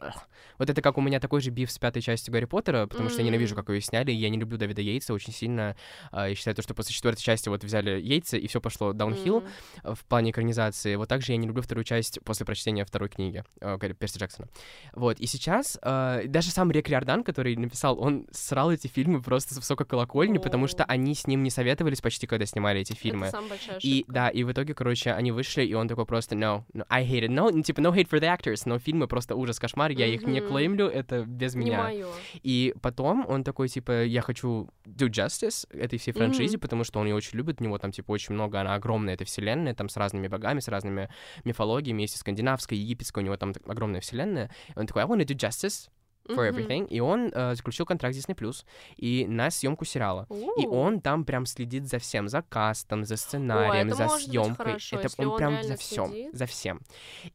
Вот 0.58 0.70
это 0.70 0.80
как 0.82 0.98
у 0.98 1.00
меня 1.00 1.20
такой 1.20 1.40
же 1.40 1.50
биф 1.54 1.70
с 1.70 1.78
пятой 1.78 2.02
частью 2.02 2.32
Гарри 2.32 2.44
Поттера, 2.44 2.86
потому 2.86 3.08
что 3.08 3.20
я 3.20 3.26
ненавижу, 3.26 3.54
как 3.54 3.68
ее 3.70 3.80
сняли, 3.80 4.12
и 4.12 4.14
я 4.14 4.28
не 4.28 4.38
люблю 4.38 4.58
Дэвида 4.58 4.82
Йейтса 4.82 5.14
очень 5.14 5.32
сильно. 5.32 5.76
А, 6.10 6.28
Я 6.28 6.34
считаю, 6.34 6.54
то, 6.54 6.62
что 6.62 6.74
после 6.74 6.94
четвертой 6.94 7.22
части 7.22 7.48
вот 7.48 7.64
взяли 7.64 8.00
Йейтса, 8.00 8.36
и 8.36 8.46
все 8.46 8.60
пошло 8.60 8.92
даунхилл 8.92 9.44
М. 9.84 9.94
в 9.94 10.04
плане 10.04 10.30
экранизации. 10.32 10.96
Вот 10.96 11.08
также 11.08 11.32
я 11.32 11.38
не 11.38 11.46
люблю 11.46 11.62
вторую 11.62 11.84
часть 11.84 12.20
после 12.24 12.44
прочтения 12.44 12.84
второй 12.84 13.08
книги 13.08 13.44
э, 13.60 13.76
Гарри 13.76 13.92
Перси 13.92 14.18
Джексона. 14.18 14.48
Вот, 14.92 15.20
и 15.20 15.26
сейчас 15.26 15.78
э, 15.82 16.24
даже 16.26 16.50
сам 16.50 16.70
Рик 16.70 16.88
Риордан, 16.88 17.24
который 17.24 17.56
написал, 17.56 17.98
он 18.00 18.26
срал 18.32 18.72
эти 18.72 18.86
фильмы 18.86 19.22
просто 19.22 19.54
с 19.54 19.56
высокой 19.56 19.86
колокольни, 19.86 20.38
потому 20.38 20.66
что 20.66 20.84
они 20.84 21.14
с 21.14 21.26
ним 21.26 21.42
не 21.42 21.50
советовались 21.50 22.00
почти, 22.00 22.26
когда 22.26 22.46
снимали 22.46 22.80
эти 22.80 22.92
фильмы. 22.94 23.26
Это 23.26 23.36
самая 23.36 23.58
И 23.80 24.04
да, 24.08 24.28
и 24.28 24.42
в 24.44 24.52
итоге, 24.52 24.74
короче, 24.74 25.12
они 25.12 25.32
вышли, 25.32 25.64
и 25.64 25.74
он 25.74 25.88
такой 25.88 26.06
просто, 26.06 26.34
no, 26.34 26.64
no 26.74 26.84
I 26.88 27.04
hate 27.04 27.28
it. 27.28 27.30
No, 27.30 27.62
типа, 27.62 27.80
no 27.80 27.92
hate 27.94 28.08
for 28.08 28.20
the 28.20 28.36
actors, 28.36 28.62
но 28.64 28.78
фильмы 28.78 29.06
просто 29.06 29.34
ужас, 29.34 29.58
кошмар, 29.58 29.90
я 29.90 30.06
их 30.06 30.22
не 30.26 30.40
клеймлю, 30.40 30.86
это 30.88 31.22
без 31.44 31.54
Не 31.54 31.64
меня. 31.66 31.82
моё. 31.82 32.08
И 32.42 32.74
потом 32.82 33.24
он 33.28 33.44
такой, 33.44 33.68
типа, 33.68 34.04
я 34.04 34.20
хочу 34.22 34.68
do 34.86 35.08
justice 35.08 35.66
этой 35.72 35.98
всей 35.98 36.12
франшизе, 36.12 36.56
Мгм. 36.56 36.60
потому 36.60 36.84
что 36.84 37.00
он 37.00 37.06
ее 37.06 37.14
очень 37.14 37.36
любит, 37.38 37.60
у 37.60 37.64
него 37.64 37.78
там, 37.78 37.92
типа, 37.92 38.12
очень 38.12 38.34
много, 38.34 38.60
она 38.60 38.74
огромная, 38.74 39.14
эта 39.14 39.24
вселенная, 39.24 39.74
там 39.74 39.88
с 39.88 39.96
разными 39.96 40.28
богами, 40.28 40.60
с 40.60 40.68
разными 40.68 41.08
мифологиями, 41.44 42.02
есть 42.02 42.16
и 42.16 42.18
скандинавская, 42.18 42.78
и 42.78 42.82
египетская, 42.82 43.22
у 43.22 43.24
него 43.26 43.36
там 43.36 43.52
так- 43.52 43.68
огромная 43.68 44.00
вселенная. 44.00 44.50
И 44.74 44.78
он 44.78 44.86
такой, 44.86 45.02
I 45.02 45.06
want 45.06 45.20
to 45.20 45.26
do 45.26 45.36
justice 45.36 45.88
for 46.26 46.48
everything. 46.50 46.88
И 46.88 47.00
он 47.00 47.30
э, 47.34 47.54
заключил 47.54 47.84
контракт 47.84 48.16
Disney+, 48.16 48.64
и 48.96 49.26
на 49.28 49.50
съемку 49.50 49.84
сериала. 49.84 50.26
И 50.58 50.66
У. 50.66 50.72
он 50.72 51.02
там 51.02 51.24
прям 51.26 51.44
следит 51.44 51.86
за 51.86 51.98
всем, 51.98 52.28
за 52.28 52.40
кастом, 52.40 53.04
за 53.04 53.16
сценарием, 53.16 53.88
это 53.88 53.96
за 53.96 54.08
съемкой. 54.08 54.54
хорошо, 54.66 54.98
это 55.00 55.08
он 55.18 55.28
он 55.28 55.36
прям 55.36 55.62
за 55.62 55.76
всем, 55.76 56.12
за 56.32 56.46
всем. 56.46 56.80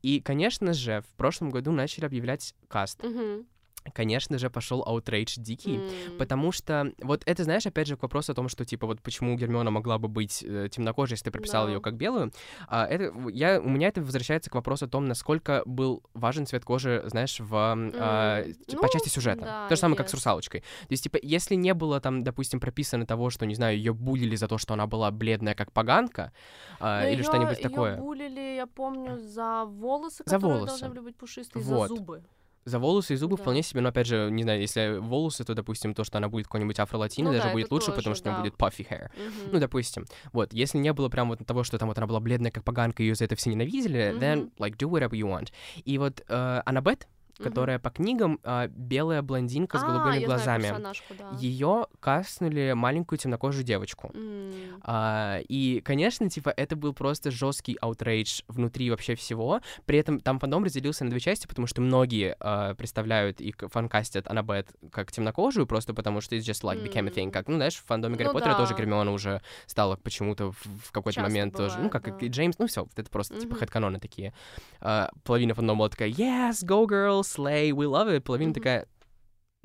И, 0.01 0.21
конечно 0.21 0.73
же, 0.73 1.01
в 1.01 1.17
прошлом 1.17 1.51
году 1.51 1.71
начали 1.71 2.05
объявлять 2.05 2.55
каст. 2.67 3.03
Мгм. 3.03 3.45
Конечно 3.93 4.37
же, 4.37 4.49
пошел 4.49 4.83
outrage 4.85 5.35
дикий. 5.37 5.77
М. 5.77 6.17
Потому 6.17 6.51
что, 6.51 6.91
вот 7.01 7.23
это, 7.25 7.43
знаешь, 7.43 7.65
опять 7.65 7.87
же, 7.87 7.95
к 7.97 8.03
вопросу 8.03 8.33
о 8.33 8.35
том, 8.35 8.49
что, 8.49 8.65
типа, 8.65 8.85
вот 8.85 9.01
почему 9.01 9.35
Гермиона 9.37 9.71
могла 9.71 9.97
бы 9.97 10.07
быть 10.07 10.43
э, 10.45 10.67
темнокожей, 10.69 11.13
если 11.13 11.25
ты 11.25 11.31
прописал 11.31 11.65
Да. 11.65 11.71
ее 11.73 11.81
как 11.81 11.95
белую, 11.95 12.31
а, 12.67 12.85
это, 12.85 13.11
я, 13.29 13.59
у 13.59 13.69
меня 13.69 13.87
это 13.87 14.01
возвращается 14.01 14.49
к 14.49 14.55
вопросу 14.55 14.85
о 14.85 14.87
том, 14.89 15.05
насколько 15.07 15.63
был 15.65 16.03
важен 16.13 16.45
цвет 16.45 16.65
кожи, 16.65 17.03
знаешь, 17.07 17.39
в, 17.39 17.55
м, 17.55 17.93
а, 17.95 18.43
типа, 18.43 18.81
по 18.81 18.87
ну, 18.87 18.89
части 18.93 19.09
сюжета. 19.09 19.45
да, 19.45 19.67
То 19.69 19.75
же 19.75 19.79
самое, 19.79 19.95
I 19.95 19.97
как 19.97 20.09
с 20.09 20.13
русалочкой. 20.13 20.61
То 20.61 20.91
есть, 20.91 21.03
типа, 21.03 21.17
если 21.21 21.55
не 21.55 21.73
было 21.73 21.99
там, 22.01 22.23
допустим, 22.23 22.59
прописано 22.59 23.05
того, 23.05 23.29
что, 23.29 23.45
не 23.45 23.55
знаю, 23.55 23.77
ее 23.77 23.93
булили 23.93 24.35
за 24.35 24.47
то, 24.47 24.57
что 24.57 24.73
она 24.73 24.87
была 24.87 25.09
бледная, 25.11 25.55
как 25.55 25.71
поганка, 25.71 26.31
а, 26.79 27.01
Но 27.03 27.07
или 27.09 27.21
что-нибудь 27.23 27.61
такое. 27.61 27.97
булили, 27.97 28.55
я 28.57 28.67
помню, 28.67 29.17
за 29.17 29.63
волосы, 29.65 30.23
За 30.25 30.35
которые 30.35 30.53
волосы. 30.57 30.67
должны 30.67 30.89
были 30.89 30.99
быть 30.99 31.15
пушистые, 31.15 31.63
Вот. 31.63 31.89
за 31.89 31.95
зубы. 31.95 32.23
За 32.65 32.77
волосы 32.79 33.13
и 33.13 33.17
зубы 33.17 33.37
Да. 33.37 33.41
вполне 33.43 33.63
себе, 33.63 33.81
но 33.81 33.89
опять 33.89 34.07
же, 34.07 34.29
не 34.31 34.43
знаю, 34.43 34.59
если 34.61 34.97
волосы, 34.99 35.43
то, 35.43 35.53
допустим, 35.53 35.93
то, 35.93 36.03
что 36.03 36.17
она 36.17 36.27
будет 36.29 36.45
какой-нибудь 36.47 36.79
афро-латиной, 36.79 37.31
Ну 37.31 37.37
даже 37.37 37.47
да, 37.47 37.53
будет 37.53 37.71
лучше, 37.71 37.87
потому 37.91 38.15
тоже, 38.15 38.15
что 38.19 38.29
у 38.29 38.31
неё 38.33 38.37
да. 38.43 38.49
будет 38.49 38.59
puffy 38.59 38.87
hair. 38.89 39.09
Мгм. 39.15 39.49
Ну, 39.53 39.59
допустим. 39.59 40.05
Вот, 40.33 40.53
если 40.53 40.77
не 40.77 40.91
было 40.93 41.09
прям 41.09 41.29
вот 41.29 41.39
того, 41.45 41.63
что 41.63 41.77
там 41.77 41.87
вот 41.87 41.97
она 41.97 42.07
была 42.07 42.19
бледная, 42.19 42.51
как 42.51 42.63
поганка, 42.63 43.01
ее 43.01 43.15
за 43.15 43.25
это 43.25 43.35
все 43.35 43.49
ненавидели, 43.49 44.13
then, 44.19 44.35
Мгм. 44.35 44.51
like, 44.59 44.77
do 44.77 44.89
whatever 44.89 45.11
you 45.11 45.25
want. 45.27 45.51
И 45.85 45.97
вот 45.97 46.21
э, 46.27 46.61
Аннабет, 46.65 47.07
Мгм. 47.39 47.49
которая 47.49 47.79
по 47.79 47.89
книгам 47.89 48.39
э, 48.43 48.67
белая 48.69 49.21
блондинка 49.21 49.77
с 49.79 49.83
А, 49.83 49.87
голубыми 49.87 50.19
я 50.19 50.25
знаю 50.25 50.59
глазами, 50.61 50.83
да. 51.17 51.37
ее 51.39 51.87
кастнули 51.99 52.73
маленькую 52.75 53.17
темнокожую 53.17 53.63
девочку. 53.63 54.11
М. 54.13 54.51
А, 54.83 55.39
и, 55.47 55.81
конечно, 55.81 56.29
типа, 56.29 56.53
это 56.55 56.75
был 56.75 56.93
просто 56.93 57.31
жесткий 57.31 57.77
outrage 57.81 58.41
внутри 58.47 58.89
вообще 58.91 59.15
всего. 59.15 59.61
При 59.85 59.97
этом 59.99 60.19
там 60.19 60.39
фандом 60.39 60.63
разделился 60.63 61.03
на 61.05 61.09
две 61.11 61.19
части, 61.19 61.47
потому 61.47 61.65
что 61.67 61.81
многие 61.81 62.35
а, 62.39 62.75
представляют 62.75 63.39
и 63.41 63.53
фанкастят 63.57 64.29
Аннабет 64.29 64.67
как 64.91 65.11
темнокожую, 65.11 65.65
просто 65.65 65.93
потому 65.93 66.21
что 66.21 66.35
it's 66.35 66.39
just 66.41 66.63
like 66.63 66.83
became 66.83 67.07
a 67.07 67.11
thing. 67.11 67.31
Как, 67.31 67.47
ну, 67.47 67.55
знаешь, 67.55 67.75
в 67.75 67.85
фандоме 67.85 68.15
Гарри 68.15 68.27
Ну 68.27 68.33
Поттера 68.33 68.55
тоже 68.55 68.73
да. 68.73 68.79
Гермиона 68.79 69.11
уже 69.11 69.41
стала 69.65 69.95
почему-то 69.95 70.51
в, 70.51 70.57
в 70.87 70.91
какой-то 70.91 71.15
Часто 71.21 71.29
момент 71.29 71.55
тоже. 71.55 71.75
Ну, 71.77 71.87
бывает, 71.89 71.91
как 71.91 72.19
да. 72.19 72.25
и 72.25 72.29
Джеймс, 72.29 72.57
ну, 72.59 72.67
все, 72.67 72.87
это 72.95 73.09
просто 73.09 73.35
типа 73.39 73.51
Мгм. 73.53 73.59
хэдканоны 73.59 73.99
такие. 73.99 74.33
А, 74.81 75.09
половина 75.23 75.53
фандома 75.53 75.79
была 75.79 75.89
такая, 75.89 76.09
yes, 76.09 76.65
go 76.65 76.85
girl, 76.85 77.21
slay, 77.35 77.69
we 77.71 77.85
love 77.85 78.07
it. 78.09 78.21
Половина 78.21 78.49
Мгм. 78.49 78.53
такая, 78.55 78.85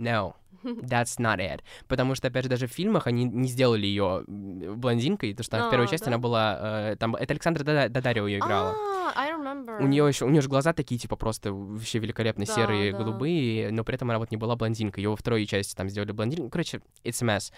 no, 0.01 0.35
That's 0.65 1.19
not 1.21 1.39
it. 1.41 1.61
Потому 1.89 2.15
что, 2.15 2.29
опять 2.29 2.45
же, 2.45 2.49
даже 2.51 2.67
в 2.67 2.71
фильмах 2.73 3.07
они 3.07 3.25
не 3.25 3.49
сделали 3.49 3.87
ее 3.87 4.25
блондинкой, 4.27 5.31
потому 5.33 5.45
что 5.45 5.57
она 5.59 5.69
в 5.69 5.71
первой 5.71 5.87
А, 5.87 5.89
части 5.91 6.05
да? 6.07 6.11
она 6.13 6.19
была... 6.19 6.59
э, 6.93 6.97
там, 6.97 7.15
это 7.17 7.33
Александра 7.35 7.65
Дада- 7.65 7.89
Дадарио 7.91 8.27
ее 8.27 8.39
играла. 8.39 8.75
А, 8.75 9.13
I 9.17 9.33
remember. 9.33 9.83
У 9.83 9.87
нее 9.87 10.07
еще, 10.09 10.25
у 10.25 10.31
нее 10.31 10.41
же 10.41 10.49
глаза 10.49 10.73
такие, 10.73 10.99
типа, 10.99 11.17
просто 11.17 11.53
вообще 11.53 11.99
великолепно 11.99 12.47
Да, 12.47 12.55
серые, 12.55 12.93
да. 12.93 12.99
голубые, 12.99 13.71
но 13.73 13.85
при 13.85 13.97
этом 13.97 14.09
она 14.11 14.19
вот 14.19 14.31
не 14.31 14.37
была 14.39 14.57
блондинкой. 14.57 15.03
Ее 15.05 15.11
во 15.11 15.17
второй 15.17 15.45
части 15.47 15.75
там 15.75 15.89
сделали 15.91 16.13
блондинкой. 16.13 16.51
Короче, 16.51 16.81
it's 17.05 17.23
a 17.23 17.37
mess. 17.37 17.53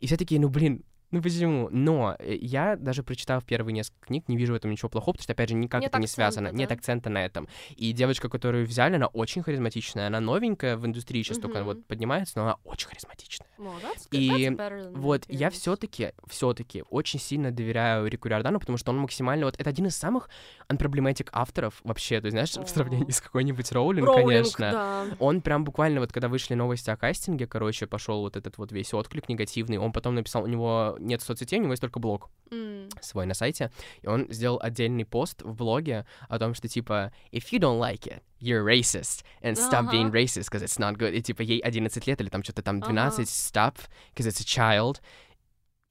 И 0.00 0.06
все 0.06 0.16
такие, 0.18 0.38
ну, 0.40 0.48
блин, 0.50 0.84
Ну 1.10 1.20
почему? 1.22 1.68
Но 1.70 2.16
э, 2.18 2.36
я, 2.40 2.76
даже 2.76 3.02
прочитав 3.02 3.44
первые 3.44 3.72
несколько 3.74 4.06
книг, 4.06 4.28
не 4.28 4.36
вижу 4.36 4.52
в 4.52 4.56
этом 4.56 4.70
ничего 4.70 4.88
плохого, 4.88 5.14
потому 5.14 5.24
что, 5.24 5.32
опять 5.32 5.48
же, 5.48 5.54
никак 5.56 5.80
Нет 5.82 5.90
это 5.90 6.00
не 6.00 6.06
связано. 6.06 6.50
да? 6.50 6.56
Нет 6.56 6.70
акцента 6.70 7.10
на 7.10 7.24
этом. 7.24 7.48
И 7.76 7.92
девочка, 7.92 8.28
которую 8.28 8.66
взяли, 8.66 8.94
она 8.94 9.06
очень 9.06 9.42
харизматичная. 9.42 10.06
Она 10.06 10.20
новенькая 10.20 10.76
в 10.76 10.86
индустрии, 10.86 11.22
сейчас 11.22 11.38
только 11.38 11.58
Мгм. 11.58 11.66
вот 11.66 11.86
поднимается, 11.86 12.34
но 12.36 12.42
она 12.44 12.56
очень 12.64 12.88
харизматичная. 12.88 13.48
Well, 13.58 13.72
that's 13.82 14.08
good. 14.10 14.18
И 14.18 14.30
That's 14.30 14.56
better 14.56 14.78
than 14.84 14.92
my 14.92 14.98
Вот 15.00 15.24
я 15.28 15.50
все-таки, 15.50 16.12
все-таки 16.28 16.84
очень 16.90 17.18
сильно 17.20 17.50
доверяю 17.50 18.06
Рику 18.06 18.28
Риордану, 18.28 18.60
потому 18.60 18.78
что 18.78 18.92
он 18.92 18.98
максимально 18.98 19.46
вот 19.46 19.56
это 19.58 19.68
один 19.68 19.86
из 19.86 19.96
самых 19.96 20.30
unproblematic 20.68 21.28
авторов 21.32 21.80
вообще, 21.84 22.20
то 22.20 22.26
есть 22.26 22.32
знаешь, 22.32 22.52
в 22.54 22.68
сравнении 22.68 23.10
с 23.10 23.20
какой-нибудь 23.20 23.70
Роулинг, 23.72 24.06
Роулинг, 24.06 24.28
конечно. 24.28 24.70
да. 24.70 25.06
Он 25.18 25.40
прям 25.40 25.64
буквально 25.64 26.00
вот 26.00 26.12
когда 26.12 26.28
вышли 26.28 26.54
новости 26.54 26.90
о 26.90 26.96
кастинге, 26.96 27.46
короче, 27.46 27.86
пошел 27.86 28.20
вот 28.20 28.36
этот 28.36 28.58
вот 28.58 28.72
весь 28.72 28.94
отклик 28.94 29.28
негативный. 29.28 29.78
Он 29.78 29.92
потом 29.92 30.14
написал, 30.14 30.44
у 30.44 30.46
него 30.46 30.96
нет 31.00 31.22
соцсетей, 31.22 31.58
у 31.58 31.62
него 31.62 31.72
есть 31.72 31.80
только 31.80 31.98
блог 31.98 32.30
М. 32.50 32.88
свой 33.00 33.26
на 33.26 33.34
сайте, 33.34 33.70
и 34.02 34.06
он 34.06 34.26
сделал 34.30 34.58
отдельный 34.62 35.04
пост 35.04 35.42
в 35.42 35.54
блоге 35.54 36.04
о 36.28 36.38
том, 36.38 36.54
что 36.54 36.68
типа 36.68 37.12
if 37.32 37.50
you 37.52 37.58
don't 37.58 37.78
like 37.80 38.06
it, 38.06 38.22
you're 38.40 38.64
racist, 38.64 39.24
and 39.42 39.54
stop 39.54 39.90
being 39.90 40.08
Ага. 40.08 40.18
racist, 40.18 40.48
because 40.50 40.62
it's 40.62 40.78
not 40.78 40.96
good. 40.96 41.12
И 41.12 41.22
типа 41.22 41.42
ей 41.42 41.60
11 41.60 42.06
лет 42.06 42.20
или 42.20 42.28
там 42.28 42.42
что-то 42.42 42.62
там 42.62 42.80
12, 42.80 43.28
Ага. 43.28 43.70
stop, 43.72 43.76
because 44.14 44.26
it's 44.28 44.40
a 44.40 44.44
child. 44.44 45.00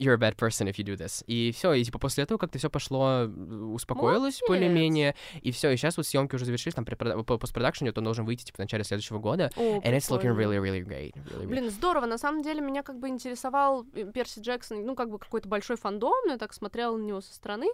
You're 0.00 0.14
a 0.14 0.18
bad 0.18 0.36
person 0.36 0.66
if 0.66 0.76
you 0.78 0.84
do 0.84 0.96
this. 0.96 1.22
И 1.26 1.52
все, 1.52 1.74
и 1.74 1.84
типа 1.84 1.98
после 1.98 2.24
этого 2.24 2.38
как-то 2.38 2.58
все 2.58 2.70
пошло, 2.70 3.28
успокоилось 3.74 4.40
более-менее, 4.48 5.14
и 5.42 5.50
все, 5.52 5.70
и 5.72 5.76
сейчас 5.76 5.96
вот 5.98 6.06
съемки 6.06 6.34
уже 6.34 6.46
завершились, 6.46 6.74
там 6.74 6.84
по 6.86 7.36
постпродакшене, 7.38 7.92
он 7.94 8.04
должен 8.04 8.24
выйти 8.24 8.44
типа 8.44 8.56
в 8.56 8.58
начале 8.60 8.82
следующего 8.82 9.18
года, 9.18 9.50
О, 9.56 9.78
and 9.80 9.94
it's 9.94 10.08
looking 10.10 10.34
really, 10.34 10.58
really 10.58 10.80
great. 10.82 11.12
Really, 11.14 11.42
really- 11.42 11.46
Блин, 11.46 11.70
здорово. 11.70 12.06
На 12.06 12.16
самом 12.16 12.42
деле 12.42 12.62
меня 12.62 12.82
как 12.82 12.98
бы 12.98 13.08
интересовал 13.08 13.84
э, 13.94 14.10
Перси 14.12 14.40
Джексон, 14.40 14.86
ну, 14.86 14.94
как 14.94 15.10
бы 15.10 15.18
какой-то 15.18 15.48
большой 15.48 15.76
фандом, 15.76 16.14
но 16.24 16.32
я 16.32 16.38
так 16.38 16.54
смотрела 16.54 16.96
на 16.96 17.02
него 17.04 17.20
со 17.20 17.34
стороны, 17.34 17.66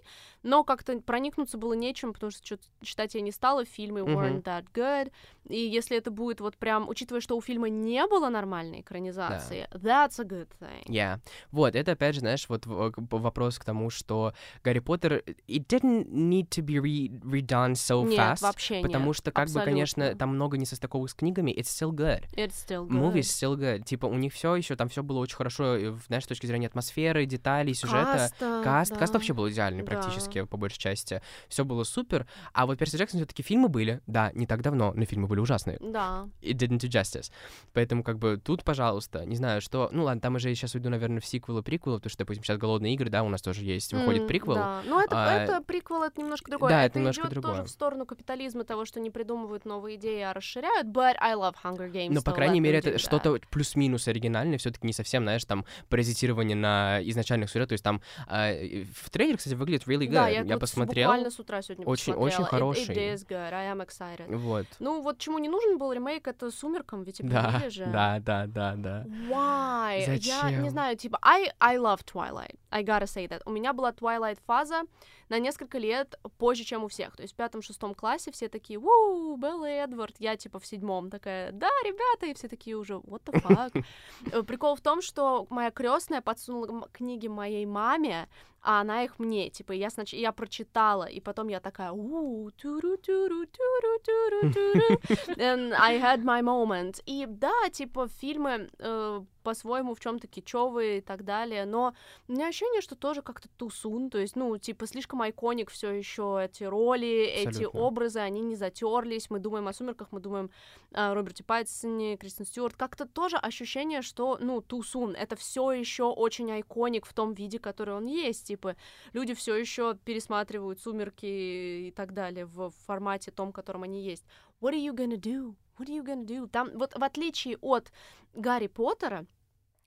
но 0.42 0.64
как-то 0.64 0.98
проникнуться 1.00 1.58
было 1.58 1.74
нечем, 1.74 2.12
потому 2.12 2.32
что 2.32 2.42
чё-то 2.44 2.64
читать 2.82 3.14
я 3.14 3.20
не 3.20 3.30
стала, 3.30 3.64
фильмы 3.64 4.00
weren't 4.00 4.42
that 4.42 4.64
good, 4.74 5.12
и 5.48 5.58
если 5.58 5.96
это 5.96 6.10
будет 6.10 6.40
вот 6.40 6.56
прям, 6.56 6.88
учитывая, 6.88 7.20
что 7.20 7.36
у 7.36 7.40
фильма 7.40 7.68
не 7.68 8.04
было 8.08 8.28
нормальной 8.28 8.80
экранизации, 8.80 9.68
that's 9.72 10.20
a 10.20 10.24
good 10.24 10.48
thing. 10.60 10.84
Yeah. 10.86 11.20
Вот, 11.52 11.76
это 11.76 11.92
опять 11.92 12.15
же, 12.16 12.20
знаешь, 12.20 12.46
вот 12.48 12.64
к- 12.64 12.94
вопрос 13.12 13.58
к 13.58 13.64
тому, 13.64 13.90
что 13.90 14.32
Гарри 14.64 14.80
Поттер, 14.80 15.22
it 15.48 15.66
didn't 15.66 16.06
need 16.10 16.48
to 16.48 16.62
be 16.64 16.76
re- 16.82 17.08
redone 17.22 17.72
so 17.72 18.04
Нет, 18.06 18.18
fast, 18.18 18.42
вообще 18.42 18.80
потому 18.82 19.06
нет. 19.06 19.16
что, 19.16 19.30
как 19.30 19.48
бы, 19.50 19.60
конечно, 19.60 20.02
абсолютно. 20.04 20.18
там 20.18 20.28
много 20.34 20.56
несостыковых 20.58 21.10
с 21.10 21.14
книгами, 21.14 21.50
it's 21.52 21.64
still 21.68 21.92
good. 21.92 22.24
It's 22.34 22.52
still 22.66 22.86
good. 22.88 22.90
Movie 22.90 23.20
is 23.20 23.22
still 23.22 23.56
good. 23.56 23.84
Типа, 23.84 24.06
у 24.06 24.14
них 24.14 24.32
все 24.32 24.54
еще, 24.56 24.74
там 24.76 24.88
все 24.88 25.02
было 25.02 25.18
очень 25.20 25.36
хорошо, 25.36 25.76
э, 25.76 25.94
знаешь, 26.08 26.24
с 26.24 26.26
точки 26.26 26.46
зрения 26.46 26.66
атмосферы, 26.66 27.26
деталей, 27.26 27.74
сюжета. 27.74 28.30
Каста, 28.30 28.62
Каст, 28.64 28.92
да. 28.92 28.98
каст 28.98 29.14
вообще 29.14 29.32
был 29.34 29.48
идеальный 29.48 29.82
Да. 29.82 29.86
практически, 29.92 30.42
по 30.44 30.56
большей 30.56 30.78
части. 30.78 31.20
Все 31.48 31.64
было 31.64 31.84
супер. 31.84 32.26
А 32.52 32.66
вот 32.66 32.78
Перси 32.78 32.96
Джексон 32.96 33.20
все-таки 33.20 33.42
фильмы 33.42 33.68
были, 33.68 34.00
да, 34.06 34.30
не 34.34 34.46
так 34.46 34.62
давно, 34.62 34.92
но 34.94 35.04
фильмы 35.04 35.26
были 35.28 35.40
ужасные. 35.40 35.78
Да. 35.80 36.28
It 36.42 36.54
didn't 36.56 36.78
do 36.78 36.88
justice. 36.88 37.30
Поэтому, 37.72 38.02
как 38.02 38.18
бы, 38.18 38.40
тут, 38.42 38.64
пожалуйста, 38.64 39.24
не 39.26 39.36
знаю, 39.36 39.60
что... 39.60 39.88
Ну 39.92 40.04
ладно, 40.04 40.20
там 40.20 40.36
уже 40.36 40.54
сейчас 40.54 40.74
уйду, 40.74 40.88
наверное, 40.88 41.20
в 41.20 41.26
сиквелы, 41.26 41.62
приквелы, 41.62 42.00
потому 42.06 42.10
что, 42.10 42.18
допустим, 42.24 42.44
сейчас 42.44 42.58
«Голодные 42.58 42.94
игры», 42.94 43.10
да, 43.10 43.22
у 43.22 43.28
нас 43.28 43.42
тоже 43.42 43.62
есть, 43.64 43.92
выходит 43.92 44.22
М, 44.22 44.28
приквел. 44.28 44.54
Да. 44.54 44.82
Но 44.86 45.00
это, 45.02 45.16
А, 45.16 45.32
это 45.34 45.60
приквел, 45.62 46.02
это 46.02 46.20
немножко 46.20 46.50
другое. 46.50 46.70
да, 46.70 46.84
это 46.84 46.98
немножко 46.98 47.22
идёт 47.22 47.30
другое. 47.32 47.52
тоже 47.52 47.64
в 47.64 47.70
сторону 47.70 48.06
капитализма, 48.06 48.64
того, 48.64 48.84
что 48.84 49.00
не 49.00 49.10
придумывают 49.10 49.64
новые 49.64 49.96
идеи, 49.96 50.20
а 50.22 50.32
расширяют. 50.32 50.86
But 50.88 51.16
I 51.18 51.34
love 51.34 51.54
Hunger 51.62 51.90
Games. 51.90 52.10
Но, 52.12 52.22
по 52.22 52.30
so 52.30 52.34
крайней 52.34 52.60
мере, 52.60 52.78
это 52.78 52.98
что-то 52.98 53.38
плюс-минус 53.50 54.08
оригинальное, 54.08 54.58
все 54.58 54.70
таки 54.70 54.86
не 54.86 54.92
совсем, 54.92 55.24
знаешь, 55.24 55.44
там, 55.44 55.64
паразитирование 55.88 56.56
на 56.56 57.00
изначальных 57.02 57.50
сюжетах. 57.50 57.66
То 57.68 57.72
есть 57.74 57.84
там 57.84 58.00
и 58.30 58.86
в 58.94 59.10
трейлере, 59.10 59.36
кстати, 59.38 59.54
выглядит 59.54 59.86
really 59.88 60.06
good. 60.06 60.12
Да, 60.12 60.28
я, 60.28 60.42
я 60.42 60.54
вот 60.54 60.60
посмотрел. 60.60 61.08
буквально 61.08 61.30
с 61.30 61.38
утра 61.38 61.62
сегодня 61.62 61.84
Очень- 61.86 62.12
посмотрела. 62.14 62.26
очень 62.26 62.44
It- 62.44 62.48
хороший. 62.48 62.94
It, 62.94 63.14
is 63.14 63.26
good. 63.26 63.52
I 63.52 63.72
am 63.72 63.84
excited. 63.86 64.34
Вот. 64.36 64.66
Ну, 64.78 65.00
вот 65.02 65.18
чему 65.18 65.38
не 65.38 65.48
нужен 65.48 65.78
был 65.78 65.92
ремейк, 65.92 66.26
это 66.28 66.50
«Сумеркам», 66.50 67.02
ведь 67.02 67.20
Да, 67.22 67.46
объявили 67.46 67.68
же. 67.70 67.86
да, 67.86 68.18
да, 68.20 68.46
да, 68.46 68.74
да. 68.76 69.04
Why? 69.28 70.00
Я 70.00 70.06
Зачем? 70.06 70.62
не 70.62 70.70
знаю, 70.70 70.96
типа, 70.96 71.18
I, 71.22 71.52
I 71.60 71.76
love 71.76 71.95
Twilight. 72.05 72.59
I 72.71 72.83
gotta 72.83 73.07
say 73.07 73.27
that. 73.27 73.41
У 73.45 73.51
меня 73.51 73.73
была 73.73 73.93
Twilight 73.93 74.39
фаза 74.45 74.83
на 75.28 75.38
несколько 75.38 75.78
лет 75.78 76.18
позже, 76.38 76.64
чем 76.64 76.84
у 76.84 76.88
всех. 76.88 77.16
То 77.16 77.22
есть 77.22 77.34
в 77.34 77.36
пятом-шестом 77.36 77.94
классе 77.94 78.30
все 78.32 78.48
такие, 78.48 78.78
воу, 78.78 79.36
Белла 79.36 79.66
Эдвард. 79.66 80.16
Я, 80.18 80.36
типа, 80.36 80.58
в 80.58 80.66
седьмом 80.66 81.10
такая, 81.10 81.52
да, 81.52 81.70
ребята, 81.84 82.26
и 82.26 82.34
все 82.34 82.48
такие 82.48 82.76
уже, 82.76 82.94
what 82.94 83.22
the 83.24 83.40
fuck. 83.42 83.84
Э, 84.32 84.42
Прикол 84.42 84.76
в 84.76 84.80
том, 84.80 85.02
что 85.02 85.46
моя 85.50 85.70
крестная 85.70 86.20
подсунула 86.20 86.88
книги 86.92 87.28
моей 87.28 87.66
маме, 87.66 88.28
а 88.66 88.80
она 88.80 89.04
их 89.04 89.20
мне, 89.20 89.48
типа, 89.48 89.72
я 89.72 89.90
снач... 89.90 90.12
я 90.12 90.32
прочитала, 90.32 91.04
и 91.04 91.20
потом 91.20 91.46
я 91.46 91.60
такая, 91.60 91.92
у 91.92 92.50
туру 92.50 92.96
туру 92.96 93.46
туру 93.46 93.98
туру 94.02 94.52
туру 94.52 95.00
And 95.36 95.72
I 95.78 96.00
had 96.00 96.24
my 96.24 96.42
moment. 96.42 97.00
И 97.06 97.26
да, 97.28 97.70
типа, 97.70 98.08
фильмы 98.08 98.68
э, 98.78 99.22
по-своему 99.44 99.94
в 99.94 100.00
чем-то 100.00 100.26
кичевые 100.26 100.98
и 100.98 101.00
так 101.00 101.24
далее, 101.24 101.64
но 101.64 101.94
у 102.26 102.32
меня 102.32 102.48
ощущение, 102.48 102.80
что 102.80 102.96
тоже 102.96 103.22
как-то 103.22 103.48
тусун, 103.56 104.10
то 104.10 104.18
есть, 104.18 104.34
ну, 104.34 104.58
типа, 104.58 104.88
слишком 104.88 105.15
айконик 105.22 105.70
все 105.70 105.90
еще 105.90 106.40
эти 106.42 106.64
роли, 106.64 107.26
эти 107.26 107.48
Абсолютно. 107.48 107.80
образы, 107.80 108.18
они 108.20 108.40
не 108.40 108.56
затерлись, 108.56 109.30
мы 109.30 109.38
думаем 109.38 109.68
о 109.68 109.72
«Сумерках», 109.72 110.08
мы 110.12 110.20
думаем 110.20 110.50
о 110.92 111.14
Роберте 111.14 111.44
Паттисоне, 111.44 112.16
Кристен 112.16 112.46
Стюарт, 112.46 112.76
как-то 112.76 113.06
тоже 113.06 113.36
ощущение, 113.36 114.02
что, 114.02 114.38
ну, 114.40 114.60
тусун, 114.60 115.14
это 115.14 115.36
все 115.36 115.72
еще 115.72 116.04
очень 116.04 116.50
айконик 116.52 117.06
в 117.06 117.12
том 117.12 117.34
виде, 117.34 117.58
который 117.58 117.94
он 117.94 118.06
есть, 118.06 118.46
типа, 118.46 118.76
люди 119.12 119.34
все 119.34 119.54
еще 119.54 119.96
пересматривают 120.04 120.80
«Сумерки» 120.80 121.26
и 121.26 121.92
так 121.94 122.12
далее 122.14 122.46
в 122.46 122.70
формате 122.86 123.30
том, 123.30 123.52
котором 123.52 123.82
они 123.82 124.02
есть. 124.02 124.24
What 124.60 124.72
are 124.72 124.82
you 124.82 124.94
gonna 124.94 125.16
do? 125.16 125.54
What 125.78 125.88
are 125.88 126.02
you 126.02 126.04
gonna 126.04 126.24
do? 126.24 126.48
Там, 126.48 126.70
вот 126.78 126.96
в 126.96 127.02
отличие 127.02 127.58
от 127.58 127.92
Гарри 128.34 128.66
Поттера, 128.66 129.26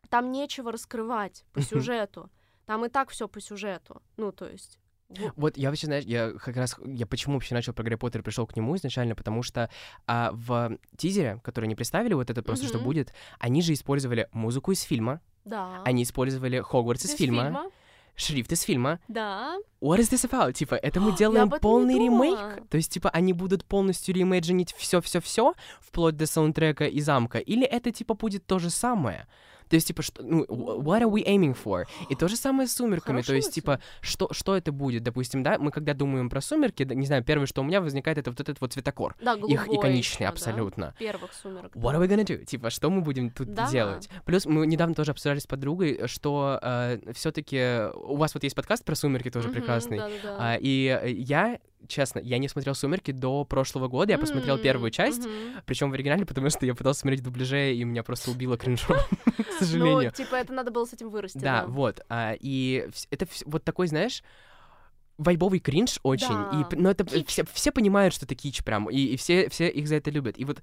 там 0.09 0.32
нечего 0.32 0.71
раскрывать 0.71 1.45
по 1.53 1.61
сюжету. 1.61 2.30
Там 2.65 2.86
и 2.86 2.89
так 2.89 3.09
все 3.09 3.27
по 3.27 3.41
сюжету. 3.41 4.01
Ну, 4.17 4.32
то 4.32 4.47
есть. 4.47 4.80
Во- 5.10 5.34
Вот 5.36 5.57
я 5.57 5.70
вообще, 5.70 5.88
знаешь, 5.88 6.03
я 6.05 6.32
как 6.32 6.55
раз, 6.57 6.76
я 6.86 7.05
почему 7.05 7.36
вообще 7.36 7.55
начал 7.55 7.74
про 7.74 7.84
Гарри 7.84 7.95
Поттер 7.95 8.22
и 8.22 8.24
пришел 8.24 8.45
к 8.47 8.55
нему 8.55 8.76
изначально, 8.76 9.16
потому 9.16 9.43
что 9.43 9.70
а, 10.07 10.32
в 10.34 10.78
тизере, 10.97 11.39
который 11.43 11.66
они 11.66 11.76
представили, 11.76 12.14
вот 12.14 12.30
это 12.30 12.41
просто 12.43 12.68
что 12.68 12.78
Мгм. 12.78 12.86
будет, 12.86 13.14
они 13.39 13.62
же 13.62 13.74
использовали 13.74 14.28
музыку 14.32 14.72
из 14.72 14.82
фильма, 14.82 15.22
Да. 15.45 15.82
они 15.84 16.03
использовали 16.03 16.60
Хогвартс 16.62 17.05
из 17.05 17.12
Из 17.12 17.18
фильма, 17.18 17.70
шрифт 18.16 18.51
из 18.51 18.62
фильма. 18.62 18.99
Да. 19.07 19.57
What 19.82 19.99
is 19.99 20.12
this 20.12 20.30
about? 20.30 20.53
Типа, 20.53 20.76
это 20.76 20.99
мы 20.99 21.12
делаем 21.18 21.49
полный 21.49 21.95
ремейк? 21.95 22.68
То 22.70 22.78
есть, 22.78 22.91
типа, 22.93 23.10
они 23.10 23.34
будут 23.34 23.66
полностью 23.66 24.14
реимейджинить 24.14 24.74
все-все-все, 24.78 25.53
вплоть 25.80 26.18
до 26.18 26.26
саундтрека 26.26 26.86
и 26.86 26.99
замка? 27.01 27.39
Или 27.39 27.66
это, 27.66 27.91
типа, 27.91 28.14
будет 28.16 28.45
то 28.45 28.60
же 28.60 28.70
самое? 28.70 29.26
То 29.70 29.76
есть, 29.76 29.88
типа, 29.88 30.01
что, 30.01 30.24
ну, 30.24 30.43
wh- 30.45 30.82
what 30.84 31.01
are 31.01 31.09
we 31.11 31.24
aiming 31.26 31.55
for? 31.63 31.86
И 32.09 32.15
то 32.15 32.28
же 32.28 32.36
самое 32.36 32.67
с 32.67 32.74
«Сумерками». 32.74 33.17
То 33.17 33.24
Хорошая 33.24 33.36
есть, 33.38 33.53
типа, 33.53 33.80
что, 34.01 34.28
что 34.34 34.55
это 34.57 34.72
будет? 34.72 35.03
Допустим, 35.03 35.43
да, 35.43 35.57
мы 35.59 35.72
когда 35.72 35.93
думаем 35.93 36.30
про 36.30 36.41
«Сумерки», 36.41 36.84
да, 36.84 36.95
не 36.95 37.05
знаю, 37.05 37.24
первое, 37.24 37.45
что 37.45 37.61
у 37.61 37.63
меня 37.63 37.80
возникает, 37.82 38.17
это 38.17 38.32
вот 38.32 38.39
этот 38.39 38.59
вот 38.61 38.74
цветокор. 38.74 39.15
Да, 39.22 39.34
Их 39.34 39.65
голубой 39.65 39.78
иконичный 39.78 40.15
ещё, 40.15 40.24
да, 40.26 40.30
абсолютно. 40.30 40.95
Первых 40.99 41.34
сумерок. 41.34 41.76
What 41.76 41.95
are 41.95 41.99
we 42.01 42.07
gonna 42.07 42.26
do? 42.26 42.43
Типа, 42.45 42.70
что 42.70 42.89
мы 42.89 43.01
будем 43.01 43.30
тут 43.30 43.53
Да. 43.53 43.70
делать? 43.70 44.09
Плюс 44.26 44.45
мы 44.45 44.65
недавно 44.67 44.95
тоже 44.95 45.11
обсуждали 45.11 45.39
с 45.39 45.47
подругой, 45.47 46.01
что 46.07 46.59
все-таки 47.13 47.89
у 47.95 48.15
вас 48.15 48.34
вот 48.34 48.43
есть 48.43 48.55
подкаст 48.55 48.84
про 48.86 48.95
сумерки 48.95 49.30
тоже 49.30 49.47
Мгм, 49.49 49.55
прекрасный. 49.57 49.97
да-да-да. 49.97 50.36
А, 50.39 50.57
и 50.59 50.99
э, 51.03 51.11
я, 51.11 51.59
честно, 51.88 52.19
я 52.19 52.38
не 52.38 52.47
смотрел 52.47 52.75
сумерки 52.75 53.11
до 53.11 53.43
прошлого 53.45 53.88
года. 53.88 54.11
Я 54.13 54.17
посмотрел 54.19 54.55
М, 54.55 54.61
первую 54.61 54.91
часть, 54.91 55.25
мгм. 55.25 55.61
причем 55.65 55.89
в 55.91 55.93
оригинале, 55.93 56.25
потому 56.25 56.49
что 56.49 56.65
я 56.65 56.75
пытался 56.75 57.01
смотреть 57.01 57.23
дубляже, 57.23 57.73
и 57.73 57.84
меня 57.84 58.03
просто 58.03 58.32
убило 58.32 58.57
кринжом, 58.57 58.97
к 59.38 59.51
Ну, 59.51 59.59
сожалению. 59.59 60.11
типа, 60.11 60.36
это 60.36 60.53
надо 60.53 60.71
было 60.71 60.86
с 60.86 60.93
этим 60.93 61.09
вырасти. 61.09 61.38
Да, 61.39 61.65
вот. 61.67 62.01
а, 62.09 62.34
и 62.39 62.88
это 63.11 63.27
вот 63.45 63.63
такой, 63.63 63.88
знаешь, 63.88 64.23
вайбовый 65.17 65.59
кринж 65.59 65.99
очень. 66.03 66.47
И, 66.53 66.63
Да. 66.63 66.69
п- 66.69 66.77
но 66.77 66.89
это 66.91 67.05
все, 67.25 67.43
все 67.53 67.71
понимают, 67.71 68.13
что 68.13 68.25
это 68.25 68.36
кич 68.36 68.63
прям, 68.63 68.89
и, 68.89 68.97
и 68.97 69.17
все, 69.17 69.49
все 69.49 69.67
их 69.69 69.88
за 69.88 69.95
это 69.95 70.09
любят. 70.11 70.38
И 70.39 70.45
вот 70.45 70.61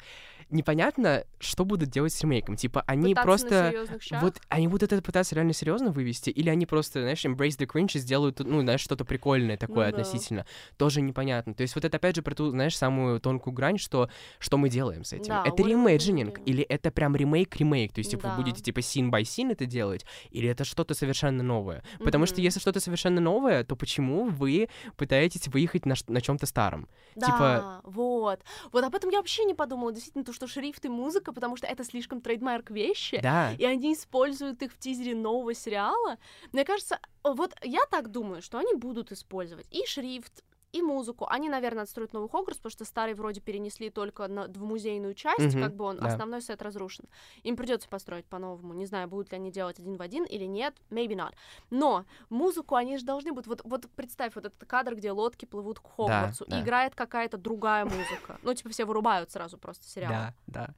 непонятно, 0.50 1.24
что 1.38 1.64
будут 1.64 1.90
делать 1.90 2.12
с 2.12 2.20
ремейком. 2.22 2.56
Типа, 2.56 2.82
они 2.86 3.14
Пытаться 3.14 3.22
просто... 3.26 3.86
Вот 4.20 4.40
они 4.48 4.68
будут 4.68 4.92
это 4.92 5.02
пытаться 5.02 5.34
реально 5.34 5.52
серьезно 5.52 5.90
вывести, 5.90 6.30
или 6.30 6.48
они 6.48 6.66
просто, 6.66 7.00
знаешь, 7.00 7.24
embrace 7.24 7.58
the 7.58 7.66
cringe 7.66 7.92
и 7.94 7.98
сделают, 7.98 8.40
ну, 8.40 8.60
знаешь, 8.62 8.80
что-то 8.80 9.04
прикольное 9.04 9.56
такое 9.56 9.86
Ну 9.86 9.92
да. 9.92 10.00
относительно. 10.02 10.46
Тоже 10.76 11.00
непонятно. 11.00 11.54
То 11.54 11.62
есть 11.62 11.74
вот 11.74 11.84
это 11.84 11.96
опять 11.96 12.16
же 12.16 12.22
про 12.22 12.34
ту, 12.34 12.50
знаешь, 12.50 12.76
самую 12.76 13.20
тонкую 13.20 13.52
грань, 13.54 13.78
что, 13.78 14.08
что 14.38 14.56
мы 14.58 14.68
делаем 14.68 15.04
с 15.04 15.12
этим. 15.12 15.28
Да, 15.28 15.42
это 15.44 15.62
doing? 15.62 16.42
или 16.44 16.62
это 16.64 16.90
прям 16.90 17.16
ремейк-ремейк, 17.16 17.92
то 17.92 17.98
есть 17.98 18.10
типа 18.10 18.24
Да. 18.24 18.30
вы 18.30 18.42
будете 18.42 18.62
типа 18.62 18.78
scene 18.80 19.10
by 19.10 19.22
scene 19.22 19.52
это 19.52 19.66
делать, 19.66 20.04
или 20.30 20.48
это 20.48 20.64
что-то 20.64 20.94
совершенно 20.94 21.42
новое. 21.42 21.82
Потому 21.98 22.26
что 22.26 22.36
Мгм. 22.36 22.42
если 22.44 22.60
что-то 22.60 22.80
совершенно 22.80 23.20
новое, 23.20 23.64
то 23.64 23.76
почему 23.76 24.26
вы 24.28 24.68
пытаетесь 24.96 25.48
выехать 25.48 25.86
на, 25.86 25.94
на 26.08 26.20
чем-то 26.20 26.46
старом? 26.46 26.88
Да, 27.14 27.26
типа- 27.26 27.80
вот. 27.84 28.40
Вот 28.72 28.84
об 28.84 28.94
этом 28.94 29.10
я 29.10 29.18
вообще 29.18 29.44
не 29.44 29.54
подумала. 29.54 29.92
Действительно, 29.92 30.24
то, 30.24 30.32
что 30.36 30.46
шрифт 30.46 30.84
и 30.84 30.88
музыка, 30.88 31.32
потому 31.32 31.56
что 31.56 31.66
это 31.66 31.82
слишком 31.82 32.20
трейдмарк 32.20 32.70
вещи, 32.70 33.18
Да. 33.22 33.52
и 33.58 33.64
они 33.64 33.94
используют 33.94 34.62
их 34.62 34.72
в 34.72 34.78
тизере 34.78 35.14
нового 35.16 35.54
сериала. 35.54 36.18
Мне 36.52 36.64
кажется, 36.64 37.00
вот 37.24 37.54
я 37.64 37.80
так 37.90 38.10
думаю, 38.12 38.42
что 38.42 38.58
они 38.58 38.74
будут 38.74 39.10
использовать 39.12 39.66
и 39.72 39.84
шрифт, 39.86 40.44
и 40.76 40.82
музыку. 40.82 41.26
Они, 41.28 41.48
наверное, 41.48 41.84
отстроят 41.84 42.12
новый 42.12 42.28
Хогвартс, 42.28 42.58
потому 42.58 42.70
что 42.70 42.84
старый 42.84 43.14
вроде 43.14 43.40
перенесли 43.40 43.90
только 43.90 44.28
на, 44.28 44.46
в 44.46 44.62
музейную 44.62 45.14
часть, 45.14 45.54
Мгм, 45.54 45.62
как 45.62 45.74
бы 45.74 45.84
он, 45.84 45.96
да. 45.98 46.06
основной 46.06 46.42
сет 46.42 46.62
разрушен. 46.62 47.06
Им 47.42 47.56
придется 47.56 47.88
построить 47.88 48.26
по-новому. 48.26 48.74
Не 48.74 48.86
знаю, 48.86 49.08
будут 49.08 49.30
ли 49.32 49.36
они 49.36 49.50
делать 49.50 49.78
один 49.78 49.96
в 49.96 50.02
один 50.02 50.24
или 50.24 50.44
нет, 50.44 50.74
maybe 50.90 51.14
not. 51.14 51.32
Но 51.70 52.04
музыку 52.30 52.74
они 52.74 52.98
же 52.98 53.04
должны 53.04 53.32
будут... 53.32 53.46
Вот, 53.46 53.60
вот 53.64 53.90
представь, 53.96 54.34
вот 54.34 54.46
этот 54.46 54.68
кадр, 54.68 54.94
где 54.94 55.12
лодки 55.12 55.44
плывут 55.44 55.80
к 55.80 55.86
Хогвартсу, 55.86 56.44
да. 56.48 56.58
и 56.58 56.62
играет 56.62 56.94
какая-то 56.94 57.36
другая 57.38 57.84
музыка. 57.84 58.38
Ну, 58.42 58.54
типа, 58.54 58.70
все 58.70 58.84
вырубают 58.84 59.30
сразу 59.30 59.58
просто 59.58 59.86
сериал. 59.86 60.10
Да, 60.10 60.34
да. 60.46 60.74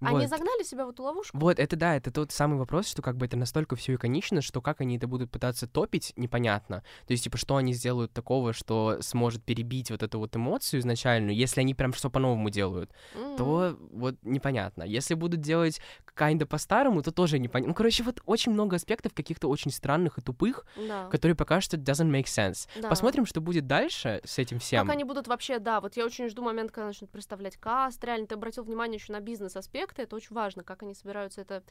Они 0.00 0.20
Вот. 0.20 0.28
загнали 0.28 0.62
себя 0.62 0.86
в 0.86 0.90
эту 0.90 1.02
ловушку? 1.02 1.36
Вот, 1.36 1.58
это 1.58 1.76
да, 1.76 1.96
это 1.96 2.10
тот 2.10 2.32
самый 2.32 2.58
вопрос, 2.58 2.86
что 2.86 3.02
как 3.02 3.16
бы 3.16 3.26
это 3.26 3.36
настолько 3.36 3.76
все 3.76 3.94
иконично, 3.94 4.40
что 4.40 4.60
как 4.60 4.80
они 4.80 4.96
это 4.96 5.06
будут 5.06 5.30
пытаться 5.30 5.66
топить, 5.66 6.12
непонятно. 6.16 6.82
То 7.06 7.12
есть, 7.12 7.24
типа, 7.24 7.36
что 7.36 7.56
они 7.56 7.72
сделают 7.74 8.12
такого, 8.12 8.52
что 8.52 8.98
сможет 9.00 9.33
перебить 9.38 9.90
вот 9.90 10.02
эту 10.02 10.18
вот 10.18 10.36
эмоцию 10.36 10.80
изначальную, 10.80 11.34
если 11.36 11.60
они 11.60 11.74
прям 11.74 11.92
что 11.92 12.10
по-новому 12.10 12.50
делают, 12.50 12.90
М. 13.14 13.36
то 13.36 13.76
вот 13.92 14.16
непонятно. 14.22 14.82
Если 14.84 15.14
будут 15.14 15.40
делать 15.40 15.80
kinda 16.16 16.46
по-старому, 16.46 17.02
то 17.02 17.10
тоже 17.10 17.38
непонятно. 17.38 17.70
Ну, 17.70 17.74
короче, 17.74 18.02
вот 18.02 18.20
очень 18.26 18.52
много 18.52 18.76
аспектов 18.76 19.12
каких-то 19.14 19.48
очень 19.48 19.70
странных 19.70 20.18
и 20.18 20.20
тупых, 20.20 20.64
Да. 20.76 21.08
которые 21.08 21.34
пока 21.34 21.60
что 21.60 21.76
doesn't 21.76 22.10
make 22.10 22.24
sense. 22.24 22.68
да. 22.80 22.88
Посмотрим, 22.88 23.26
что 23.26 23.40
будет 23.40 23.66
дальше 23.66 24.20
с 24.24 24.38
этим 24.38 24.58
всем. 24.58 24.86
Как 24.86 24.94
они 24.94 25.04
будут 25.04 25.26
вообще, 25.28 25.58
да, 25.58 25.80
вот 25.80 25.96
я 25.96 26.04
очень 26.06 26.28
жду 26.28 26.42
момент, 26.42 26.70
когда 26.70 26.86
начнут 26.86 27.10
представлять 27.10 27.56
каст. 27.56 28.02
Реально, 28.04 28.26
ты 28.26 28.34
обратил 28.34 28.64
внимание 28.64 28.96
еще 28.98 29.12
на 29.12 29.20
бизнес-аспекты, 29.20 30.02
это 30.02 30.16
очень 30.16 30.34
важно, 30.34 30.62
как 30.62 30.82
они 30.82 30.94
собираются 30.94 31.40
это 31.40 31.62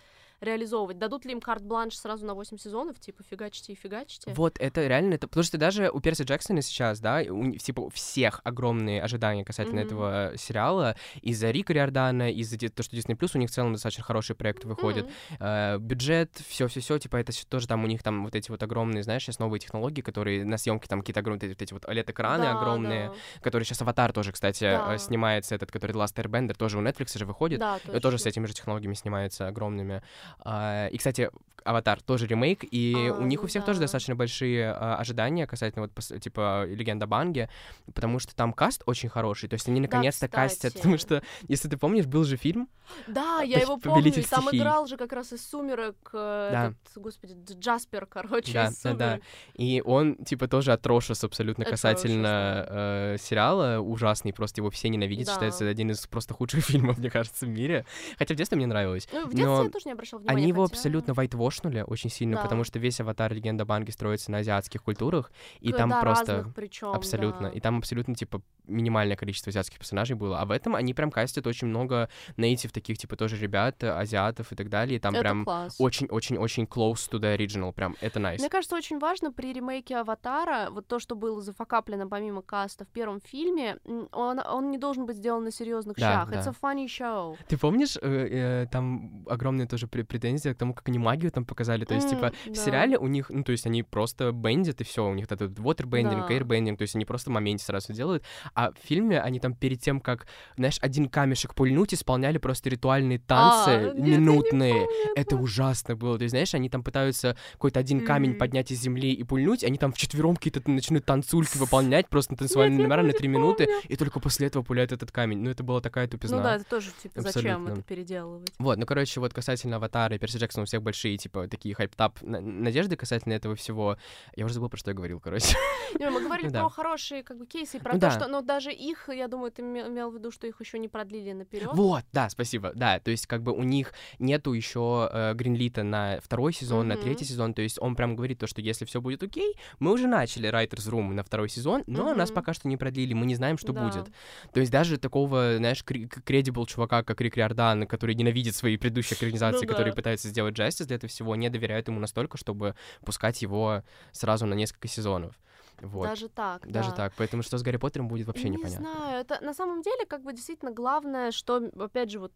реализовывать. 0.41 0.98
Дадут 0.98 1.26
ли 1.26 1.32
им 1.32 1.41
карт-бланш 1.41 1.96
сразу 1.98 2.26
на 2.26 2.34
8 2.34 2.58
сезонов, 2.58 3.00
типа 3.00 3.24
фигачьте 3.24 3.74
и 3.74 3.76
фигачьте? 3.76 4.32
Вот, 4.34 4.58
это 4.60 4.86
реально, 4.88 5.16
это, 5.16 5.28
потому 5.28 5.44
что 5.44 5.58
даже 5.58 5.89
у 5.89 6.00
Перси 6.00 6.24
Джексона 6.24 6.62
сейчас, 6.62 7.00
да, 7.00 7.22
у, 7.30 7.52
типа, 7.56 7.89
всех 7.91 8.41
огромные 8.44 9.02
ожидания 9.02 9.46
касательно 9.46 9.82
Мгм. 9.82 9.86
этого 9.88 10.34
сериала, 10.38 10.96
из-за 11.22 11.52
Рика 11.52 11.74
Риордана, 11.74 12.32
из-за 12.32 12.58
ди- 12.58 12.70
то, 12.70 12.84
что 12.84 12.96
Disney 12.96 13.16
Plus, 13.18 13.32
у 13.36 13.38
них 13.38 13.50
в 13.50 13.54
целом 13.54 13.74
достаточно 13.74 14.04
хорошие 14.34 14.36
проекты 14.36 14.68
выходят, 14.68 15.06
М. 15.06 15.38
Э, 15.40 15.78
бюджет, 15.80 16.30
все, 16.48 16.68
все, 16.68 16.80
все, 16.82 16.98
типа, 17.00 17.18
это 17.18 17.32
всё 17.32 17.46
тоже 17.48 17.68
там 17.68 17.84
у 17.84 17.88
них 17.88 18.04
там 18.04 18.24
вот 18.26 18.36
эти 18.36 18.50
вот 18.52 18.62
огромные, 18.64 19.04
знаешь, 19.04 19.24
сейчас 19.24 19.40
новые 19.40 19.60
технологии, 19.60 20.02
которые 20.02 20.46
на 20.46 20.58
съемке 20.58 20.88
там 20.88 21.00
какие-то 21.02 21.20
огромные, 21.22 21.50
вот 21.50 21.62
эти 21.62 21.74
вот 21.74 21.86
OLED-экраны 21.86 22.44
Да, 22.44 22.52
огромные, 22.52 23.10
да. 23.10 23.40
которые 23.42 23.66
сейчас 23.66 23.82
Аватар 23.82 24.12
тоже, 24.14 24.32
кстати, 24.32 24.64
э, 24.66 24.78
Да. 24.78 24.98
снимается, 24.98 25.56
этот, 25.56 25.72
который 25.72 25.92
Last 25.94 26.16
Airbender, 26.16 26.56
тоже 26.56 26.78
у 26.78 26.82
Netflix 26.82 27.18
же 27.18 27.26
выходит, 27.26 27.60
Да, 27.60 27.80
тоже 28.02 28.18
с 28.18 28.26
этими 28.26 28.46
же 28.46 28.54
технологиями 28.54 28.94
снимается 28.96 29.48
огромными. 29.48 30.02
А, 30.40 30.88
и, 30.88 30.98
кстати, 30.98 31.30
Аватар 31.66 32.01
тоже 32.01 32.28
ремейк, 32.28 32.64
и 32.70 32.93
А, 33.09 33.14
у 33.14 33.24
них 33.24 33.43
у 33.43 33.47
всех 33.47 33.66
тоже 33.66 33.80
да. 33.80 33.84
достаточно 33.86 34.16
большие 34.16 34.72
а, 34.72 34.95
ожидания 34.97 35.47
касательно 35.47 35.89
вот 35.95 36.22
типа 36.22 36.66
Легенда 36.66 37.07
Банги, 37.07 37.49
потому 37.93 38.20
что 38.20 38.36
там 38.36 38.53
каст 38.53 38.84
очень 38.86 39.09
хороший, 39.09 39.49
то 39.49 39.55
есть 39.55 39.68
они 39.68 39.80
наконец-то 39.80 40.28
кастят, 40.28 40.57
кстати. 40.74 40.74
потому 40.78 40.97
что, 40.97 41.24
если 41.47 41.68
ты 41.70 41.78
помнишь, 41.78 42.05
был 42.05 42.24
же 42.24 42.38
фильм, 42.38 42.68
Да, 43.07 43.41
я 43.41 43.57
Пов- 43.57 43.61
его 43.61 43.78
помню, 43.78 44.14
и 44.14 44.22
там 44.24 44.49
играл 44.51 44.88
же 44.88 44.97
как 44.97 45.14
раз 45.14 45.32
из 45.34 45.45
«Сумерек», 45.47 45.95
э, 46.14 46.49
Да. 46.51 46.74
этот, 46.89 47.01
господи, 47.03 47.34
Дж- 47.34 47.59
Джаспер, 47.59 48.05
короче, 48.05 48.53
Да, 48.53 48.70
да, 48.84 48.93
да. 48.93 49.20
И 49.55 49.82
он 49.86 50.16
типа 50.16 50.47
тоже 50.47 50.74
отросшес 50.74 51.24
абсолютно 51.24 51.66
касательно 51.66 52.66
э, 52.70 53.18
сериала, 53.20 53.80
ужасный, 53.80 54.34
просто 54.34 54.61
его 54.61 54.70
все 54.70 54.89
ненавидят, 54.89 55.28
Да. 55.28 55.34
считается 55.34 55.68
один 55.68 55.91
из 55.91 56.05
просто 56.07 56.34
худших 56.34 56.64
фильмов, 56.66 56.97
мне 56.97 57.09
кажется, 57.09 57.45
в 57.45 57.49
мире, 57.49 57.86
хотя 58.18 58.34
в 58.34 58.38
детстве 58.38 58.55
мне 58.57 58.68
нравилось. 58.68 59.07
Ну, 59.11 59.22
в 59.26 59.30
детстве 59.30 59.45
Но 59.45 59.64
я 59.64 59.70
тоже 59.70 59.86
не 59.86 59.91
обращала 59.93 60.20
внимания, 60.20 60.38
Они 60.38 60.47
его 60.47 60.64
хотя- 60.64 60.74
абсолютно 60.76 61.14
вайтвошнули 61.54 61.84
очень 61.88 62.10
сильно, 62.10 62.38
Да. 62.38 62.43
потому 62.43 62.64
что 62.64 62.80
весь 62.80 62.99
аватар 62.99 63.34
Легенда 63.34 63.66
Банги 63.66 63.91
строится 63.91 64.32
на 64.32 64.39
азиатских 64.39 64.84
культурах, 64.84 65.32
и 65.60 65.72
К- 65.72 65.78
там 65.78 65.89
да, 65.89 66.01
просто 66.01 66.51
причем, 66.56 66.89
абсолютно, 66.89 67.49
да. 67.49 67.56
и 67.56 67.60
там 67.60 67.78
абсолютно 67.78 68.16
типа 68.16 68.41
минимальное 68.66 69.16
количество 69.18 69.49
азиатских 69.49 69.78
персонажей 69.80 70.16
было, 70.16 70.39
а 70.39 70.45
в 70.45 70.51
этом 70.51 70.76
они 70.76 70.93
прям 70.93 71.12
кастят 71.12 71.45
очень 71.47 71.68
много 71.68 72.10
нейтив 72.38 72.72
таких 72.72 72.97
типа 72.97 73.16
тоже 73.16 73.38
ребят, 73.38 73.84
азиатов 73.84 74.51
и 74.51 74.56
так 74.56 74.70
далее, 74.70 74.97
и 74.97 74.99
там 74.99 75.14
Это 75.14 75.22
прям 75.22 75.45
очень-очень-очень 75.80 76.64
close 76.64 77.10
to 77.12 77.20
the 77.20 77.38
original, 77.38 77.74
прям 77.74 77.95
это 78.01 78.20
nice. 78.20 78.39
Мне 78.39 78.49
кажется, 78.49 78.76
очень 78.76 78.99
важно 78.99 79.32
при 79.32 79.54
ремейке 79.54 79.97
«Аватара», 79.97 80.70
вот 80.72 80.88
то, 80.88 80.99
что 80.99 81.16
было 81.16 81.41
зафакаплено 81.41 82.08
помимо 82.08 82.41
каста 82.41 82.86
в 82.86 82.88
первом 82.89 83.20
фильме, 83.22 83.78
он, 84.12 84.39
он 84.39 84.72
не 84.72 84.78
должен 84.78 85.06
быть 85.06 85.18
сделан 85.18 85.43
на 85.43 85.51
серьезных 85.51 85.97
Да, 85.97 86.14
щах. 86.14 86.30
да. 86.32 86.39
It's 86.39 86.47
a 86.47 86.54
funny 86.62 86.86
show. 86.86 87.38
Ты 87.47 87.58
помнишь, 87.58 87.97
э, 88.01 88.64
э, 88.64 88.68
там 88.72 89.26
огромные 89.28 89.68
тоже 89.68 89.88
пре- 89.88 90.04
претензии 90.06 90.49
к 90.49 90.58
тому, 90.58 90.74
как 90.74 90.88
они 90.89 90.99
магию 90.99 91.32
там 91.32 91.43
показали, 91.46 91.86
то 91.86 91.94
есть 91.94 92.10
типа 92.10 92.32
в 92.46 92.56
сериале 92.56 92.98
у 92.98 93.08
них, 93.08 93.30
ну 93.30 93.44
то 93.44 93.52
есть 93.52 93.66
они 93.66 93.84
просто 93.84 94.32
бендят 94.32 94.82
и 94.82 94.84
все, 94.84 95.08
у 95.08 95.14
них 95.14 95.26
этот 95.30 95.52
waterbending, 95.60 96.28
Да. 96.28 96.34
airbending, 96.34 96.78
то 96.78 96.84
есть 96.84 96.96
они 96.96 97.06
просто 97.06 97.30
в 97.30 97.34
моменте 97.34 97.64
сразу 97.64 97.94
делают, 97.94 98.24
а 98.56 98.72
в 98.72 98.78
фильме 98.84 99.20
они 99.22 99.39
там 99.39 99.54
перед 99.54 99.82
тем, 99.82 100.00
как, 100.00 100.28
знаешь, 100.58 100.78
один 100.82 101.10
камешек 101.10 101.56
пульнуть, 101.56 101.94
исполняли 101.94 102.38
просто 102.38 102.70
ритуальные 102.70 103.20
танцы 103.20 103.70
А, 103.70 103.84
нет, 103.94 104.00
не 104.00 104.12
минутные. 104.18 104.88
Это 105.16 105.36
ужасно 105.36 105.96
было. 105.96 106.18
То 106.18 106.24
есть, 106.24 106.32
знаешь, 106.32 106.54
они 106.54 106.70
там 106.70 106.84
пытаются 106.84 107.38
какой-то 107.54 107.80
один 107.80 108.06
камень 108.06 108.36
поднять 108.36 108.72
из 108.72 108.82
земли 108.82 109.12
и 109.12 109.24
пульнуть, 109.24 109.64
они 109.64 109.78
там 109.78 109.91
вчетвером 109.91 110.36
какие-то 110.36 110.62
начинают 110.70 111.06
танцульки 111.06 111.58
выполнять, 111.58 112.08
просто 112.10 112.36
танцевальные 112.36 112.78
Нет, 112.80 112.88
номера 112.88 113.04
на 113.04 113.14
три 113.14 113.28
минуты, 113.28 113.68
и 113.88 113.96
только 113.96 114.20
после 114.20 114.48
этого 114.48 114.64
пуляют 114.64 114.91
этот 114.91 115.12
камень. 115.12 115.39
Ну, 115.39 115.50
это 115.50 115.64
была 115.64 115.82
такая 115.82 116.08
тупизна. 116.08 116.38
Ну 116.38 116.44
да, 116.44 116.56
это 116.56 116.66
тоже, 116.66 116.91
типа, 117.02 117.22
зачем 117.22 117.68
это 117.68 117.82
переделывать? 117.82 118.52
Вот, 118.60 118.78
ну, 118.78 118.86
короче, 118.86 119.20
вот 119.20 119.34
касательно 119.34 119.78
Аватара 119.78 120.16
и 120.16 120.20
Перси 120.20 120.38
Джексона 120.38 120.64
у 120.64 120.66
всех 120.66 120.82
большие, 120.82 121.18
типа, 121.18 121.33
такие 121.50 121.76
хайп-тап 121.76 122.22
на- 122.22 122.40
надежды 122.42 122.96
касательно 122.96 123.34
этого 123.34 123.56
всего. 123.56 123.98
Я 124.36 124.46
уже 124.46 124.54
забыл, 124.54 124.70
про 124.70 124.78
что 124.78 124.92
я 124.92 124.96
говорил, 124.96 125.20
короче. 125.20 125.56
Не, 126.00 126.10
мы 126.10 126.22
говорили 126.24 126.50
про 126.50 126.70
хорошие 126.70 127.24
как 127.24 127.38
бы 127.38 127.46
кейсы, 127.46 127.80
про 127.80 127.94
Ну 127.94 128.00
то, 128.00 128.12
что, 128.12 128.28
но 128.28 128.42
даже 128.42 128.72
их, 128.72 129.10
я 129.10 129.28
думаю, 129.28 129.52
ты 129.52 129.62
име- 129.62 129.88
имел 129.88 130.12
в 130.12 130.16
виду, 130.16 130.32
что 130.32 130.48
их 130.48 130.60
еще 130.62 130.80
не 130.80 130.88
продлили 130.88 131.32
наперед. 131.34 131.70
Вот, 131.74 132.04
да, 132.14 132.30
спасибо. 132.30 132.72
Да, 132.76 133.00
то 133.00 133.12
есть, 133.12 133.28
как 133.28 133.42
бы 133.44 133.52
у 133.52 133.64
них 133.64 133.94
нету 134.20 134.54
еще 134.54 135.10
э, 135.12 135.34
Гринлита 135.34 135.84
на 135.84 136.20
второй 136.22 136.54
сезон, 136.54 136.88
на 136.88 136.98
третий 136.98 137.26
сезон. 137.26 137.54
То 137.54 137.62
есть 137.62 137.78
он 137.82 137.96
прям 137.96 138.16
говорит 138.16 138.40
то, 138.40 138.48
что 138.48 138.62
если 138.62 138.86
все 138.86 139.02
будет 139.02 139.24
окей, 139.24 139.56
мы 139.80 139.92
уже 139.92 140.08
начали 140.08 140.50
Writers 140.50 140.90
Room 140.92 141.14
на 141.14 141.24
второй 141.24 141.50
сезон, 141.50 141.84
но 141.88 142.14
нас 142.14 142.32
пока 142.32 142.54
что 142.54 142.68
не 142.68 142.78
продлили, 142.78 143.14
мы 143.14 143.26
не 143.26 143.36
знаем, 143.36 143.58
что 143.58 143.74
будет. 143.74 144.08
То 144.54 144.60
есть 144.60 144.72
даже 144.72 144.98
такого, 144.98 145.56
знаешь, 145.58 145.84
кредибл 145.84 146.66
чувака, 146.66 147.04
как 147.04 147.20
Рик 147.22 147.38
Риордан, 147.38 147.88
который 147.88 148.16
ненавидит 148.16 148.56
свои 148.56 148.78
предыдущие 148.78 149.18
экранизации, 149.18 149.66
Ну 149.66 149.72
которые 149.72 149.92
да. 149.94 149.96
пытаются 149.96 150.28
сделать 150.30 150.56
Justice 150.58 150.86
для 150.86 150.98
этого 150.98 151.10
всего, 151.10 151.23
не 151.36 151.50
доверяют 151.50 151.88
ему 151.88 152.00
настолько, 152.00 152.38
чтобы 152.38 152.76
пускать 153.06 153.42
его 153.42 153.84
сразу 154.12 154.46
на 154.46 154.54
несколько 154.54 154.88
сезонов. 154.88 155.40
Вот. 155.82 156.08
Даже 156.08 156.30
так, 156.30 156.70
Даже 156.70 156.92
да. 156.92 156.96
так. 156.96 157.14
Поэтому 157.18 157.44
что 157.44 157.58
с 157.58 157.64
Гарри 157.64 157.78
Поттером 157.78 158.08
будет 158.08 158.28
вообще 158.28 158.50
не 158.50 158.58
непонятно. 158.58 158.86
знаю, 158.94 159.22
это 159.22 159.44
на 159.44 159.54
самом 159.54 159.82
деле 159.82 160.06
как 160.06 160.22
бы 160.22 160.32
действительно 160.32 160.72
главное, 160.72 161.32
что, 161.32 161.58
опять 161.78 162.12
же, 162.12 162.20
вот 162.20 162.32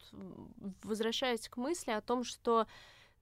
возвращаясь 0.83 1.47
к 1.47 1.55
мысли 1.57 1.91
о 1.91 2.01
том, 2.01 2.23
что 2.23 2.67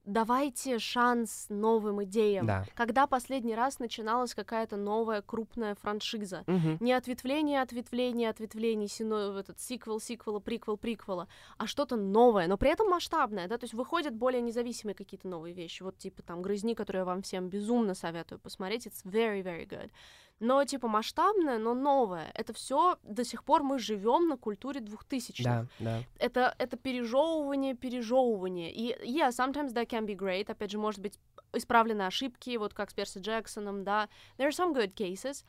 давайте 0.06 0.78
шанс 0.78 1.46
новым 1.48 2.04
идеям. 2.04 2.46
Да. 2.46 2.64
Когда 2.74 3.06
последний 3.06 3.54
раз 3.54 3.78
начиналась 3.78 4.34
какая-то 4.34 4.76
новая 4.76 5.20
крупная 5.20 5.74
франшиза? 5.74 6.44
Мгм. 6.46 6.78
Не 6.80 6.92
ответвление, 6.92 7.60
ответвление, 7.60 8.30
ответвлений, 8.30 8.88
сино, 8.88 9.38
этот 9.38 9.60
сиквел, 9.60 10.00
сиквела, 10.00 10.38
приквел, 10.38 10.76
приквела, 10.76 11.28
а 11.58 11.66
что-то 11.66 11.96
новое, 11.96 12.46
но 12.46 12.56
при 12.56 12.70
этом 12.70 12.88
масштабное, 12.88 13.48
да, 13.48 13.58
то 13.58 13.64
есть 13.64 13.74
выходят 13.74 14.14
более 14.14 14.40
независимые 14.40 14.94
какие-то 14.94 15.28
новые 15.28 15.54
вещи, 15.54 15.82
вот 15.82 15.98
типа 15.98 16.22
там 16.22 16.40
«Грызни», 16.40 16.74
которые 16.74 17.00
я 17.00 17.04
вам 17.04 17.22
всем 17.22 17.48
безумно 17.48 17.94
советую 17.94 18.38
посмотреть, 18.38 18.86
it's 18.86 19.04
very, 19.04 19.42
very 19.42 19.68
good. 19.68 19.90
Но 20.38 20.62
типа 20.64 20.86
масштабное, 20.86 21.58
но 21.58 21.72
новое. 21.72 22.30
Это 22.34 22.52
все 22.52 22.98
до 23.02 23.24
сих 23.24 23.42
пор 23.42 23.62
мы 23.62 23.78
живем 23.78 24.28
на 24.28 24.36
культуре 24.36 24.80
двухтысячных 24.80 25.46
Да, 25.46 25.66
да. 25.78 26.02
это, 26.18 26.54
это 26.58 26.76
пережевывание, 26.76 27.74
пережевывание. 27.74 28.70
И, 28.70 28.94
yeah, 29.02 29.30
sometimes 29.30 29.72
that 29.72 29.88
can 29.88 29.95
be 30.04 30.16
great. 30.16 30.50
Опять 30.50 30.72
же, 30.72 30.78
может 30.78 31.00
быть, 31.00 31.18
исправлены 31.52 32.02
ошибки, 32.02 32.56
вот 32.56 32.74
как 32.74 32.90
с 32.90 32.94
Перси 32.94 33.18
Джексоном, 33.18 33.84
да. 33.84 34.08
There 34.36 34.48
are 34.48 34.50
some 34.50 34.74
good 34.74 34.94
cases. 34.94 35.44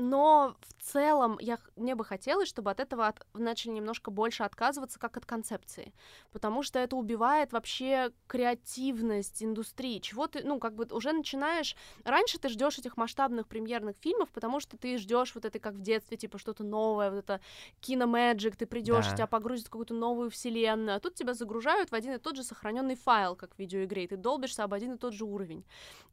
Но 0.00 0.54
в 0.60 0.82
целом 0.82 1.38
я, 1.40 1.58
мне 1.74 1.96
бы 1.96 2.04
хотелось, 2.04 2.48
чтобы 2.48 2.70
от 2.70 2.78
этого 2.78 3.08
от- 3.08 3.26
начали 3.34 3.72
немножко 3.72 4.12
больше 4.12 4.44
отказываться, 4.44 5.00
как 5.00 5.16
от 5.16 5.26
концепции. 5.26 5.92
Потому 6.30 6.62
что 6.62 6.78
это 6.78 6.94
убивает 6.94 7.52
вообще 7.52 8.12
креативность 8.28 9.42
индустрии. 9.42 9.98
Чего 9.98 10.28
ты, 10.28 10.44
ну, 10.44 10.60
как 10.60 10.76
бы 10.76 10.86
уже 10.92 11.12
начинаешь... 11.12 11.74
Раньше 12.04 12.38
ты 12.38 12.48
ждешь 12.48 12.78
этих 12.78 12.96
масштабных 12.96 13.48
премьерных 13.48 13.96
фильмов, 13.96 14.28
потому 14.30 14.60
что 14.60 14.76
ты 14.78 14.98
ждешь 14.98 15.34
вот 15.34 15.44
это, 15.44 15.58
как 15.58 15.74
в 15.74 15.80
детстве, 15.82 16.16
типа 16.16 16.38
что-то 16.38 16.62
новое, 16.62 17.10
вот 17.10 17.18
это 17.18 17.40
киномэджик, 17.80 18.54
ты 18.56 18.66
придешь, 18.66 19.06
Да. 19.08 19.14
тебя 19.16 19.26
погрузят 19.26 19.66
в 19.66 19.70
какую-то 19.70 19.94
новую 19.94 20.30
вселенную, 20.30 20.96
а 20.96 21.00
тут 21.00 21.14
тебя 21.14 21.34
загружают 21.34 21.90
в 21.90 21.94
один 21.94 22.14
и 22.14 22.18
тот 22.18 22.36
же 22.36 22.44
сохраненный 22.44 22.94
файл, 22.94 23.34
как 23.34 23.54
в 23.56 23.58
видеоигре, 23.58 24.04
и 24.04 24.06
ты 24.06 24.16
долбишься 24.16 24.62
об 24.62 24.74
один 24.74 24.92
и 24.94 24.96
тот 24.96 25.12
же 25.12 25.24
уровень. 25.24 25.64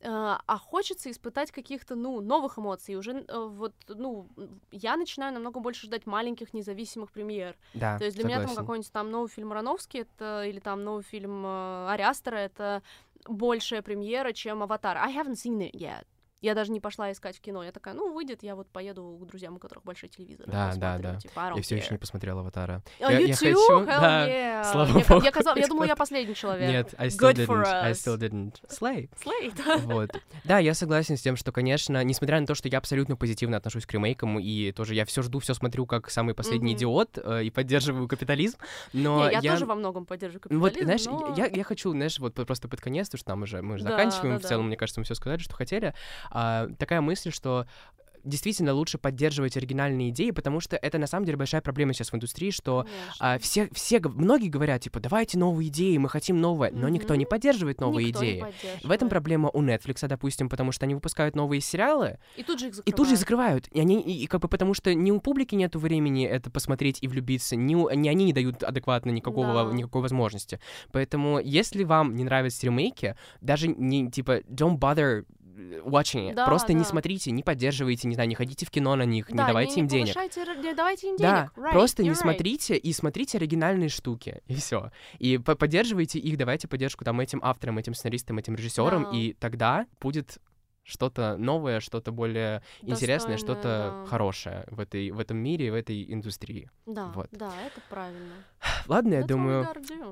Э, 0.01 0.37
А 0.47 0.57
хочется 0.57 1.11
испытать 1.11 1.51
каких-то, 1.51 1.93
ну, 1.95 2.19
новых 2.19 2.57
эмоций. 2.57 2.95
Уже 2.95 3.25
э, 3.27 3.69
вот 3.87 3.97
ну, 3.97 4.27
я 4.71 4.97
начинаю 4.97 5.33
намного 5.33 5.59
больше 5.59 5.87
ждать 5.87 6.05
маленьких 6.05 6.53
независимых 6.53 7.11
премьер. 7.11 7.55
Да, 7.73 7.97
То 7.97 8.05
есть 8.05 8.15
для 8.15 8.23
согласен. 8.23 8.41
меня 8.41 8.47
там 8.47 8.55
какой-нибудь 8.55 8.91
там 8.91 9.11
новый 9.11 9.29
фильм 9.29 9.51
Аронофски, 9.51 9.97
это, 9.99 10.43
или 10.45 10.59
там 10.59 10.83
новый 10.83 11.03
фильм 11.03 11.45
э, 11.45 11.89
Ариастера, 11.91 12.37
это 12.37 12.81
большая 13.27 13.81
премьера, 13.81 14.33
чем 14.33 14.63
Аватар. 14.63 14.97
I 14.97 15.13
haven't 15.13 15.35
seen 15.35 15.59
it 15.59 15.73
yet. 15.73 16.05
Я 16.45 16.53
даже 16.53 16.71
не 16.71 16.79
пошла 16.79 17.11
искать 17.11 17.35
в 17.37 17.41
кино. 17.41 17.63
Я 17.63 17.71
такая, 17.71 17.95
ну, 17.95 18.13
выйдет, 18.13 18.43
я 18.43 18.55
вот 18.55 18.67
поеду 18.69 19.17
к 19.19 19.25
друзьям, 19.25 19.55
у 19.55 19.59
которых 19.59 19.83
большой 19.83 20.09
телевизор. 20.09 20.45
Да, 20.47 20.73
да, 20.75 20.99
да. 20.99 21.15
Типа, 21.15 21.39
don't 21.39 21.55
Я 21.55 21.61
все 21.63 21.77
еще 21.77 21.87
не 21.89 21.97
посмотрел 21.97 22.37
«Аватара». 22.37 22.83
Oh, 22.99 23.11
Я- 23.11 23.17
я 23.17 23.35
хочу, 23.35 23.81
Hell 23.81 23.85
да, 23.87 24.27
yeah. 24.29 24.71
слава 24.71 24.99
я, 24.99 25.05
богу, 25.05 25.25
Я, 25.25 25.31
казала- 25.31 25.57
я 25.57 25.67
думала, 25.67 25.85
я 25.85 25.95
последний 25.95 26.35
человек. 26.35 26.69
Нет, 26.69 26.93
I 26.99 27.07
still 27.07 27.31
Good 27.33 27.47
didn't. 27.47 27.65
I 27.65 27.91
still 27.93 28.17
didn't. 28.19 28.53
Slay. 28.69 29.09
Slay, 29.23 29.51
да. 29.57 29.77
Вот. 29.77 30.11
Да, 30.43 30.59
я 30.59 30.75
согласен 30.75 31.17
с 31.17 31.21
тем, 31.21 31.35
что, 31.35 31.51
конечно, 31.51 32.03
несмотря 32.03 32.39
на 32.39 32.45
то, 32.45 32.53
что 32.53 32.69
я 32.69 32.77
абсолютно 32.77 33.15
позитивно 33.15 33.57
отношусь 33.57 33.87
к 33.87 33.93
ремейкам, 33.93 34.37
и 34.39 34.71
тоже 34.71 34.93
я 34.93 35.05
все 35.05 35.23
жду, 35.23 35.39
все 35.39 35.55
смотрю 35.55 35.87
как 35.87 36.11
самый 36.11 36.35
последний 36.35 36.73
Мгм. 36.73 36.77
идиот 36.77 37.17
э, 37.23 37.43
и 37.45 37.49
поддерживаю 37.49 38.07
капитализм, 38.07 38.59
но 38.93 39.27
Не, 39.27 39.33
я, 39.41 39.41
тоже 39.41 39.65
во 39.65 39.73
многом 39.73 40.05
поддерживаю 40.05 40.59
Вот, 40.59 40.73
капитализм, 40.73 41.03
знаешь, 41.09 41.21
но... 41.27 41.33
я, 41.35 41.47
я 41.47 41.63
хочу, 41.63 41.89
знаешь, 41.89 42.19
вот 42.19 42.35
просто 42.35 42.67
под 42.67 42.81
конец, 42.81 43.07
потому 43.07 43.17
что 43.17 43.25
там 43.25 43.41
уже 43.41 43.61
мы 43.63 43.75
уже 43.75 43.83
Да, 43.83 43.89
заканчиваем, 43.89 44.35
да, 44.35 44.39
в 44.39 44.41
да. 44.43 44.47
целом, 44.49 44.67
мне 44.67 44.77
кажется, 44.77 44.99
мы 44.99 45.05
все 45.05 45.15
сказали, 45.15 45.39
что 45.39 45.55
хотели. 45.55 45.95
А, 46.35 46.67
такая 46.77 47.01
мысль, 47.01 47.31
что 47.31 47.65
действительно 48.23 48.73
лучше 48.73 48.97
поддерживать 48.97 49.55
оригинальные 49.55 50.09
идеи, 50.09 50.31
потому 50.31 50.59
что 50.59 50.75
это 50.77 50.97
на 50.97 51.05
самом 51.05 51.25
деле 51.27 51.37
большая 51.37 51.61
проблема 51.61 51.93
сейчас 51.93 52.11
в 52.11 52.15
индустрии, 52.15 52.49
что 52.49 52.87
а, 53.19 53.37
все, 53.37 53.69
все, 53.71 53.99
многие 53.99 54.49
говорят, 54.49 54.81
типа, 54.81 54.99
давайте 54.99 55.37
новые 55.37 55.69
идеи, 55.69 55.95
мы 55.97 56.09
хотим 56.09 56.41
новое, 56.41 56.71
но 56.71 56.89
никто 56.89 57.13
не 57.13 57.27
поддерживает 57.27 57.79
новые 57.81 58.07
Никто 58.07 58.21
идеи. 58.21 58.39
В 58.39 58.43
этом 58.45 58.51
поддерживает. 58.79 59.09
проблема 59.11 59.49
у 59.53 59.61
Netflix, 59.61 60.07
допустим, 60.07 60.49
потому 60.49 60.71
что 60.71 60.85
они 60.85 60.95
выпускают 60.95 61.35
новые 61.35 61.61
сериалы, 61.61 62.17
И 62.35 62.41
тут 62.41 62.59
же 62.59 62.65
их 62.69 62.71
и 62.71 62.75
закрывают. 62.77 62.97
тут 62.97 63.07
же 63.07 63.13
их 63.13 63.19
закрывают. 63.19 63.67
И 63.67 63.79
они, 63.79 64.01
и, 64.01 64.23
и 64.23 64.25
как 64.25 64.41
бы 64.41 64.47
потому 64.47 64.73
что 64.73 64.91
ни 64.95 65.11
у 65.11 65.19
публики 65.21 65.53
нету 65.53 65.77
времени 65.77 66.25
это 66.25 66.49
посмотреть 66.49 66.97
и 67.01 67.07
влюбиться, 67.07 67.55
ни, 67.55 67.75
у- 67.75 67.91
ни 67.91 68.09
они 68.09 68.25
не 68.25 68.33
дают 68.33 68.63
адекватно 68.63 69.11
никакого, 69.11 69.65
Да. 69.69 69.71
никакой 69.71 70.01
возможности. 70.01 70.59
Поэтому, 70.91 71.39
если 71.39 71.83
вам 71.83 72.15
не 72.15 72.23
нравятся 72.23 72.65
ремейки, 72.65 73.15
даже 73.41 73.67
не, 73.67 74.09
типа, 74.09 74.39
don't 74.49 74.79
bother 74.79 75.25
watching 75.83 76.29
it. 76.31 76.33
Да, 76.35 76.45
Просто 76.45 76.73
не 76.73 76.79
да. 76.79 76.85
смотрите, 76.85 77.31
не 77.31 77.43
поддерживайте, 77.43 78.07
не 78.07 78.15
знаю, 78.15 78.29
не 78.29 78.35
ходите 78.35 78.65
в 78.65 78.71
кино 78.71 78.95
на 78.95 79.03
них, 79.05 79.29
не 79.29 79.37
Да, 79.37 79.47
давайте 79.47 79.79
им 79.79 79.87
денег. 79.87 80.13
повышайте 80.13 80.41
р- 80.41 80.57
не 80.57 80.73
давайте 80.73 81.07
им 81.09 81.15
Да, 81.17 81.51
денег. 81.55 81.67
Right, 81.67 81.71
просто 81.71 82.03
не 82.03 82.09
right. 82.09 82.15
смотрите 82.15 82.75
и 82.77 82.93
смотрите 82.93 83.37
оригинальные 83.37 83.89
штуки, 83.89 84.41
и 84.47 84.55
все. 84.55 84.91
И 85.19 85.37
по- 85.37 85.55
поддерживайте 85.55 86.19
их, 86.19 86.37
давайте 86.37 86.67
поддержку 86.67 87.03
там 87.05 87.19
этим 87.19 87.39
авторам, 87.43 87.77
этим 87.77 87.93
сценаристам, 87.93 88.37
этим 88.37 88.55
режиссерам, 88.55 89.03
Да. 89.03 89.09
и 89.17 89.33
тогда 89.33 89.85
будет 90.01 90.37
что-то 90.85 91.35
новое, 91.37 91.79
что-то 91.79 92.11
более 92.11 92.61
интересное, 92.81 93.35
Достойное, 93.35 93.37
что-то 93.37 94.01
да. 94.03 94.05
хорошее 94.05 94.65
в, 94.67 94.79
этой, 94.79 95.09
в 95.09 95.19
этом 95.19 95.37
мире, 95.37 95.71
в 95.71 95.75
этой 95.75 96.13
индустрии. 96.13 96.69
Да, 96.85 97.07
Вот. 97.07 97.27
да, 97.31 97.51
это 97.65 97.81
правильно. 97.89 98.35
Ладно, 98.87 99.15
я 99.15 99.21
That's 99.21 99.27
думаю, 99.27 99.67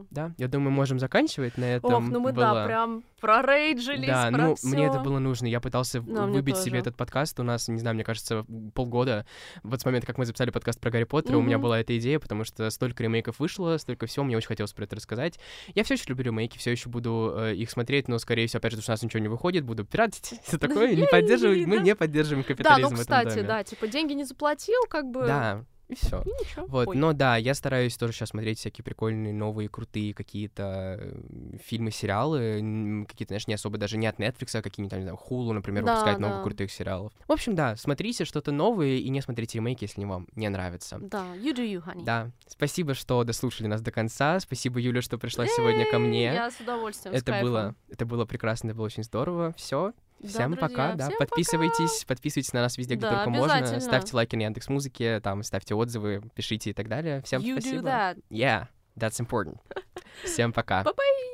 да, 0.10 0.34
я 0.38 0.48
думаю, 0.48 0.72
можем 0.72 1.00
заканчивать 1.00 1.58
на 1.58 1.66
этом. 1.66 2.06
Ох, 2.06 2.12
ну 2.12 2.20
мы 2.20 2.34
было... 2.34 2.54
да, 2.54 2.66
прям 2.66 3.04
прорейджились, 3.22 4.08
Да, 4.08 4.30
про 4.32 4.38
ну, 4.38 4.56
всё. 4.56 4.68
мне 4.68 4.86
это 4.88 5.00
было 5.00 5.20
нужно. 5.20 5.46
Я 5.46 5.62
пытался 5.62 6.02
Да, 6.02 6.26
мне 6.26 6.34
выбить 6.34 6.58
себе 6.58 6.80
этот 6.80 6.98
подкаст. 6.98 7.40
У 7.40 7.44
нас, 7.44 7.68
не 7.68 7.80
знаю, 7.80 7.96
мне 7.96 8.04
кажется, 8.04 8.46
полгода. 8.74 9.26
Вот 9.64 9.80
с 9.80 9.86
момента, 9.86 10.08
как 10.08 10.18
мы 10.18 10.26
записали 10.26 10.50
подкаст 10.50 10.80
про 10.80 10.92
Гарри 10.92 11.06
Поттера, 11.06 11.38
у 11.38 11.42
меня 11.42 11.58
была 11.58 11.80
эта 11.80 11.98
идея, 11.98 12.20
потому 12.20 12.44
что 12.44 12.70
столько 12.70 13.04
ремейков 13.04 13.40
вышло, 13.40 13.78
столько 13.78 14.08
всего, 14.08 14.26
мне 14.26 14.36
очень 14.36 14.48
хотелось 14.48 14.74
про 14.74 14.84
это 14.84 14.96
рассказать. 14.96 15.40
Я 15.76 15.84
все 15.84 15.94
еще 15.94 16.06
люблю 16.08 16.26
ремейки, 16.26 16.58
все 16.58 16.72
еще 16.72 16.90
буду 16.90 17.34
э, 17.38 17.56
их 17.56 17.70
смотреть, 17.70 18.08
но, 18.08 18.18
скорее 18.18 18.48
всего, 18.48 18.58
опять 18.58 18.72
же, 18.72 18.78
потому 18.78 18.84
что 18.84 18.92
у 18.92 18.94
нас 18.94 19.04
ничего 19.04 19.22
не 19.22 19.30
выходит, 19.30 19.64
буду 19.64 19.86
пиратить, 19.86 20.34
такое, 20.68 20.96
не 20.96 21.08
поддерживать, 21.08 21.66
мы 21.66 21.78
да. 21.78 21.84
не 21.84 21.96
поддерживаем 21.96 22.44
Да, 22.44 22.48
капитализм 22.48 22.90
ну, 22.90 22.98
в 22.98 23.02
этом 23.02 23.02
кстати, 23.02 23.42
да, 23.42 23.64
типа 23.64 23.88
деньги 23.88 24.14
не 24.14 24.24
заплатил, 24.24 24.82
как 24.90 25.10
бы... 25.10 25.26
Да, 25.26 25.66
и 25.90 25.96
все. 25.96 26.22
И 26.22 26.30
ничего. 26.30 26.66
Вот, 26.68 26.88
Ой. 26.90 26.96
но 26.96 27.14
да, 27.14 27.38
я 27.38 27.54
стараюсь 27.54 27.98
тоже 27.98 28.14
сейчас 28.14 28.30
смотреть 28.30 28.60
всякие 28.60 28.84
прикольные, 28.84 29.34
новые, 29.34 29.70
крутые 29.70 30.14
какие-то 30.14 30.98
э, 31.00 31.58
фильмы, 31.64 31.92
сериалы, 31.92 33.06
какие-то, 33.08 33.32
знаешь, 33.32 33.48
не 33.48 33.54
особо 33.54 33.78
даже 33.78 33.98
не 33.98 34.08
от 34.08 34.20
Netflix, 34.20 34.58
а 34.58 34.62
какие-нибудь, 34.62 34.98
не 34.98 35.04
знаю, 35.04 35.20
Hulu, 35.30 35.54
например, 35.54 35.84
Да, 35.84 35.94
выпускает 35.94 36.20
да. 36.20 36.42
крутых 36.42 36.72
сериалов. 36.72 37.14
В 37.28 37.32
общем, 37.32 37.56
да, 37.56 37.76
смотрите 37.76 38.26
что-то 38.26 38.52
новое 38.52 38.96
и 38.96 39.10
не 39.10 39.22
смотрите 39.22 39.58
ремейки, 39.58 39.84
если 39.84 40.04
вам 40.06 40.28
не 40.36 40.50
нравится. 40.50 41.00
Да, 41.00 41.26
you 41.36 41.54
do 41.54 41.66
you, 41.66 41.84
honey. 41.84 42.04
Да, 42.04 42.32
спасибо, 42.48 42.94
что 42.94 43.24
дослушали 43.24 43.68
нас 43.68 43.82
до 43.82 43.92
конца. 43.92 44.40
Спасибо, 44.40 44.80
Юля, 44.80 45.02
что 45.02 45.18
пришла 45.18 45.46
сегодня 45.48 45.90
ко 45.90 46.00
мне. 46.00 46.26
Я 46.26 46.50
с 46.50 46.60
удовольствием, 46.60 47.14
Это 47.14 47.40
было, 47.42 47.76
это 47.90 48.06
было 48.06 48.26
прекрасно, 48.26 48.68
это 48.68 48.78
было 48.78 48.86
очень 48.86 49.04
здорово. 49.04 49.54
Все, 49.58 49.94
Да, 50.24 50.30
Всем 50.30 50.52
друзья, 50.54 50.68
пока, 50.70 50.96
да. 50.96 51.08
всем 51.08 51.18
Подписывайтесь, 51.20 52.06
подписывайтесь 52.06 52.54
на 52.54 52.62
нас 52.62 52.78
везде, 52.78 52.96
где 52.96 53.02
Да, 53.06 53.26
только 53.26 53.30
можно. 53.30 53.80
Ставьте 53.82 54.16
лайки 54.16 54.36
на 54.38 54.44
Яндекс 54.44 54.70
Музыке, 54.70 55.20
там 55.20 55.44
ставьте 55.44 55.76
отзывы, 55.76 56.24
пишите 56.34 56.70
и 56.70 56.74
так 56.74 56.88
далее. 56.88 57.22
Всем 57.24 57.42
You 57.42 57.58
do 57.58 57.62
спасибо. 57.62 57.88
that. 57.90 58.24
Yeah, 58.30 58.68
that's 58.98 59.20
important. 59.20 59.58
Всем 60.24 60.54
пока. 60.54 60.84
Bye-bye. 60.84 61.33